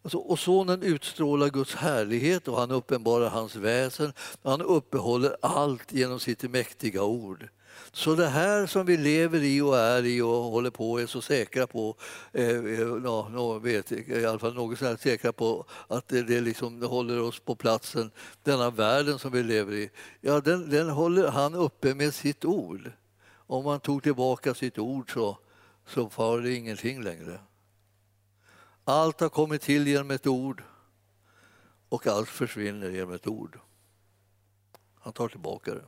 Alltså, 0.04 0.18
och 0.18 0.40
sonen 0.40 0.84
utstrålar 0.84 1.50
Guds 1.50 1.76
härlighet 1.76 2.48
och 2.48 2.58
han 2.58 2.72
uppenbarar 2.72 3.30
hans 3.30 3.56
väsen. 3.56 4.14
Han 4.44 4.62
uppehåller 4.62 5.36
allt 5.42 5.94
genom 5.94 6.20
sitt 6.20 6.52
mäktiga 6.52 7.04
ord. 7.04 7.50
Så 7.92 8.16
det 8.16 8.28
här 8.28 8.68
som 8.68 8.86
vi 8.86 8.98
lever 8.98 9.44
i 9.44 9.62
och 9.62 9.78
är 9.78 10.06
i 10.06 10.22
och 10.22 10.30
håller 10.30 10.70
på 10.70 10.92
och 10.92 11.02
är 11.02 11.06
så 11.06 11.22
säkra 11.22 11.68
på, 11.68 11.96
eh, 12.32 12.52
ja, 13.04 13.30
no, 13.30 13.60
vet, 13.60 13.92
i 13.92 14.26
alla 14.26 14.40
fall 14.40 14.54
något 14.54 14.80
sånt 14.80 15.02
säkra 15.02 15.34
på 15.34 15.66
att 15.88 16.08
det, 16.08 16.22
det, 16.22 16.42
liksom, 16.42 16.80
det 16.80 16.88
håller 16.88 17.22
oss 17.22 17.40
på 17.40 17.56
platsen, 17.56 18.12
denna 18.44 18.70
världen 18.70 19.20
som 19.20 19.32
vi 19.32 19.44
lever 19.44 19.74
i, 19.74 19.90
ja, 20.22 20.42
den, 20.42 20.70
den 20.70 20.90
håller 20.90 21.28
han 21.28 21.56
uppe 21.56 21.96
med 21.96 22.14
sitt 22.14 22.46
ord. 22.46 22.92
Om 23.48 23.64
man 23.64 23.80
tog 23.80 24.04
tillbaka 24.04 24.54
sitt 24.54 24.78
ord 24.78 25.14
så, 25.14 25.38
så 25.88 26.10
var 26.16 26.40
det 26.40 26.54
ingenting 26.54 27.04
längre. 27.04 27.40
Allt 28.92 29.20
har 29.20 29.30
kommit 29.30 29.62
till 29.62 29.88
genom 29.88 30.12
ett 30.12 30.28
ord 30.28 30.64
och 31.90 32.08
allt 32.08 32.30
försvinner 32.30 32.90
genom 32.90 33.14
ett 33.14 33.28
ord. 33.28 33.60
Han 35.00 35.14
tar 35.14 35.28
tillbaka 35.28 35.74
det. 35.74 35.86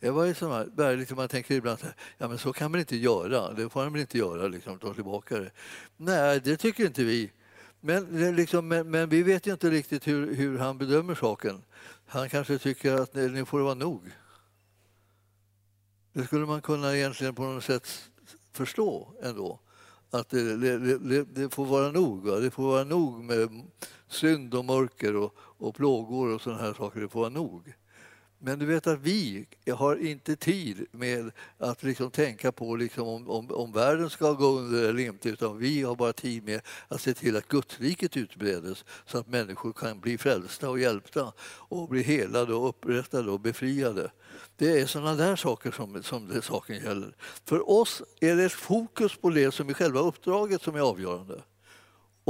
Det 0.00 0.10
var 0.10 0.26
liksom, 0.26 0.70
liksom, 0.98 1.16
man 1.16 1.28
tänker 1.28 1.54
ibland 1.54 1.78
att 1.82 1.94
ja, 2.18 2.28
men 2.28 2.38
så 2.38 2.52
kan 2.52 2.70
man 2.70 2.80
inte 2.80 2.96
göra. 2.96 3.52
Det 3.52 3.70
får 3.70 3.90
man 3.90 4.00
inte 4.00 4.18
göra, 4.18 4.48
liksom, 4.48 4.78
ta 4.78 4.94
tillbaka 4.94 5.38
det. 5.38 5.50
Nej, 5.96 6.40
det 6.40 6.56
tycker 6.56 6.86
inte 6.86 7.04
vi. 7.04 7.32
Men, 7.80 8.36
liksom, 8.36 8.68
men, 8.68 8.90
men, 8.90 9.08
vi 9.08 9.22
vet 9.22 9.46
ju 9.46 9.52
inte 9.52 9.70
riktigt 9.70 10.06
hur, 10.06 10.34
hur 10.34 10.58
han 10.58 10.78
bedömer 10.78 11.14
saken. 11.14 11.62
Han 12.06 12.28
kanske 12.28 12.58
tycker 12.58 12.94
att 12.94 13.14
nu 13.14 13.44
får 13.44 13.58
det 13.58 13.64
vara 13.64 13.74
nog. 13.74 14.10
Det 16.12 16.24
skulle 16.24 16.46
man 16.46 16.62
kunna 16.62 16.96
egentligen 16.96 17.34
på 17.34 17.42
något 17.42 17.64
sätt 17.64 18.10
förstå 18.52 19.14
ändå 19.22 19.60
att 20.10 20.28
det, 20.28 20.56
det, 20.56 21.24
det, 21.24 21.54
får 21.54 21.64
vara 21.64 21.90
nog. 21.90 22.26
Va? 22.26 22.36
Det 22.36 22.50
får 22.50 22.62
vara 22.62 22.84
nog 22.84 23.24
med 23.24 23.62
synd 24.08 24.54
och 24.54 24.64
mörker 24.64 25.16
och, 25.16 25.34
och 25.38 25.74
plågor 25.74 26.34
och 26.34 26.40
sådana 26.40 26.62
här 26.62 26.72
saker. 26.72 27.00
Det 27.00 27.08
får 27.08 27.20
vara 27.20 27.30
nog. 27.30 27.74
Men 28.40 28.58
du 28.58 28.66
vet 28.66 28.86
att 28.86 29.00
vi 29.00 29.46
har 29.76 29.96
inte 29.96 30.36
tid 30.36 30.86
med 30.90 31.30
att 31.58 31.82
liksom 31.82 32.10
tänka 32.10 32.52
på 32.52 32.76
liksom 32.76 33.08
om, 33.08 33.30
om, 33.30 33.50
om 33.50 33.72
världen 33.72 34.10
ska 34.10 34.32
gå 34.32 34.46
under 34.46 34.88
eller 34.88 35.02
inte 35.02 35.28
utan 35.28 35.58
vi 35.58 35.82
har 35.82 35.96
bara 35.96 36.12
tid 36.12 36.44
med 36.44 36.60
att 36.88 37.00
se 37.00 37.14
till 37.14 37.36
att 37.36 37.48
Gudsriket 37.48 38.16
utbredes 38.16 38.84
så 39.06 39.18
att 39.18 39.28
människor 39.28 39.72
kan 39.72 40.00
bli 40.00 40.18
frälsta 40.18 40.70
och 40.70 40.80
hjälpta 40.80 41.32
och 41.42 41.88
bli 41.88 42.02
helade 42.02 42.54
och 42.54 42.68
upprättade 42.68 43.30
och 43.30 43.40
befriade. 43.40 44.10
Det 44.56 44.80
är 44.80 44.86
sådana 44.86 45.14
där 45.14 45.36
saker 45.36 45.70
som, 45.70 46.02
som 46.02 46.28
det 46.28 46.42
saken 46.42 46.76
gäller. 46.76 47.14
För 47.44 47.70
oss 47.70 48.02
är 48.20 48.36
det 48.36 48.48
fokus 48.48 49.16
på 49.16 49.30
det 49.30 49.52
som 49.52 49.68
är 49.68 49.74
själva 49.74 50.00
uppdraget 50.00 50.62
som 50.62 50.74
är 50.74 50.80
avgörande 50.80 51.42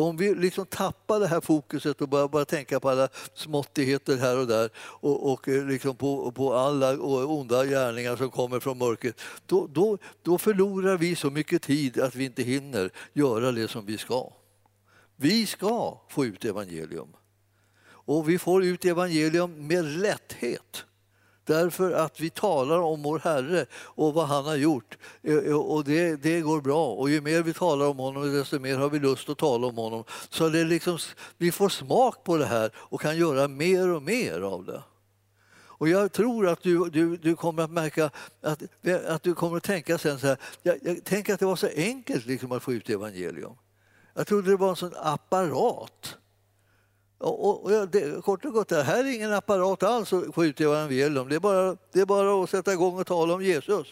om 0.07 0.17
vi 0.17 0.35
liksom 0.35 0.67
tappar 0.67 1.21
det 1.21 1.27
här 1.27 1.41
fokuset 1.41 2.01
och 2.01 2.09
börjar 2.09 2.29
bara 2.29 2.45
tänka 2.45 2.81
på 2.81 2.91
alla 2.91 3.09
småttigheter 3.35 4.17
här 4.17 4.39
och 4.39 4.47
där 4.47 4.71
och, 4.77 5.33
och 5.33 5.49
eh, 5.49 5.67
liksom 5.67 5.97
på, 5.97 6.33
på 6.33 6.55
alla 6.55 6.99
onda 7.27 7.65
gärningar 7.65 8.17
som 8.17 8.31
kommer 8.31 8.61
från 8.61 8.79
mörkret, 8.79 9.21
då, 9.47 9.67
då, 9.67 9.99
då 10.23 10.39
förlorar 10.39 10.97
vi 10.97 11.17
så 11.17 11.31
mycket 11.31 11.63
tid 11.63 12.01
att 12.01 12.15
vi 12.15 12.25
inte 12.25 12.43
hinner 12.43 12.91
göra 13.13 13.53
det 13.53 13.69
som 13.69 13.87
vi 13.87 13.99
ska. 13.99 14.33
Vi 15.17 15.47
ska 15.47 16.01
få 16.09 16.25
ut 16.25 16.45
evangelium. 16.45 17.09
Och 17.87 18.29
vi 18.29 18.39
får 18.39 18.65
ut 18.65 18.85
evangelium 18.85 19.67
med 19.67 19.85
lätthet. 19.85 20.85
Därför 21.49 21.93
att 21.93 22.21
vi 22.21 22.31
talar 22.31 22.79
om 22.79 23.03
vår 23.03 23.19
Herre 23.19 23.67
och 23.73 24.15
vad 24.15 24.27
han 24.27 24.45
har 24.45 24.57
gjort. 24.57 24.99
Eh, 25.23 25.35
eh, 25.35 25.57
och 25.57 25.85
det, 25.85 26.17
det 26.17 26.41
går 26.41 26.61
bra. 26.61 26.87
Och 26.87 27.11
ju 27.11 27.21
mer 27.21 27.43
vi 27.43 27.55
talar 27.55 27.87
om 27.87 27.99
honom, 27.99 28.33
desto 28.33 28.59
mer 28.59 28.77
har 28.77 28.91
vi 28.91 28.99
lust 28.99 29.29
att 29.29 29.39
tala 29.39 29.67
om 29.67 29.77
honom. 29.77 30.05
Så 30.31 30.49
det 30.49 30.65
liksom, 30.65 30.99
vi 31.39 31.53
får 31.53 31.69
smak 31.69 32.25
på 32.25 32.37
det 32.37 32.47
här 32.47 32.71
och 32.77 33.01
kan 33.01 33.17
göra 33.17 33.49
mer 33.49 33.89
och 33.89 34.03
mer 34.03 34.41
av 34.41 34.65
det. 34.65 34.83
Och 35.79 35.89
jag 35.89 36.13
tror 36.13 36.49
att 36.49 36.63
du, 36.63 36.91
du, 36.91 37.17
du 37.17 37.37
kommer 37.37 37.63
att 37.63 37.71
märka 37.71 38.11
att, 38.43 38.63
att 39.07 39.23
du 39.23 39.35
kommer 39.35 39.57
att 39.57 39.63
tänka 39.63 39.99
sen 39.99 40.19
så 40.19 40.27
här. 40.27 40.37
Jag, 40.63 40.77
jag 40.83 41.05
tänker 41.05 41.35
att 41.35 41.41
det 41.41 41.47
var 41.47 41.57
så 41.57 41.69
enkelt 41.77 42.27
liksom 42.27 42.53
att 42.53 42.63
få 42.63 42.73
ut 42.73 42.91
evangelium. 42.91 43.55
Jag 44.15 44.27
trodde 44.27 44.51
det 44.51 44.57
var 44.57 44.71
en 44.71 44.77
sån 44.77 44.95
apparat. 44.97 46.17
Och, 47.19 47.65
och 47.65 47.89
det, 47.89 48.25
kort 48.25 48.45
och 48.45 48.53
gott, 48.53 48.69
det 48.69 48.83
här 48.83 49.05
är 49.05 49.15
ingen 49.15 49.33
apparat 49.33 49.83
alls 49.83 50.13
att 50.13 50.35
få 50.35 50.45
ut 50.45 50.61
evangelium. 50.61 51.29
Det 51.29 51.35
är, 51.35 51.41
bara, 51.41 51.77
det 51.93 52.01
är 52.01 52.07
bara 52.07 52.45
att 52.45 52.51
sätta 52.51 52.73
igång 52.73 53.01
och 53.01 53.07
tala 53.07 53.35
om 53.35 53.43
Jesus. 53.43 53.87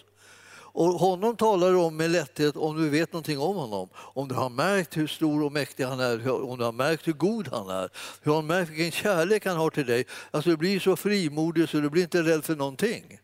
Och 0.77 0.87
honom 0.87 1.37
talar 1.37 1.71
du 1.71 1.77
om 1.77 1.97
med 1.97 2.11
lätthet 2.11 2.57
om 2.57 2.77
du 2.77 2.89
vet 2.89 3.13
någonting 3.13 3.39
om 3.39 3.57
honom. 3.57 3.89
Om 3.97 4.29
du 4.29 4.35
har 4.35 4.51
märkt 4.51 4.97
hur 4.97 5.07
stor 5.07 5.45
och 5.45 5.53
mäktig 5.53 5.85
han 5.85 6.01
är, 6.01 6.31
om 6.31 6.59
du 6.59 6.65
har 6.65 6.73
märkt 6.73 7.09
hur 7.09 7.13
god 7.13 7.49
han 7.49 7.69
är, 7.69 7.91
hur 8.23 8.35
han 8.35 8.47
märkt 8.47 8.71
vilken 8.71 8.91
kärlek 8.91 9.47
han 9.47 9.57
har 9.57 9.71
till 9.71 9.87
dig. 9.87 10.07
Alltså 10.31 10.51
du 10.51 10.57
blir 10.57 10.81
så 10.81 10.97
frimodig 10.97 11.69
så 11.69 11.77
du 11.77 11.91
blir 11.91 12.03
inte 12.03 12.23
rädd 12.23 12.45
för 12.45 12.57
någonting. 12.57 13.19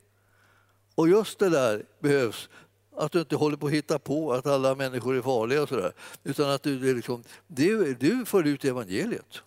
Och 0.95 1.09
just 1.09 1.39
det 1.39 1.49
där 1.49 1.85
behövs 2.01 2.49
att 2.97 3.13
du 3.13 3.21
inte 3.21 3.37
håller 3.37 3.57
på 3.57 3.67
att 3.67 3.73
hitta 3.73 3.99
på 3.99 4.33
att 4.33 4.47
alla 4.47 4.75
människor 4.75 5.17
är 5.17 5.23
farliga 5.23 5.63
och 5.63 5.69
sådär. 5.69 5.93
Utan 6.25 6.51
att 6.51 6.63
du, 6.63 6.95
liksom, 6.95 7.25
du, 7.47 7.95
du 7.95 8.25
får 8.25 8.47
ut 8.47 8.65
evangeliet. 8.65 9.43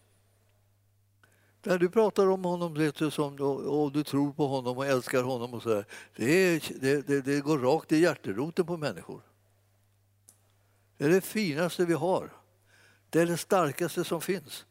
När 1.65 1.79
du 1.79 1.89
pratar 1.89 2.27
om 2.27 2.45
honom 2.45 2.73
vet 2.73 2.95
du, 2.95 3.11
som, 3.11 3.35
och, 3.35 3.83
och, 3.83 3.91
du 3.91 4.03
tror 4.03 4.33
på 4.33 4.47
honom 4.47 4.77
och 4.77 4.85
älskar 4.85 5.23
honom 5.23 5.53
och 5.53 5.63
så 5.63 5.69
där, 5.69 5.85
det, 6.15 6.59
det, 6.81 7.07
det, 7.07 7.21
det 7.21 7.41
går 7.41 7.59
rakt 7.59 7.91
i 7.91 7.97
hjärteroten 7.97 8.65
på 8.65 8.77
människor. 8.77 9.21
Det 10.97 11.05
är 11.05 11.09
det 11.09 11.21
finaste 11.21 11.85
vi 11.85 11.93
har. 11.93 12.33
Det 13.09 13.21
är 13.21 13.25
det 13.25 13.37
starkaste 13.37 14.03
som 14.03 14.21
finns, 14.21 14.65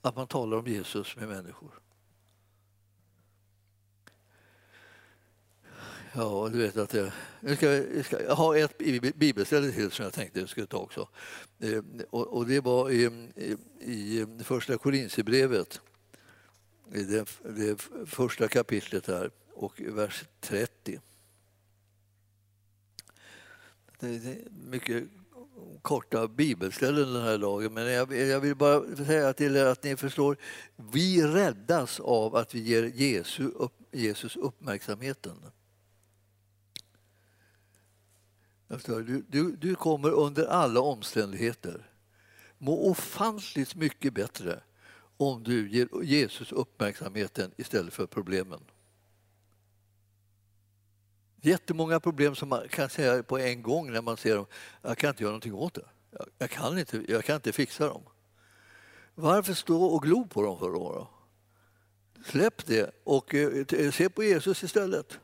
att 0.00 0.16
man 0.16 0.26
talar 0.26 0.56
om 0.56 0.66
Jesus 0.66 1.16
med 1.16 1.28
människor. 1.28 1.70
Ja, 6.14 6.48
du 6.52 6.58
vet 6.58 6.76
att 6.76 6.94
jag, 6.94 7.10
jag, 7.40 7.56
ska, 7.56 7.72
jag, 7.72 8.04
ska, 8.04 8.22
jag 8.22 8.34
har 8.34 8.56
ett 8.56 8.78
bibelställe 9.14 9.72
till 9.72 9.90
som 9.90 10.04
jag 10.04 10.12
tänkte 10.12 10.40
jag 10.40 10.48
skulle 10.48 10.66
ta 10.66 10.78
också. 10.78 11.08
Eh, 11.58 11.82
och, 12.10 12.26
och 12.26 12.46
det 12.46 12.60
var 12.60 12.90
i, 12.90 13.28
i, 13.36 14.20
i 14.20 14.26
första 14.44 14.78
Korinthierbrevet, 14.78 15.80
i 16.94 17.02
det, 17.02 17.28
det 17.42 17.88
första 18.06 18.48
kapitlet 18.48 19.06
här 19.06 19.30
och 19.54 19.80
vers 19.80 20.24
30. 20.40 21.00
Det 24.00 24.06
är 24.08 24.50
mycket 24.50 25.04
korta 25.82 26.28
bibelställen 26.28 27.12
den 27.12 27.22
här 27.22 27.38
dagen, 27.38 27.74
men 27.74 27.92
jag, 27.92 28.16
jag 28.16 28.40
vill 28.40 28.54
bara 28.54 28.96
säga 28.96 29.32
till 29.32 29.56
er 29.56 29.66
att 29.66 29.84
ni 29.84 29.96
förstår, 29.96 30.36
vi 30.76 31.22
räddas 31.22 32.00
av 32.00 32.36
att 32.36 32.54
vi 32.54 32.60
ger 32.60 32.82
Jesus, 32.82 33.38
upp, 33.54 33.72
Jesus 33.92 34.36
uppmärksamheten. 34.36 35.36
Alltså, 38.68 39.00
du, 39.00 39.24
du, 39.28 39.56
du 39.56 39.74
kommer 39.74 40.10
under 40.10 40.46
alla 40.46 40.80
omständigheter 40.80 41.90
må 42.58 42.90
ofantligt 42.90 43.74
mycket 43.74 44.14
bättre 44.14 44.62
om 45.28 45.42
du 45.42 45.68
ger 45.70 46.02
Jesus 46.02 46.52
uppmärksamheten 46.52 47.50
istället 47.56 47.94
för 47.94 48.06
problemen. 48.06 48.60
Jättemånga 51.40 52.00
problem 52.00 52.34
som 52.34 52.48
man 52.48 52.68
kan 52.68 52.90
säga 52.90 53.22
på 53.22 53.38
en 53.38 53.62
gång 53.62 53.92
när 53.92 54.02
man 54.02 54.16
ser 54.16 54.36
dem. 54.36 54.46
Jag 54.82 54.98
kan 54.98 55.10
inte 55.10 55.22
göra 55.22 55.30
någonting 55.30 55.54
åt 55.54 55.74
det. 55.74 55.88
Jag 56.38 56.50
kan 56.50 56.78
inte, 56.78 57.04
jag 57.08 57.24
kan 57.24 57.36
inte 57.36 57.52
fixa 57.52 57.88
dem. 57.88 58.02
Varför 59.14 59.54
stå 59.54 59.84
och 59.84 60.02
glo 60.02 60.26
på 60.26 60.42
dem 60.42 60.58
för 60.58 60.70
då? 60.70 61.08
Släpp 62.24 62.66
det 62.66 62.90
och 63.04 63.34
eh, 63.34 63.90
se 63.90 64.08
på 64.08 64.24
Jesus 64.24 64.62
istället 64.62 65.18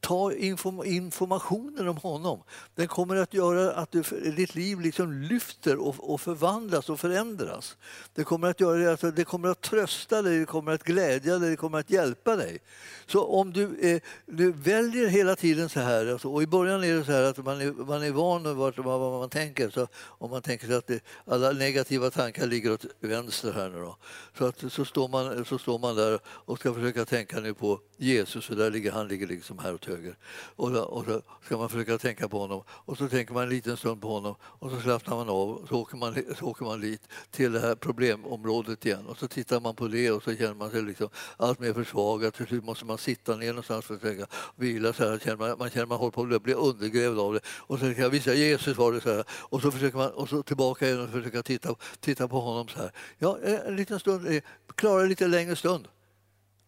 ta 0.00 0.32
inform 0.32 0.84
informationen 0.84 1.88
om 1.88 1.96
honom. 1.96 2.42
Den 2.74 2.88
kommer 2.88 3.16
att 3.16 3.34
göra 3.34 3.72
att 3.72 3.92
du, 3.92 4.02
ditt 4.36 4.54
liv 4.54 4.80
liksom 4.80 5.12
lyfter 5.12 5.76
och, 5.76 6.12
och 6.14 6.20
förvandlas 6.20 6.88
och 6.90 7.00
förändras. 7.00 7.76
Det 8.14 8.24
kommer 8.24 8.48
att 8.48 8.60
göra 8.60 8.76
det, 8.76 8.90
alltså, 8.90 9.10
det 9.10 9.24
kommer 9.24 9.48
att 9.48 9.60
trösta 9.60 10.22
dig, 10.22 10.38
det 10.38 10.46
kommer 10.46 10.72
att 10.72 10.82
glädja 10.82 11.38
dig, 11.38 11.50
det 11.50 11.56
kommer 11.56 11.78
att 11.78 11.90
hjälpa 11.90 12.36
dig. 12.36 12.58
Så 13.06 13.24
om 13.24 13.52
du, 13.52 13.80
eh, 13.80 14.00
du 14.26 14.52
väljer 14.52 15.08
hela 15.08 15.36
tiden 15.36 15.68
så 15.68 15.80
här, 15.80 16.06
alltså, 16.06 16.28
och 16.28 16.42
i 16.42 16.46
början 16.46 16.84
är 16.84 16.94
det 16.94 17.04
så 17.04 17.12
här 17.12 17.22
att 17.22 17.44
man 17.44 17.60
är, 17.60 17.72
man 17.72 18.02
är 18.02 18.10
van 18.10 18.42
vid 18.42 18.54
vad, 18.54 18.76
vad 18.76 19.20
man 19.20 19.28
tänker, 19.28 19.70
så 19.70 19.88
om 19.94 20.30
man 20.30 20.42
tänker 20.42 20.66
sig 20.66 20.76
att 20.76 20.86
det, 20.86 21.04
alla 21.24 21.52
negativa 21.52 22.10
tankar 22.10 22.46
ligger 22.46 22.72
åt 22.72 22.84
vänster 23.00 23.52
här 23.52 23.68
nu 23.68 23.80
då, 23.80 23.96
så, 24.38 24.44
att, 24.44 24.72
så, 24.72 24.84
står 24.84 25.08
man, 25.08 25.44
så 25.44 25.58
står 25.58 25.78
man 25.78 25.96
där 25.96 26.18
och 26.26 26.58
ska 26.58 26.74
försöka 26.74 27.04
tänka 27.04 27.40
nu 27.40 27.54
på 27.54 27.80
Jesus, 27.96 28.50
och 28.50 28.56
där 28.56 28.70
ligger, 28.70 28.92
han 28.92 29.08
ligger 29.08 29.26
liksom 29.26 29.58
här 29.58 29.74
åt 29.74 29.89
höger. 29.90 30.16
Och, 30.56 30.76
och 30.76 31.04
så 31.04 31.22
ska 31.44 31.56
man 31.56 31.68
försöka 31.68 31.98
tänka 31.98 32.28
på 32.28 32.38
honom 32.38 32.62
och 32.68 32.98
så 32.98 33.08
tänker 33.08 33.34
man 33.34 33.42
en 33.42 33.48
liten 33.48 33.76
stund 33.76 34.02
på 34.02 34.08
honom 34.08 34.34
och 34.42 34.70
så 34.70 34.80
slappnar 34.80 35.16
man 35.16 35.28
av 35.28 35.50
och 35.50 35.68
så 35.68 35.76
åker 35.76 35.96
man, 35.96 36.16
så 36.38 36.46
åker 36.46 36.64
man 36.64 36.80
dit 36.80 37.02
till 37.30 37.52
det 37.52 37.60
här 37.60 37.74
problemområdet 37.74 38.86
igen 38.86 39.06
och 39.06 39.18
så 39.18 39.28
tittar 39.28 39.60
man 39.60 39.74
på 39.74 39.88
det 39.88 40.10
och 40.10 40.22
så 40.22 40.36
känner 40.36 40.54
man 40.54 40.70
sig 40.70 40.82
liksom 40.82 41.08
allt 41.36 41.60
mer 41.60 41.72
försvagad. 41.72 42.34
Till 42.34 42.46
slut 42.46 42.64
måste 42.64 42.84
man 42.84 42.98
sitta 42.98 43.36
ner 43.36 43.48
någonstans 43.48 43.84
för 43.84 43.94
att 43.94 44.00
försöka 44.00 44.26
vila. 44.56 44.92
Så 44.92 45.08
här, 45.08 45.18
känner 45.18 45.36
man, 45.36 45.58
man 45.58 45.70
känner 45.70 45.86
man 45.86 45.98
håller 45.98 46.10
på 46.10 46.34
att 46.34 46.42
bli 46.42 46.54
undergrävd 46.54 47.18
av 47.18 47.34
det 47.34 47.40
och 47.46 47.78
så 47.78 47.84
kan 47.94 48.02
jag 48.02 48.10
visa 48.10 48.34
Jesus 48.34 48.76
var 48.76 48.92
det 48.92 49.00
så 49.00 49.14
här 49.14 49.24
och 49.30 49.62
så 49.62 49.70
försöker 49.70 49.98
man 49.98 50.10
och 50.10 50.28
så 50.28 50.42
tillbaka 50.42 50.86
igen 50.86 51.00
och 51.00 51.10
försöka 51.10 51.42
titta, 51.42 51.74
titta 52.00 52.28
på 52.28 52.40
honom 52.40 52.68
så 52.68 52.78
här. 52.78 52.92
Ja, 53.18 53.38
en 53.66 53.76
liten 53.76 54.00
stund, 54.00 54.26
eh, 54.28 54.42
klara 54.74 55.02
lite 55.02 55.26
längre 55.26 55.56
stund. 55.56 55.88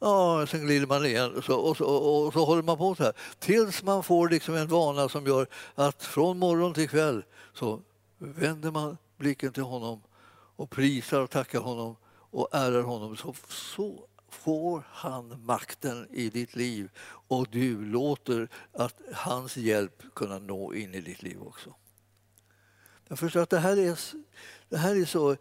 Ja, 0.04 0.46
sen 0.46 0.60
glider 0.66 0.86
man 0.86 1.06
igen 1.06 1.34
och 1.36 1.44
så, 1.44 1.56
och, 1.56 1.76
så, 1.76 1.84
och 1.84 2.32
så 2.32 2.44
håller 2.44 2.62
man 2.62 2.78
på 2.78 2.94
så 2.94 3.02
här 3.02 3.12
tills 3.38 3.82
man 3.82 4.02
får 4.02 4.28
liksom 4.28 4.54
en 4.54 4.68
vana 4.68 5.08
som 5.08 5.26
gör 5.26 5.46
att 5.74 6.02
från 6.02 6.38
morgon 6.38 6.74
till 6.74 6.88
kväll 6.88 7.24
så 7.54 7.80
vänder 8.18 8.70
man 8.70 8.96
blicken 9.16 9.52
till 9.52 9.62
honom 9.62 10.02
och 10.56 10.70
prisar 10.70 11.20
och 11.20 11.30
tackar 11.30 11.60
honom 11.60 11.96
och 12.30 12.48
ärar 12.52 12.82
honom. 12.82 13.16
Så, 13.16 13.34
så 13.48 14.06
får 14.28 14.84
han 14.90 15.44
makten 15.44 16.06
i 16.10 16.28
ditt 16.28 16.56
liv 16.56 16.90
och 17.28 17.46
du 17.50 17.84
låter 17.84 18.48
att 18.72 19.00
hans 19.14 19.56
hjälp 19.56 20.02
kunna 20.14 20.38
nå 20.38 20.74
in 20.74 20.94
i 20.94 21.00
ditt 21.00 21.22
liv 21.22 21.42
också. 21.42 21.74
Jag 23.08 23.18
förstår 23.18 23.40
att 23.40 23.50
det 23.50 23.58
här 23.58 23.76
är, 23.76 23.98
det 24.68 24.76
här 24.76 24.96
är 24.96 25.04
så... 25.04 25.36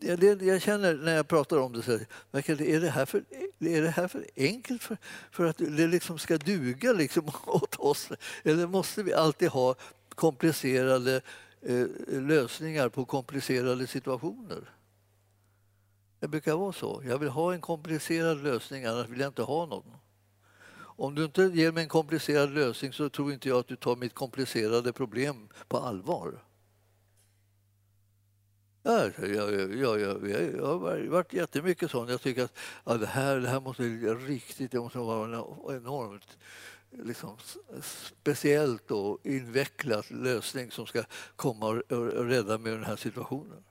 Jag, 0.00 0.42
jag 0.42 0.62
känner 0.62 0.94
när 0.94 1.16
jag 1.16 1.28
pratar 1.28 1.58
om 1.58 1.72
det 1.72 1.82
så 1.82 1.92
är 2.32 2.80
det 2.80 2.90
här 2.90 3.06
för, 3.06 3.24
är 3.60 3.82
det 3.82 3.90
här 3.90 4.08
för 4.08 4.26
enkelt 4.36 4.82
för, 4.82 4.96
för 5.30 5.46
att 5.46 5.58
det 5.58 5.86
liksom 5.86 6.18
ska 6.18 6.38
duga 6.38 6.92
liksom 6.92 7.30
åt 7.46 7.76
oss? 7.76 8.08
Eller 8.42 8.66
måste 8.66 9.02
vi 9.02 9.12
alltid 9.12 9.48
ha 9.48 9.74
komplicerade 10.08 11.20
eh, 11.62 11.86
lösningar 12.08 12.88
på 12.88 13.04
komplicerade 13.04 13.86
situationer? 13.86 14.70
Det 16.20 16.28
brukar 16.28 16.54
vara 16.56 16.72
så. 16.72 17.02
Jag 17.06 17.18
vill 17.18 17.28
ha 17.28 17.54
en 17.54 17.60
komplicerad 17.60 18.42
lösning, 18.42 18.84
annars 18.84 19.08
vill 19.08 19.20
jag 19.20 19.30
inte 19.30 19.42
ha 19.42 19.66
någon. 19.66 19.92
Om 20.78 21.14
du 21.14 21.24
inte 21.24 21.42
ger 21.42 21.72
mig 21.72 21.82
en 21.82 21.88
komplicerad 21.88 22.50
lösning 22.54 22.92
så 22.92 23.08
tror 23.08 23.32
inte 23.32 23.48
jag 23.48 23.58
att 23.58 23.68
du 23.68 23.76
tar 23.76 23.96
mitt 23.96 24.14
komplicerade 24.14 24.92
problem 24.92 25.48
på 25.68 25.78
allvar. 25.78 26.42
Ja, 28.86 29.10
jag, 29.18 29.54
jag, 29.74 30.00
jag, 30.00 30.30
jag, 30.30 30.66
har 30.66 31.08
varit 31.08 31.32
jättemycket 31.32 31.90
sån. 31.90 32.08
Jag 32.08 32.20
tycker 32.20 32.44
att 32.44 32.58
ja, 32.84 32.94
det, 32.94 33.06
här, 33.06 33.36
det 33.36 33.48
här 33.48 33.60
måste 33.60 33.82
riktigt 33.82 34.70
det 34.70 34.78
måste 34.78 34.98
vara 34.98 35.24
en 35.24 35.76
enormt 35.76 36.38
liksom, 36.90 37.36
speciellt 37.80 38.90
och 38.90 39.26
invecklat 39.26 40.10
lösning 40.10 40.70
som 40.70 40.86
ska 40.86 41.04
komma 41.36 41.66
och, 41.66 41.92
och 41.92 42.24
rädda 42.24 42.58
mig 42.58 42.72
ur 42.72 42.76
den 42.76 42.86
här 42.86 42.96
situationen. 42.96 43.64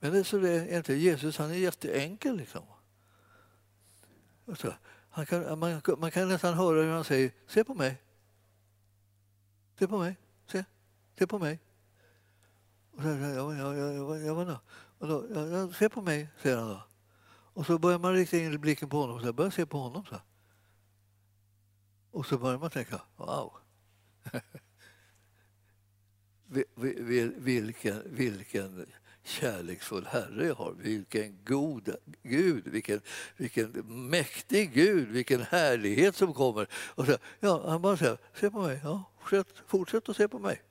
Men 0.00 0.12
det 0.12 0.18
är, 0.18 0.22
så 0.22 0.38
det 0.38 0.50
är 0.50 0.76
inte. 0.76 0.94
Jesus 0.94 1.38
han 1.38 1.50
är 1.50 1.54
jätteenkel. 1.54 2.36
Liksom. 2.36 2.62
Alltså, 4.46 4.74
han 5.10 5.26
kan, 5.26 5.58
man, 5.58 5.80
man 5.98 6.10
kan 6.10 6.28
nästan 6.28 6.54
höra 6.54 6.82
hur 6.82 6.90
han 6.90 7.04
säger 7.04 7.32
se 7.46 7.64
på 7.64 7.74
mig. 7.74 8.02
Se 9.78 9.86
på 9.86 9.98
mig. 9.98 10.16
Se, 10.46 10.64
se 11.18 11.26
på 11.26 11.38
mig. 11.38 11.60
Och 12.98 13.04
så, 13.04 13.08
ja, 13.08 13.54
ja, 13.54 13.74
ja, 13.74 14.16
ja, 14.16 14.34
vadå? 14.34 14.60
vadå? 14.98 15.26
Ja, 15.34 15.46
ja, 15.46 15.72
se 15.72 15.88
på 15.88 16.02
mig, 16.02 16.28
säger 16.42 16.56
han 16.56 16.68
då. 16.68 16.82
Och 17.52 17.66
så 17.66 17.78
börjar 17.78 17.98
man 17.98 18.14
rikta 18.14 18.36
in 18.36 18.60
blicken 18.60 18.88
på 18.88 19.00
honom 19.00 19.16
och 19.16 19.22
så 19.22 19.32
börjar 19.32 19.50
se 19.50 19.66
på 19.66 19.78
honom. 19.78 20.04
Så. 20.04 20.16
Och 22.10 22.26
så 22.26 22.38
börjar 22.38 22.58
man 22.58 22.70
tänka, 22.70 23.00
wow. 23.16 23.52
vilken, 27.36 28.02
vilken 28.06 28.86
kärleksfull 29.24 30.06
Herre 30.06 30.46
jag 30.46 30.54
har. 30.54 30.72
Vilken 30.72 31.44
god 31.44 31.94
Gud, 32.22 32.68
vilken, 32.68 33.00
vilken 33.36 33.70
mäktig 34.10 34.72
Gud, 34.72 35.08
vilken 35.08 35.40
härlighet 35.40 36.16
som 36.16 36.34
kommer. 36.34 36.68
Och 36.72 37.06
så, 37.06 37.18
ja, 37.40 37.70
han 37.70 37.82
bara 37.82 37.96
säger, 37.96 38.18
se 38.34 38.50
på 38.50 38.60
mig, 38.60 38.80
ja, 38.84 39.04
fortsätt, 39.20 39.48
fortsätt 39.66 40.08
att 40.08 40.16
se 40.16 40.28
på 40.28 40.38
mig. 40.38 40.62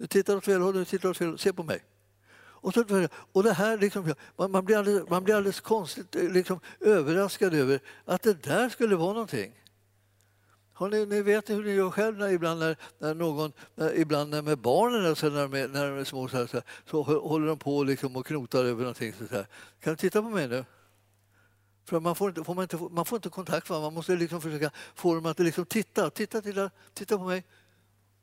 Du 0.00 0.06
tittar 0.06 0.36
åt 0.36 0.44
fel 0.44 0.60
håll, 0.60 0.74
du 0.74 0.84
tittar 0.84 1.08
åt 1.08 1.16
fel 1.16 1.38
Se 1.38 1.52
på 1.52 1.62
mig. 1.62 1.84
Och, 2.36 2.74
så, 2.74 3.08
och 3.32 3.42
det 3.42 3.52
här 3.52 3.78
liksom, 3.78 4.14
man, 4.36 4.50
man, 4.50 4.64
blir 4.64 4.76
alldeles, 4.76 5.08
man 5.08 5.24
blir 5.24 5.34
alldeles 5.34 5.60
konstigt 5.60 6.16
eh, 6.16 6.30
liksom, 6.32 6.60
överraskad 6.80 7.54
över 7.54 7.80
att 8.04 8.22
det 8.22 8.42
där 8.42 8.68
skulle 8.68 8.96
vara 8.96 9.12
någonting. 9.12 9.52
Ni, 10.90 11.06
ni 11.06 11.22
vet 11.22 11.50
hur 11.50 11.64
ni 11.64 11.70
gör 11.70 11.90
själv 11.90 12.18
när, 12.18 12.28
ibland 12.28 12.60
när, 12.60 12.76
när 12.98 13.14
någon, 13.14 13.52
när, 13.74 13.94
ibland 13.98 14.30
när 14.30 14.42
med 14.42 14.58
barnen 14.58 15.06
alltså 15.06 15.28
när, 15.28 15.42
de 15.42 15.54
är, 15.54 15.68
när 15.68 15.90
de 15.90 16.00
är 16.00 16.04
små 16.04 16.28
så, 16.28 16.36
här, 16.36 16.46
så, 16.46 16.56
här, 16.56 16.64
så 16.90 17.02
håller 17.02 17.46
de 17.46 17.58
på 17.58 17.84
liksom 17.84 18.16
och 18.16 18.26
knotar 18.26 18.64
över 18.64 18.80
någonting. 18.80 19.12
Så 19.12 19.34
här. 19.34 19.46
Kan 19.80 19.92
du 19.92 19.96
titta 19.96 20.22
på 20.22 20.28
mig 20.28 20.48
nu? 20.48 20.64
För 21.84 22.00
man 22.00 22.14
får 22.14 22.28
inte, 22.28 22.44
får 22.44 22.54
man, 22.54 22.62
inte, 22.62 22.76
man 22.90 23.04
får 23.04 23.16
inte 23.16 23.28
kontakt 23.28 23.70
va? 23.70 23.80
man 23.80 23.94
måste 23.94 24.16
liksom 24.16 24.40
försöka 24.40 24.70
få 24.94 25.14
dem 25.14 25.26
att 25.26 25.38
liksom 25.38 25.66
titta, 25.66 26.10
titta, 26.10 26.40
titta, 26.40 26.70
titta 26.94 27.18
på 27.18 27.24
mig. 27.24 27.44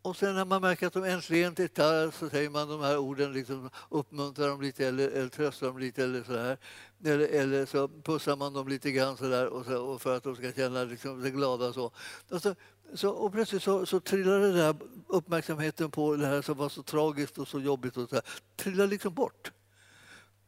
Och 0.07 0.15
sen 0.15 0.35
när 0.35 0.45
man 0.45 0.61
märker 0.61 0.87
att 0.87 0.93
de 0.93 1.03
äntligen 1.03 1.55
tittar 1.55 2.11
så 2.11 2.29
säger 2.29 2.49
man 2.49 2.67
de 2.67 2.81
här 2.81 2.97
orden, 2.97 3.33
liksom, 3.33 3.69
uppmuntrar 3.89 4.47
dem 4.47 4.61
lite 4.61 4.87
eller, 4.87 5.09
eller 5.09 5.29
tröstar 5.29 5.67
dem 5.67 5.79
lite 5.79 6.03
eller 6.03 6.23
så 6.23 6.37
här. 6.37 6.57
Eller, 7.05 7.27
eller 7.27 7.65
så 7.65 7.87
pussar 7.87 8.35
man 8.35 8.53
dem 8.53 8.67
lite 8.67 8.91
grann 8.91 9.17
så 9.17 9.23
där 9.23 9.47
och, 9.47 9.65
så, 9.65 9.77
och 9.77 10.01
för 10.01 10.17
att 10.17 10.23
de 10.23 10.35
ska 10.35 10.51
känna 10.51 10.83
liksom, 10.83 11.21
sig 11.21 11.31
glada. 11.31 11.73
Så. 11.73 11.91
Alltså, 12.31 12.55
så, 12.93 13.09
och 13.09 13.31
plötsligt 13.31 13.63
så, 13.63 13.85
så 13.85 13.99
trillar 13.99 14.39
den 14.39 14.53
där 14.53 14.75
uppmärksamheten 15.07 15.91
på 15.91 16.15
det 16.15 16.27
här 16.27 16.41
som 16.41 16.57
var 16.57 16.69
så 16.69 16.83
tragiskt 16.83 17.37
och 17.37 17.47
så 17.47 17.59
jobbigt 17.59 17.97
och 17.97 18.09
så 18.09 18.15
här, 18.15 18.23
trillar 18.55 18.87
liksom 18.87 19.13
bort. 19.13 19.51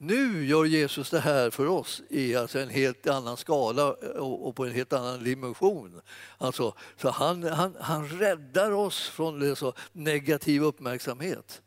Nu 0.01 0.45
gör 0.45 0.65
Jesus 0.65 1.09
det 1.09 1.19
här 1.19 1.49
för 1.49 1.67
oss 1.67 2.01
i 2.09 2.35
alltså 2.35 2.59
en 2.59 2.69
helt 2.69 3.07
annan 3.07 3.37
skala 3.37 3.95
eh, 4.01 4.09
och 4.09 4.55
på 4.55 4.65
en 4.65 4.71
helt 4.71 4.93
annan 4.93 5.23
dimension. 5.23 6.01
Alltså, 6.37 6.73
så 6.97 7.09
han, 7.09 7.43
han, 7.43 7.75
han 7.79 8.07
räddar 8.07 8.71
oss 8.71 9.09
från 9.09 9.55
så 9.55 9.73
negativ 9.91 10.63
uppmärksamhet. 10.63 11.61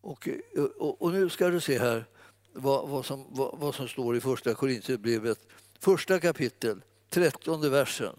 Och, 0.00 0.28
eh, 0.28 0.62
och, 0.62 1.02
och, 1.02 1.12
nu 1.12 1.28
ska 1.28 1.48
du 1.48 1.60
se 1.60 1.78
här 1.78 2.04
vad, 2.52 2.88
vad, 2.88 3.06
som, 3.06 3.26
vad, 3.28 3.58
vad 3.58 3.74
som 3.74 3.88
står 3.88 4.16
i 4.16 4.20
första 4.20 4.54
Korinthierbrevet, 4.54 5.38
första 5.78 6.20
kapitel, 6.20 6.82
trettonde 7.10 7.68
versen. 7.68 8.16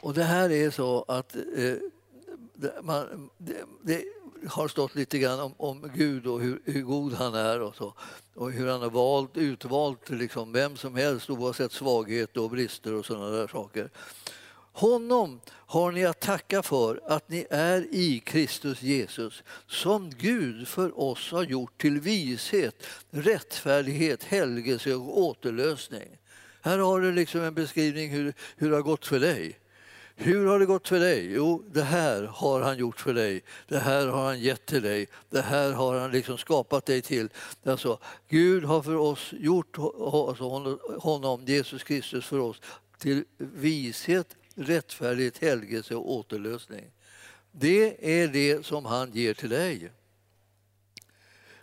Och 0.00 0.14
det 0.14 0.24
här 0.24 0.50
är 0.50 0.70
så 0.70 1.02
att 1.08 1.36
eh, 1.36 1.76
man, 2.82 3.30
det, 3.38 3.64
det 3.82 4.04
har 4.48 4.68
stått 4.68 4.94
lite 4.94 5.18
grann 5.18 5.40
om, 5.40 5.54
om 5.56 5.90
Gud 5.94 6.26
och 6.26 6.40
hur, 6.40 6.62
hur, 6.64 6.82
god 6.82 7.12
han 7.12 7.34
är 7.34 7.60
och, 7.60 7.76
så, 7.76 7.94
och 8.34 8.52
hur 8.52 8.66
han 8.66 8.82
har 8.82 8.90
valt, 8.90 9.36
utvalt 9.36 10.10
liksom 10.10 10.52
vem 10.52 10.76
som 10.76 10.94
helst 10.94 11.30
oavsett 11.30 11.72
svaghet 11.72 12.36
och 12.36 12.50
brister 12.50 12.94
och 12.94 13.06
sådana 13.06 13.30
där 13.30 13.46
saker. 13.46 13.90
Honom 14.72 15.40
har 15.50 15.92
ni 15.92 16.04
att 16.06 16.20
tacka 16.20 16.62
för 16.62 17.00
att 17.06 17.28
ni 17.28 17.46
är 17.50 17.86
i 17.90 18.20
Kristus 18.20 18.82
Jesus 18.82 19.42
som 19.66 20.10
Gud 20.10 20.68
för 20.68 21.00
oss 21.00 21.30
har 21.30 21.44
gjort 21.44 21.80
till 21.80 22.00
vishet, 22.00 22.86
rättfärdighet, 23.10 24.24
helgelse 24.24 24.94
och 24.94 25.18
återlösning. 25.20 26.18
Här 26.60 26.78
har 26.78 27.00
du 27.00 27.12
liksom 27.12 27.40
en 27.40 27.54
beskrivning 27.54 28.10
hur, 28.10 28.34
hur 28.56 28.70
det 28.70 28.76
har 28.76 28.82
gått 28.82 29.06
för 29.06 29.20
dig. 29.20 29.58
Hur 30.16 30.46
har 30.46 30.58
det 30.58 30.66
gått 30.66 30.88
för 30.88 31.00
dig? 31.00 31.32
Jo, 31.32 31.64
det 31.72 31.82
här 31.82 32.22
har 32.22 32.60
han 32.60 32.78
gjort 32.78 33.00
för 33.00 33.14
dig. 33.14 33.42
Det 33.68 33.78
här 33.78 34.06
har 34.06 34.24
han 34.24 34.40
gett 34.40 34.66
till 34.66 34.82
dig. 34.82 35.06
Det 35.30 35.40
här 35.40 35.72
har 35.72 35.98
han 35.98 36.10
liksom 36.10 36.38
skapat 36.38 36.86
dig 36.86 37.02
till. 37.02 37.28
Alltså, 37.64 37.98
Gud 38.28 38.64
har 38.64 38.82
för 38.82 38.96
oss 38.96 39.32
gjort 39.32 39.78
alltså 39.78 40.78
honom, 40.98 41.44
Jesus 41.44 41.84
Kristus, 41.84 42.26
för 42.26 42.38
oss 42.38 42.60
till 42.98 43.24
vishet, 43.38 44.36
rättfärdighet, 44.54 45.38
helgelse 45.38 45.94
och 45.94 46.12
återlösning. 46.12 46.90
Det 47.52 48.20
är 48.22 48.28
det 48.28 48.66
som 48.66 48.84
han 48.84 49.12
ger 49.12 49.34
till 49.34 49.50
dig. 49.50 49.90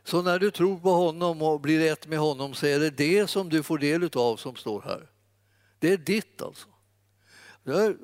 Så 0.04 0.22
när 0.22 0.40
du 0.40 0.52
tror 0.52 0.80
på 0.80 0.90
honom 0.90 1.42
och 1.42 1.62
blir 1.62 1.92
ett 1.92 2.08
med 2.08 2.20
honom 2.20 2.54
så 2.54 2.66
är 2.66 2.80
det 2.80 2.90
det 2.90 3.28
som 3.28 3.50
du 3.50 3.64
får 3.64 3.78
del 3.78 4.10
av 4.14 4.38
som 4.38 4.56
står 4.56 4.82
här. 4.82 5.10
Det 5.80 5.94
är 5.94 5.98
ditt 5.98 6.42
alltså. 6.42 6.68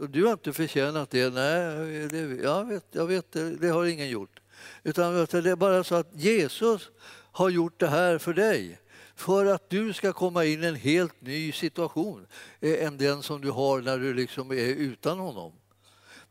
Du 0.10 0.26
har 0.26 0.32
inte 0.32 0.54
förtjänat 0.54 1.10
det. 1.10 1.34
Nej, 1.34 2.08
det, 2.08 2.44
jag 2.44 2.66
vet, 2.66 2.86
jag 2.92 3.08
vet 3.08 3.32
det, 3.32 3.56
det 3.56 3.70
har 3.70 3.86
ingen 3.86 4.10
gjort. 4.10 4.40
Utan 4.84 5.14
det 5.14 5.36
är 5.36 5.56
bara 5.56 5.84
så 5.84 5.96
att 5.96 6.10
Jesus 6.14 6.90
har 7.32 7.50
gjort 7.50 7.80
det 7.80 7.88
här 7.88 8.18
för 8.18 8.34
dig 8.34 8.80
för 9.16 9.46
att 9.46 9.70
du 9.70 9.94
ska 9.94 10.14
komma 10.14 10.46
in 10.46 10.64
i 10.64 10.68
en 10.68 10.76
helt 10.76 11.22
ny 11.22 11.52
situation 11.52 12.28
eh, 12.60 12.86
än 12.86 12.98
den 12.98 13.24
som 13.24 13.42
du 13.42 13.52
har 13.52 13.82
när 13.82 13.98
du 13.98 14.14
liksom 14.14 14.52
är 14.52 14.76
utan 14.76 15.20
honom. 15.20 15.54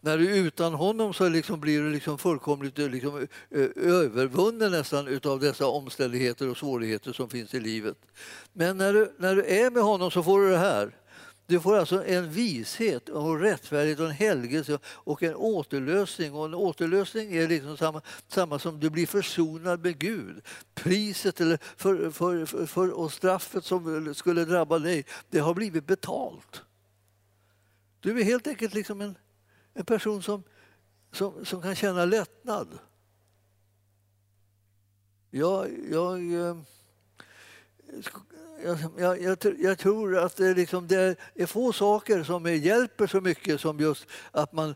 När 0.00 0.18
du 0.18 0.36
är 0.36 0.36
utan 0.36 0.74
honom 0.74 1.14
så 1.14 1.28
liksom 1.28 1.60
blir 1.60 1.82
du 1.82 1.90
liksom 1.90 2.18
fullkomligt 2.18 2.78
eh, 2.78 2.88
liksom 2.88 3.26
eh, 3.50 3.68
övervunnen 3.76 4.72
nästan 4.72 5.20
av 5.24 5.40
dessa 5.40 5.66
omständigheter 5.66 6.50
och 6.50 6.56
svårigheter 6.56 7.12
som 7.12 7.30
finns 7.30 7.54
i 7.54 7.60
livet. 7.60 7.96
Men 8.52 8.78
när 8.78 8.92
du, 8.92 9.12
när 9.18 9.36
du 9.36 9.44
är 9.44 9.70
med 9.70 9.82
honom 9.82 10.10
så 10.10 10.22
får 10.22 10.40
du 10.40 10.50
det 10.50 10.58
här. 10.58 10.96
Du 11.46 11.60
får 11.60 11.76
alltså 11.76 12.04
en 12.04 12.30
vishet 12.30 13.08
och 13.08 13.40
rättfärdighet 13.40 14.00
och 14.00 14.06
en 14.06 14.12
helgelse 14.12 14.78
och 14.84 15.22
en 15.22 15.34
återlösning. 15.34 16.34
Och 16.34 16.44
en 16.44 16.54
återlösning 16.54 17.36
är 17.36 17.48
liksom 17.48 17.76
samma, 17.76 18.02
samma 18.28 18.58
som 18.58 18.80
du 18.80 18.90
blir 18.90 19.06
försonad 19.06 19.82
med 19.82 19.98
Gud. 19.98 20.42
Priset 20.74 21.40
eller 21.40 21.58
för, 21.76 22.10
för, 22.10 22.46
för, 22.46 22.66
för, 22.66 22.90
och 22.90 23.12
straffet 23.12 23.64
som 23.64 24.14
skulle 24.14 24.44
drabba 24.44 24.78
dig, 24.78 25.06
det 25.30 25.38
har 25.38 25.54
blivit 25.54 25.86
betalt. 25.86 26.62
Du 28.00 28.20
är 28.20 28.24
helt 28.24 28.46
enkelt 28.46 28.74
liksom 28.74 29.00
en, 29.00 29.18
en 29.74 29.84
person 29.84 30.22
som, 30.22 30.42
som, 31.12 31.44
som 31.44 31.62
kan 31.62 31.74
känna 31.74 32.04
lättnad. 32.04 32.78
Jag, 35.30 35.70
jag 35.90 36.34
eh, 36.34 36.56
jag, 38.64 38.78
jag, 38.98 39.22
jag, 39.22 39.38
jag, 39.58 39.78
tror 39.78 40.18
att 40.18 40.36
det, 40.36 40.54
liksom, 40.54 40.86
det 40.86 41.18
är 41.34 41.46
få 41.46 41.72
saker 41.72 42.22
som 42.22 42.46
hjälper 42.46 43.06
så 43.06 43.20
mycket 43.20 43.60
som 43.60 43.80
just 43.80 44.06
att 44.30 44.52
man 44.52 44.74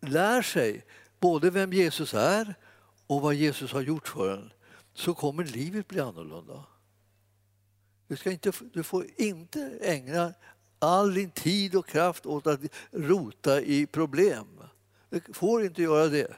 lär 0.00 0.42
sig 0.42 0.84
både 1.20 1.50
vem 1.50 1.72
Jesus 1.72 2.14
är 2.14 2.54
och 3.06 3.20
vad 3.20 3.34
Jesus 3.34 3.72
har 3.72 3.80
gjort 3.80 4.08
för 4.08 4.32
en. 4.32 4.52
Så 4.94 5.14
kommer 5.14 5.44
livet 5.44 5.88
bli 5.88 6.00
annorlunda. 6.00 6.64
Du, 8.08 8.16
ska 8.16 8.30
inte, 8.30 8.52
du 8.72 8.82
får 8.82 9.06
inte 9.16 9.78
ägna 9.80 10.34
all 10.78 11.14
din 11.14 11.30
tid 11.30 11.74
och 11.74 11.86
kraft 11.86 12.26
åt 12.26 12.46
att 12.46 12.60
rota 12.90 13.60
i 13.60 13.86
problem. 13.86 14.46
Du 15.10 15.20
får 15.32 15.64
inte 15.64 15.82
göra 15.82 16.06
det. 16.08 16.36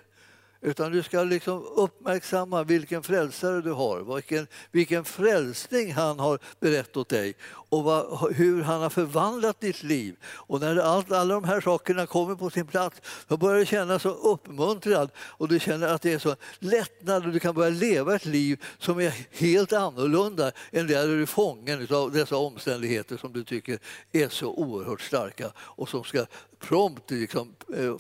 Utan 0.61 0.93
du 0.93 1.03
ska 1.03 1.23
liksom 1.23 1.65
uppmärksamma 1.77 2.65
vilken 2.65 3.03
frälsare 3.03 3.61
du 3.61 3.73
har, 3.73 4.15
vilken, 4.15 4.47
vilken 4.71 5.05
frälsning 5.05 5.93
han 5.93 6.19
har 6.19 6.39
berättat 6.61 6.97
åt 6.97 7.09
dig 7.09 7.35
och 7.45 7.85
vad, 7.85 8.33
hur 8.35 8.63
han 8.63 8.81
har 8.81 8.91
förvandlat 8.91 9.61
ditt 9.61 9.83
liv. 9.83 10.17
Och 10.25 10.61
när 10.61 10.77
allt, 10.77 11.13
alla 11.13 11.35
de 11.35 11.45
här 11.45 11.61
sakerna 11.61 12.07
kommer 12.07 12.35
på 12.35 12.51
sin 12.51 12.67
plats 12.67 13.01
då 13.29 13.37
börjar 13.37 13.59
du 13.59 13.67
känna 13.67 13.99
så 13.99 14.09
uppmuntrad 14.09 15.11
och 15.19 15.49
du 15.49 15.61
känner 15.61 15.89
att 15.89 16.03
det 16.03 16.13
är 16.13 16.19
så 16.19 16.37
lättnad 16.59 17.27
och 17.27 17.33
du 17.33 17.41
kan 17.41 17.55
börja 17.55 17.71
leva 17.71 18.15
ett 18.15 18.27
liv 18.27 18.65
som 18.79 19.01
är 19.01 19.27
helt 19.31 19.73
annorlunda 19.73 20.53
än 20.71 20.87
det 20.87 20.95
där 20.95 21.07
du 21.07 21.23
är 21.23 21.27
fången 21.27 21.87
av 21.91 22.13
dessa 22.13 22.37
omständigheter 22.37 23.17
som 23.17 23.33
du 23.33 23.45
tycker 23.45 23.79
är 24.13 24.29
så 24.29 24.51
oerhört 24.51 25.01
starka 25.01 25.53
och 25.57 25.89
som 25.89 26.05
ska 26.05 26.27
prompt 26.59 27.11
liksom, 27.11 27.55
eh, 27.77 27.95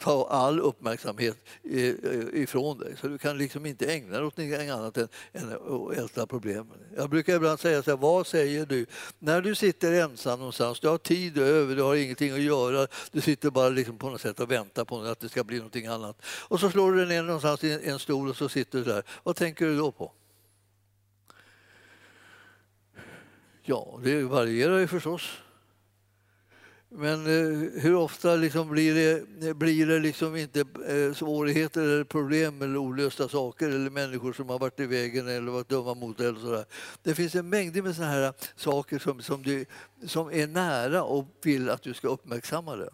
ta 0.00 0.28
all 0.30 0.60
uppmärksamhet 0.60 1.36
eh, 1.64 1.78
eh, 1.78 2.42
ifrån 2.42 2.78
dig. 2.78 2.96
Så 3.00 3.08
du 3.08 3.18
kan 3.18 3.38
liksom 3.38 3.66
inte 3.66 3.92
ägna 3.92 4.16
dig 4.16 4.26
åt 4.26 4.36
något 4.36 4.60
annat 4.60 4.96
än, 4.96 5.08
att 5.52 5.96
älta 5.96 6.26
problemen. 6.26 6.78
Jag 6.96 7.10
brukar 7.10 7.36
ibland 7.36 7.60
säga 7.60 7.82
så 7.82 7.90
här, 7.90 7.98
vad 7.98 8.26
säger 8.26 8.66
du 8.66 8.86
när 9.18 9.40
du 9.40 9.54
sitter 9.54 9.92
ensam 9.92 10.38
någonstans? 10.38 10.80
Du 10.80 10.88
har 10.88 10.98
tid 10.98 11.38
över, 11.38 11.76
du 11.76 11.82
har 11.82 11.94
ingenting 11.94 12.32
att 12.32 12.40
göra. 12.40 12.86
Du 13.12 13.20
sitter 13.20 13.50
bara 13.50 13.68
liksom 13.68 13.98
på 13.98 14.10
något 14.10 14.20
sätt 14.20 14.40
och 14.40 14.50
väntar 14.50 14.84
på 14.84 15.00
att 15.00 15.20
det 15.20 15.28
ska 15.28 15.44
bli 15.44 15.56
någonting 15.56 15.86
annat. 15.86 16.22
Och 16.26 16.60
så 16.60 16.70
slår 16.70 16.92
du 16.92 16.98
dig 16.98 17.16
ner 17.16 17.22
någonstans 17.22 17.64
i 17.64 17.88
en 17.88 17.98
stol 17.98 18.28
och 18.28 18.36
så 18.36 18.48
sitter 18.48 18.78
du 18.78 18.84
där. 18.84 19.02
Vad 19.22 19.36
tänker 19.36 19.66
du 19.66 19.76
då 19.76 19.92
på? 19.92 20.12
Ja, 23.62 24.00
det 24.02 24.22
varierar 24.22 24.78
ju 24.78 24.86
förstås. 24.86 25.30
Men 26.92 27.26
eh, 27.26 27.82
hur 27.82 27.94
ofta 27.94 28.36
liksom 28.36 28.70
blir 28.70 28.94
det, 28.94 29.54
blir 29.54 29.86
det 29.86 29.98
liksom 29.98 30.36
inte 30.36 30.60
eh, 30.60 31.14
svårigheter, 31.14 31.82
eller 31.82 32.04
problem 32.04 32.62
eller 32.62 32.76
olösta 32.76 33.28
saker 33.28 33.68
eller 33.68 33.90
människor 33.90 34.32
som 34.32 34.48
har 34.48 34.58
varit 34.58 34.80
i 34.80 34.86
vägen 34.86 35.28
eller 35.28 35.52
varit 35.52 35.68
dumma 35.68 35.94
mot 35.94 36.18
dig? 36.18 36.26
Eller 36.26 36.40
sådär. 36.40 36.64
Det 37.02 37.14
finns 37.14 37.34
en 37.34 37.48
mängd 37.48 37.84
med 37.84 37.96
sådana 37.96 38.12
här 38.12 38.32
saker 38.56 38.98
som, 38.98 39.22
som, 39.22 39.42
du, 39.42 39.66
som 40.06 40.32
är 40.32 40.46
nära 40.46 41.02
och 41.04 41.26
vill 41.42 41.70
att 41.70 41.82
du 41.82 41.94
ska 41.94 42.08
uppmärksamma 42.08 42.76
det. 42.76 42.90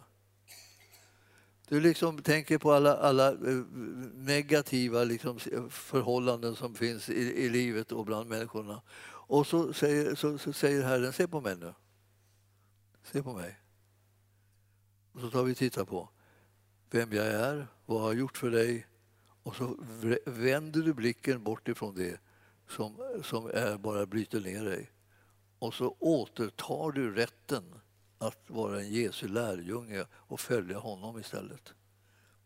Du 1.69 1.79
liksom 1.79 2.21
tänker 2.21 2.57
på 2.57 2.71
alla, 2.71 2.97
alla 2.97 3.27
eh, 3.31 3.63
negativa 4.15 5.03
liksom 5.03 5.39
förhållanden 5.69 6.55
som 6.55 6.75
finns 6.75 7.09
i, 7.09 7.45
i 7.45 7.49
livet 7.49 7.91
och 7.91 8.05
bland 8.05 8.29
människorna. 8.29 8.81
Och 9.09 9.47
så 9.47 9.73
säger, 9.73 10.15
så, 10.15 10.37
så 10.37 10.53
säger 10.53 10.83
Herren, 10.83 11.13
se 11.13 11.27
på 11.27 11.41
mig 11.41 11.55
nu. 11.55 11.73
Se 13.11 13.23
på 13.23 13.33
mig. 13.33 13.57
Och 15.17 15.23
så 15.23 15.29
tar 15.29 15.43
vi 15.43 15.53
och 15.53 15.57
tittar 15.57 15.85
på 15.85 16.09
vem 16.89 17.13
jag 17.13 17.25
är, 17.25 17.67
vad 17.85 17.97
jag 17.97 18.03
har 18.03 18.13
gjort 18.13 18.37
för 18.37 18.51
dig 18.51 18.87
och 19.43 19.55
så 19.55 19.77
vänder 20.25 20.81
du 20.81 20.93
blicken 20.93 21.43
bort 21.43 21.67
ifrån 21.67 21.95
det 21.95 22.19
som, 22.69 23.21
som 23.23 23.45
är 23.53 23.77
bara 23.77 24.05
bryter 24.05 24.39
ner 24.39 24.65
dig. 24.65 24.91
Och 25.59 25.73
så 25.73 25.95
återtar 25.99 26.91
du 26.91 27.15
rätten 27.15 27.63
att 28.17 28.49
vara 28.49 28.79
en 28.79 28.91
Jesu 28.91 29.27
lärjunge 29.27 30.05
och 30.13 30.39
följa 30.39 30.77
honom 30.77 31.19
istället. 31.19 31.73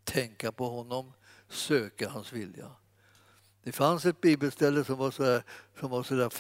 Tänka 0.04 0.52
på 0.52 0.70
honom, 0.70 1.14
söka 1.50 2.10
hans 2.10 2.34
vilja. 2.34 2.72
Det 3.64 3.72
fanns 3.72 4.06
ett 4.06 4.22
bibelställe 4.22 4.84
som 4.84 4.98
var 4.98 5.12
så 5.12 5.24
där, 5.24 5.44
som 5.80 5.90
var 5.90 6.04
så 6.04 6.16
där, 6.16 6.34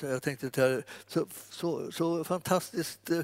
jag 0.00 0.22
tänkte 0.22 0.82
så, 1.06 1.26
så, 1.50 1.92
så 1.92 2.24
fantastiskt 2.24 3.10
eh, 3.10 3.22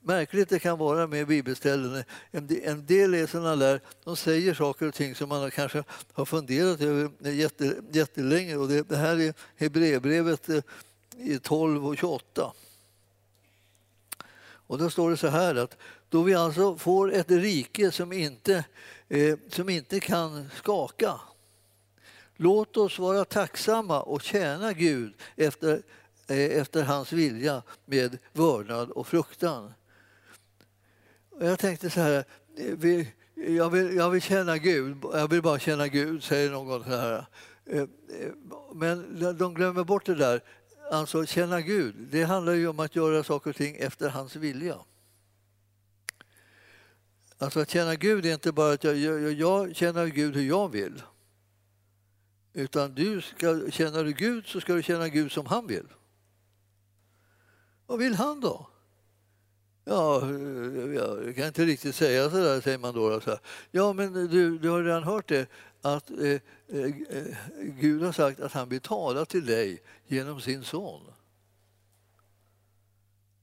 märkligt 0.00 0.48
det 0.48 0.58
kan 0.58 0.78
vara 0.78 1.06
med 1.06 1.26
bibelställen. 1.26 2.04
En 2.30 2.86
del 2.86 3.14
är 3.14 3.26
sådana 3.26 3.56
där, 3.56 3.80
de 4.04 4.16
säger 4.16 4.54
saker 4.54 4.88
och 4.88 4.94
ting 4.94 5.14
som 5.14 5.28
man 5.28 5.50
kanske 5.50 5.84
har 6.12 6.24
funderat 6.24 6.80
över 6.80 7.10
jättelänge. 7.92 8.56
Och 8.56 8.68
det, 8.68 8.88
det 8.88 8.96
här 8.96 9.20
är 9.20 9.34
Hebreerbrevet 9.56 10.48
eh, 10.48 10.62
12 11.42 11.86
och 11.86 11.98
28. 11.98 12.52
Och 14.66 14.78
då 14.78 14.90
står 14.90 15.10
det 15.10 15.16
så 15.16 15.28
här 15.28 15.54
att 15.54 15.76
då 16.08 16.22
vi 16.22 16.34
alltså 16.34 16.76
får 16.76 17.12
ett 17.12 17.30
rike 17.30 17.90
som 17.90 18.12
inte, 18.12 18.64
eh, 19.08 19.38
som 19.48 19.68
inte 19.68 20.00
kan 20.00 20.50
skaka. 20.54 21.20
Låt 22.36 22.76
oss 22.76 22.98
vara 22.98 23.24
tacksamma 23.24 24.00
och 24.00 24.22
tjäna 24.22 24.72
Gud 24.72 25.14
efter 25.36 25.82
Eh, 26.26 26.60
efter 26.60 26.82
hans 26.82 27.12
vilja 27.12 27.62
med 27.84 28.18
vördnad 28.32 28.90
och 28.90 29.06
fruktan. 29.06 29.72
Jag 31.40 31.58
tänkte 31.58 31.90
så 31.90 32.00
här, 32.00 32.24
eh, 32.56 32.74
vi, 32.76 33.12
jag 33.34 33.70
vill, 33.70 33.96
jag 33.96 34.10
vill 34.10 34.22
känna 34.22 34.58
Gud, 34.58 34.96
jag 35.12 35.28
vill 35.28 35.42
bara 35.42 35.58
känna 35.58 35.88
Gud, 35.88 36.22
säger 36.22 36.50
någon. 36.50 36.84
Så 36.84 36.90
här. 36.90 37.26
Eh, 37.66 37.86
men 38.74 39.18
de 39.38 39.54
glömmer 39.54 39.84
bort 39.84 40.06
det 40.06 40.14
där. 40.14 40.40
Alltså 40.90 41.26
känna 41.26 41.60
Gud, 41.60 41.94
det 42.10 42.22
handlar 42.22 42.52
ju 42.52 42.68
om 42.68 42.80
att 42.80 42.96
göra 42.96 43.24
saker 43.24 43.50
och 43.50 43.56
ting 43.56 43.76
efter 43.76 44.08
hans 44.08 44.36
vilja. 44.36 44.78
Alltså 47.38 47.60
att 47.60 47.70
känna 47.70 47.94
Gud 47.94 48.26
är 48.26 48.32
inte 48.34 48.52
bara 48.52 48.72
att 48.72 48.84
jag, 48.84 48.96
jag, 48.96 49.32
jag 49.32 49.76
känner 49.76 50.06
Gud 50.06 50.36
hur 50.36 50.42
jag 50.42 50.68
vill. 50.68 51.02
Utan 52.52 52.94
du 52.94 53.20
ska, 53.20 53.70
känner 53.70 54.04
du 54.04 54.12
Gud 54.12 54.46
så 54.46 54.60
ska 54.60 54.74
du 54.74 54.82
känna 54.82 55.08
Gud 55.08 55.32
som 55.32 55.46
han 55.46 55.66
vill. 55.66 55.86
Vad 57.92 57.98
vill 57.98 58.14
han 58.14 58.40
då? 58.40 58.66
Ja, 59.84 60.30
jag 60.94 61.36
kan 61.36 61.46
inte 61.46 61.64
riktigt 61.64 61.94
säga 61.94 62.30
så 62.30 62.36
där, 62.36 62.60
säger 62.60 62.78
man 62.78 62.94
då. 62.94 63.20
Så 63.20 63.38
ja, 63.70 63.92
men 63.92 64.12
du, 64.12 64.58
du 64.58 64.68
har 64.68 64.82
redan 64.82 65.02
hört 65.02 65.28
det 65.28 65.48
att 65.82 66.10
eh, 66.10 66.40
eh, 66.68 66.84
eh, 67.08 67.36
Gud 67.60 68.02
har 68.02 68.12
sagt 68.12 68.40
att 68.40 68.52
han 68.52 68.68
vill 68.68 68.80
tala 68.80 69.24
till 69.24 69.46
dig 69.46 69.82
genom 70.06 70.40
sin 70.40 70.64
son. 70.64 71.00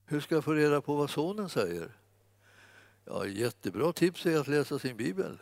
Hur 0.05 0.19
ska 0.19 0.35
jag 0.35 0.43
få 0.43 0.53
reda 0.53 0.81
på 0.81 0.95
vad 0.95 1.09
sonen 1.09 1.49
säger? 1.49 1.97
Ja, 3.05 3.25
jättebra 3.25 3.93
tips 3.93 4.25
är 4.25 4.39
att 4.39 4.47
läsa 4.47 4.79
sin 4.79 4.97
bibel. 4.97 5.39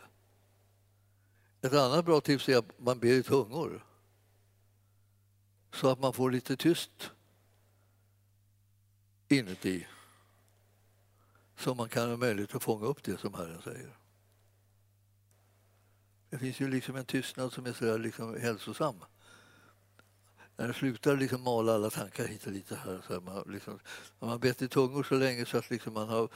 Ett 1.60 1.74
annat 1.74 2.04
bra 2.04 2.20
tips 2.20 2.48
är 2.48 2.56
att 2.56 2.78
man 2.78 2.98
ber 2.98 3.12
i 3.12 3.22
tungor 3.22 3.84
så 5.72 5.88
att 5.88 6.00
man 6.00 6.12
får 6.12 6.30
lite 6.30 6.56
tyst 6.56 7.10
inuti 9.28 9.86
så 11.58 11.74
man 11.74 11.88
kan 11.88 12.08
ha 12.10 12.16
möjlighet 12.16 12.54
att 12.54 12.62
fånga 12.62 12.86
upp 12.86 13.02
det 13.02 13.20
som 13.20 13.34
Herren 13.34 13.62
säger. 13.62 13.96
Det 16.30 16.38
finns 16.38 16.60
ju 16.60 16.68
liksom 16.68 16.96
en 16.96 17.04
tystnad 17.04 17.52
som 17.52 17.66
är 17.66 17.72
så 17.72 17.96
liksom 17.96 18.40
hälsosam. 18.40 19.04
När 20.56 20.68
det 20.68 20.74
slutar 20.74 21.16
liksom 21.16 21.42
mala 21.42 21.74
alla 21.74 21.90
tankar 21.90 22.26
hit 22.26 22.46
och 22.46 22.52
dit. 22.52 22.70
Här, 22.70 23.02
så 23.06 23.20
man, 23.20 23.52
liksom, 23.52 23.78
man 24.18 24.30
har 24.30 24.38
bett 24.38 24.62
i 24.62 24.68
tungor 24.68 25.02
så 25.02 25.14
länge 25.14 25.46
så 25.46 25.58
att 25.58 25.70
liksom 25.70 25.94
man 25.94 26.08
har 26.08 26.30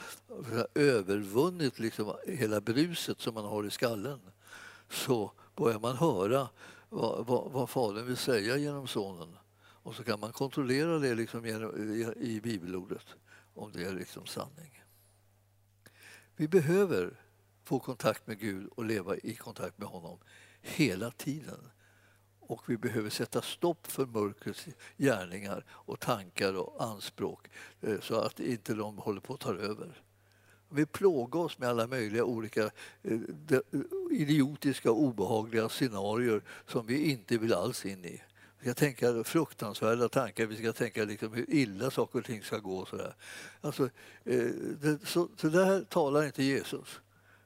övervunnit 0.75 1.79
liksom 1.79 2.15
hela 2.27 2.61
bruset 2.61 3.21
som 3.21 3.33
man 3.33 3.45
har 3.45 3.65
i 3.65 3.69
skallen 3.69 4.19
så 4.89 5.31
börjar 5.55 5.79
man 5.79 5.97
höra 5.97 6.49
vad, 6.89 7.25
vad, 7.25 7.51
vad 7.51 7.69
Fadern 7.69 8.05
vill 8.05 8.17
säga 8.17 8.57
genom 8.57 8.87
Sonen. 8.87 9.37
Och 9.83 9.95
så 9.95 10.03
kan 10.03 10.19
man 10.19 10.31
kontrollera 10.31 10.99
det 10.99 11.15
liksom 11.15 11.45
i, 11.45 12.13
i 12.17 12.41
bibelordet, 12.41 13.05
om 13.53 13.71
det 13.71 13.83
är 13.83 13.93
liksom 13.93 14.25
sanning. 14.25 14.83
Vi 16.35 16.47
behöver 16.47 17.19
få 17.63 17.79
kontakt 17.79 18.27
med 18.27 18.39
Gud 18.39 18.69
och 18.75 18.85
leva 18.85 19.17
i 19.17 19.35
kontakt 19.35 19.77
med 19.77 19.87
honom 19.87 20.19
hela 20.61 21.11
tiden. 21.11 21.69
Och 22.39 22.69
vi 22.69 22.77
behöver 22.77 23.09
sätta 23.09 23.41
stopp 23.41 23.87
för 23.87 24.05
mörkrets 24.05 24.67
gärningar 24.97 25.65
och 25.69 25.99
tankar 25.99 26.53
och 26.53 26.83
anspråk 26.83 27.47
eh, 27.81 27.99
så 27.99 28.15
att 28.15 28.39
inte 28.39 28.73
de 28.73 28.97
håller 28.97 29.21
på 29.21 29.33
att 29.33 29.39
ta 29.39 29.53
över. 29.53 30.01
Vi 30.69 30.85
plågar 30.85 31.39
oss 31.39 31.57
med 31.57 31.69
alla 31.69 31.87
möjliga 31.87 32.23
olika 32.23 32.63
eh, 33.03 33.19
eh, 33.49 33.59
idiotiska 34.11 34.91
och 34.91 35.01
obehagliga 35.01 35.69
scenarier 35.69 36.43
som 36.67 36.85
vi 36.85 37.11
inte 37.11 37.37
vill 37.37 37.53
alls 37.53 37.85
in 37.85 38.05
i. 38.05 38.21
Vi 38.63 38.69
ska 38.69 38.79
tänka 38.79 39.23
fruktansvärda 39.23 40.09
tankar, 40.09 40.45
vi 40.45 40.55
ska 40.55 40.73
tänka 40.73 41.05
liksom 41.05 41.33
hur 41.33 41.45
illa 41.49 41.91
saker 41.91 42.19
och 42.19 42.25
ting 42.25 42.43
ska 42.43 42.57
gå. 42.57 42.85
Så 42.85 42.95
där. 42.95 43.15
Alltså, 43.61 43.83
eh, 44.23 44.47
det, 44.81 44.99
så, 45.05 45.29
så 45.37 45.47
där 45.47 45.83
talar 45.83 46.25
inte 46.25 46.43
Jesus. 46.43 46.99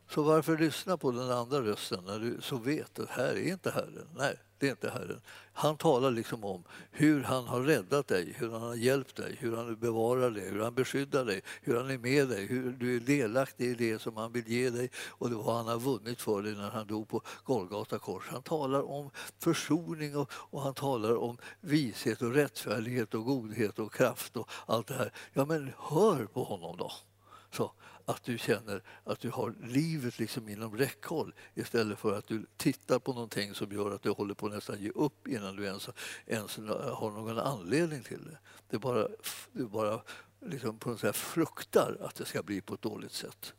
Så 0.10 0.24
varför 0.24 0.58
lyssna 0.58 0.98
på 0.98 1.12
den 1.12 1.32
andra 1.32 1.62
rösten 1.62 2.04
när 2.06 2.20
du 2.20 2.38
så 2.42 2.58
vet 2.58 3.00
att 3.00 3.10
här 3.10 3.36
är 3.36 3.52
inte 3.52 3.72
Herren? 3.72 4.08
Nej, 4.18 4.40
det 4.60 4.68
är 4.68 4.72
inte 4.72 4.90
Herren. 4.90 5.22
Han 5.54 5.78
talar 5.78 6.12
liksom 6.12 6.44
om 6.44 6.64
hur 6.92 7.24
han 7.24 7.48
har 7.48 7.62
räddat 7.62 8.08
dig, 8.08 8.34
hur 8.38 8.52
han 8.52 8.62
har 8.62 8.76
hjälpt 8.76 9.16
dig, 9.16 9.36
hur 9.40 9.56
han 9.56 9.80
bevarar 9.80 10.32
dig, 10.32 10.50
hur 10.50 10.60
han 10.60 10.74
beskyddar 10.74 11.26
dig, 11.26 11.42
hur 11.62 11.76
han 11.76 11.90
är 11.90 11.98
med 11.98 12.28
dig, 12.28 12.46
hur 12.46 12.72
du 12.72 12.96
är 12.96 13.00
delaktig 13.00 13.66
i 13.66 13.74
det 13.74 14.02
som 14.02 14.18
han 14.18 14.32
vill 14.32 14.48
ge 14.48 14.70
dig 14.70 14.90
och 15.08 15.32
vad 15.32 15.56
han 15.56 15.68
har 15.68 15.80
vunnit 15.80 16.22
för 16.22 16.42
dig 16.42 16.56
när 16.56 16.70
han 16.70 16.88
dog 16.88 17.08
på 17.08 17.22
Golgata 17.44 18.00
kors. 18.00 18.24
Han 18.28 18.42
talar 18.42 18.82
om 18.92 19.10
försoning 19.40 20.18
och, 20.18 20.32
och 20.32 20.62
han 20.62 20.74
talar 20.74 21.16
om 21.16 21.38
vishet 21.62 22.22
och 22.22 22.34
rättfärdighet 22.34 23.14
och 23.14 23.26
godhet 23.26 23.80
och 23.80 23.94
kraft 23.94 24.38
och 24.38 24.50
allt 24.66 24.88
det 24.88 24.94
här. 24.94 25.14
Ja, 25.34 25.46
men 25.46 25.74
hör 25.78 26.26
på 26.26 26.44
honom 26.44 26.78
då. 26.78 26.92
Så 27.52 27.72
att 28.10 28.24
du 28.24 28.38
känner 28.38 28.84
att 29.04 29.20
du 29.20 29.30
har 29.30 29.56
livet 29.62 30.20
liksom 30.20 30.50
inom 30.50 30.78
räckhåll 30.78 31.34
istället 31.56 32.00
för 32.00 32.18
att 32.18 32.28
du 32.28 32.46
tittar 32.58 33.00
på 33.00 33.14
någonting 33.14 33.54
som 33.54 33.72
gör 33.72 33.92
att 33.92 34.02
du 34.02 34.10
håller 34.10 34.34
på 34.34 34.46
att 34.46 34.52
nästan 34.54 34.82
ge 34.82 34.90
upp 34.90 35.28
innan 35.28 35.56
du 35.56 35.66
ens, 35.66 35.90
ens 36.26 36.58
har 36.58 37.12
någon 37.12 37.40
anledning 37.40 38.04
till 38.04 38.24
det. 38.26 38.38
Det 38.70 38.80
bara, 38.80 39.08
du 39.52 39.68
bara 39.68 40.02
liksom 40.42 40.78
på 40.78 40.90
något 40.90 41.00
sätt 41.00 41.16
fruktar 41.16 41.98
att 42.02 42.16
det 42.16 42.26
ska 42.26 42.44
bli 42.44 42.62
på 42.62 42.74
ett 42.74 42.82
dåligt 42.82 43.12
sätt. 43.12 43.54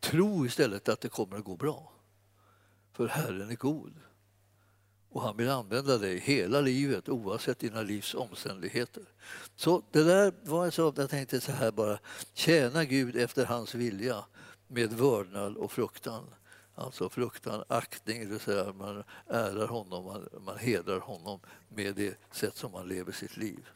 Tro 0.00 0.46
istället 0.46 0.88
att 0.88 1.00
det 1.00 1.08
kommer 1.08 1.36
att 1.36 1.44
gå 1.44 1.56
bra. 1.56 1.92
För 2.92 3.08
Herren 3.08 3.50
är 3.50 3.56
god. 3.56 3.92
Och 5.14 5.22
han 5.22 5.36
vill 5.36 5.50
använda 5.50 5.98
dig 5.98 6.18
hela 6.18 6.60
livet 6.60 7.08
oavsett 7.08 7.58
dina 7.58 7.82
livs 7.82 8.14
omständigheter. 8.14 9.02
Så 9.56 9.82
det 9.90 10.02
där 10.02 10.32
var 10.42 10.70
så 10.70 10.92
jag 10.96 11.10
tänkte 11.10 11.40
så 11.40 11.52
här 11.52 11.70
bara, 11.70 11.98
tjäna 12.32 12.84
Gud 12.84 13.16
efter 13.16 13.46
hans 13.46 13.74
vilja 13.74 14.24
med 14.68 14.92
vördnad 14.92 15.56
och 15.56 15.72
fruktan. 15.72 16.24
Alltså 16.74 17.08
fruktan, 17.08 17.64
aktning, 17.68 18.20
det 18.20 18.26
vill 18.26 18.40
säga 18.40 18.72
man 18.72 19.04
ärar 19.28 19.66
honom, 19.66 20.04
man, 20.04 20.28
man 20.44 20.58
hedrar 20.58 21.00
honom 21.00 21.40
med 21.68 21.94
det 21.94 22.18
sätt 22.32 22.56
som 22.56 22.72
man 22.72 22.88
lever 22.88 23.12
sitt 23.12 23.36
liv. 23.36 23.68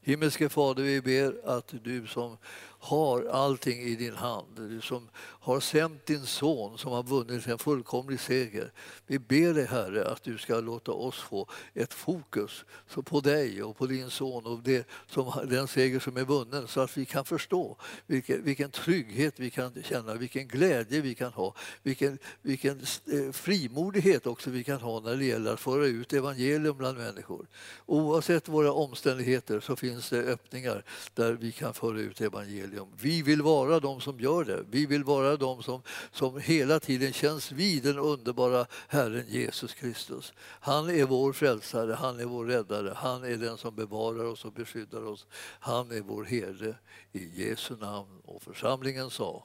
Himmelske 0.00 0.48
Fader, 0.48 0.82
vi 0.82 1.02
ber 1.02 1.48
att 1.48 1.74
du 1.82 2.06
som 2.06 2.36
har 2.84 3.24
allting 3.24 3.80
i 3.80 3.94
din 3.94 4.14
hand, 4.14 4.46
du 4.56 4.80
som 4.80 5.08
har 5.16 5.60
sänt 5.60 6.06
din 6.06 6.26
son 6.26 6.78
som 6.78 6.92
har 6.92 7.02
vunnit 7.02 7.46
en 7.46 7.58
fullkomlig 7.58 8.20
seger. 8.20 8.72
Vi 9.06 9.18
ber 9.18 9.54
dig 9.54 9.66
Herre 9.66 10.08
att 10.08 10.22
du 10.22 10.38
ska 10.38 10.60
låta 10.60 10.92
oss 10.92 11.18
få 11.18 11.48
ett 11.74 11.94
fokus 11.94 12.64
på 13.04 13.20
dig 13.20 13.62
och 13.62 13.76
på 13.76 13.86
din 13.86 14.10
son 14.10 14.46
och 14.46 14.62
det 14.62 14.86
som, 15.06 15.32
den 15.48 15.68
seger 15.68 16.00
som 16.00 16.16
är 16.16 16.24
vunnen 16.24 16.68
så 16.68 16.80
att 16.80 16.96
vi 16.96 17.04
kan 17.04 17.24
förstå 17.24 17.76
vilken, 18.06 18.44
vilken 18.44 18.70
trygghet 18.70 19.34
vi 19.36 19.50
kan 19.50 19.82
känna, 19.82 20.14
vilken 20.14 20.48
glädje 20.48 21.00
vi 21.00 21.14
kan 21.14 21.32
ha, 21.32 21.54
vilken, 21.82 22.18
vilken 22.42 22.80
eh, 23.12 23.32
frimodighet 23.32 24.26
också 24.26 24.50
vi 24.50 24.64
kan 24.64 24.80
ha 24.80 25.00
när 25.00 25.16
det 25.16 25.24
gäller 25.24 25.52
att 25.52 25.60
föra 25.60 25.86
ut 25.86 26.12
evangelium 26.12 26.76
bland 26.76 26.98
människor. 26.98 27.46
Oavsett 27.86 28.48
våra 28.48 28.72
omständigheter 28.72 29.60
så 29.60 29.76
finns 29.76 30.10
det 30.10 30.22
öppningar 30.22 30.84
där 31.14 31.32
vi 31.32 31.52
kan 31.52 31.74
föra 31.74 32.00
ut 32.00 32.20
evangelium. 32.20 32.73
Vi 33.00 33.22
vill 33.22 33.42
vara 33.42 33.80
de 33.80 34.00
som 34.00 34.20
gör 34.20 34.44
det. 34.44 34.64
Vi 34.70 34.86
vill 34.86 35.04
vara 35.04 35.36
de 35.36 35.62
som, 35.62 35.82
som 36.12 36.40
hela 36.40 36.80
tiden 36.80 37.12
känns 37.12 37.52
vid 37.52 37.82
den 37.82 37.98
underbara 37.98 38.66
Herren 38.88 39.24
Jesus 39.28 39.74
Kristus. 39.74 40.32
Han 40.38 40.90
är 40.90 41.04
vår 41.04 41.32
frälsare, 41.32 41.92
han 41.92 42.20
är 42.20 42.24
vår 42.24 42.44
räddare, 42.44 42.92
han 42.96 43.24
är 43.24 43.36
den 43.36 43.56
som 43.56 43.74
bevarar 43.74 44.24
oss 44.24 44.44
och 44.44 44.52
beskyddar 44.52 45.06
oss. 45.06 45.26
Han 45.60 45.90
är 45.90 46.00
vår 46.00 46.24
herde. 46.24 46.76
I 47.12 47.48
Jesu 47.48 47.76
namn. 47.76 48.20
Och 48.24 48.42
församlingen 48.42 49.10
sa 49.10 49.42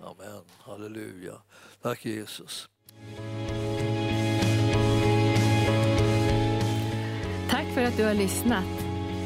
Amen. 0.00 0.42
Halleluja. 0.58 1.34
Tack 1.82 2.04
Jesus. 2.04 2.68
Tack 7.50 7.66
för 7.74 7.82
att 7.82 7.96
du 7.96 8.04
har 8.04 8.14
lyssnat. 8.14 8.93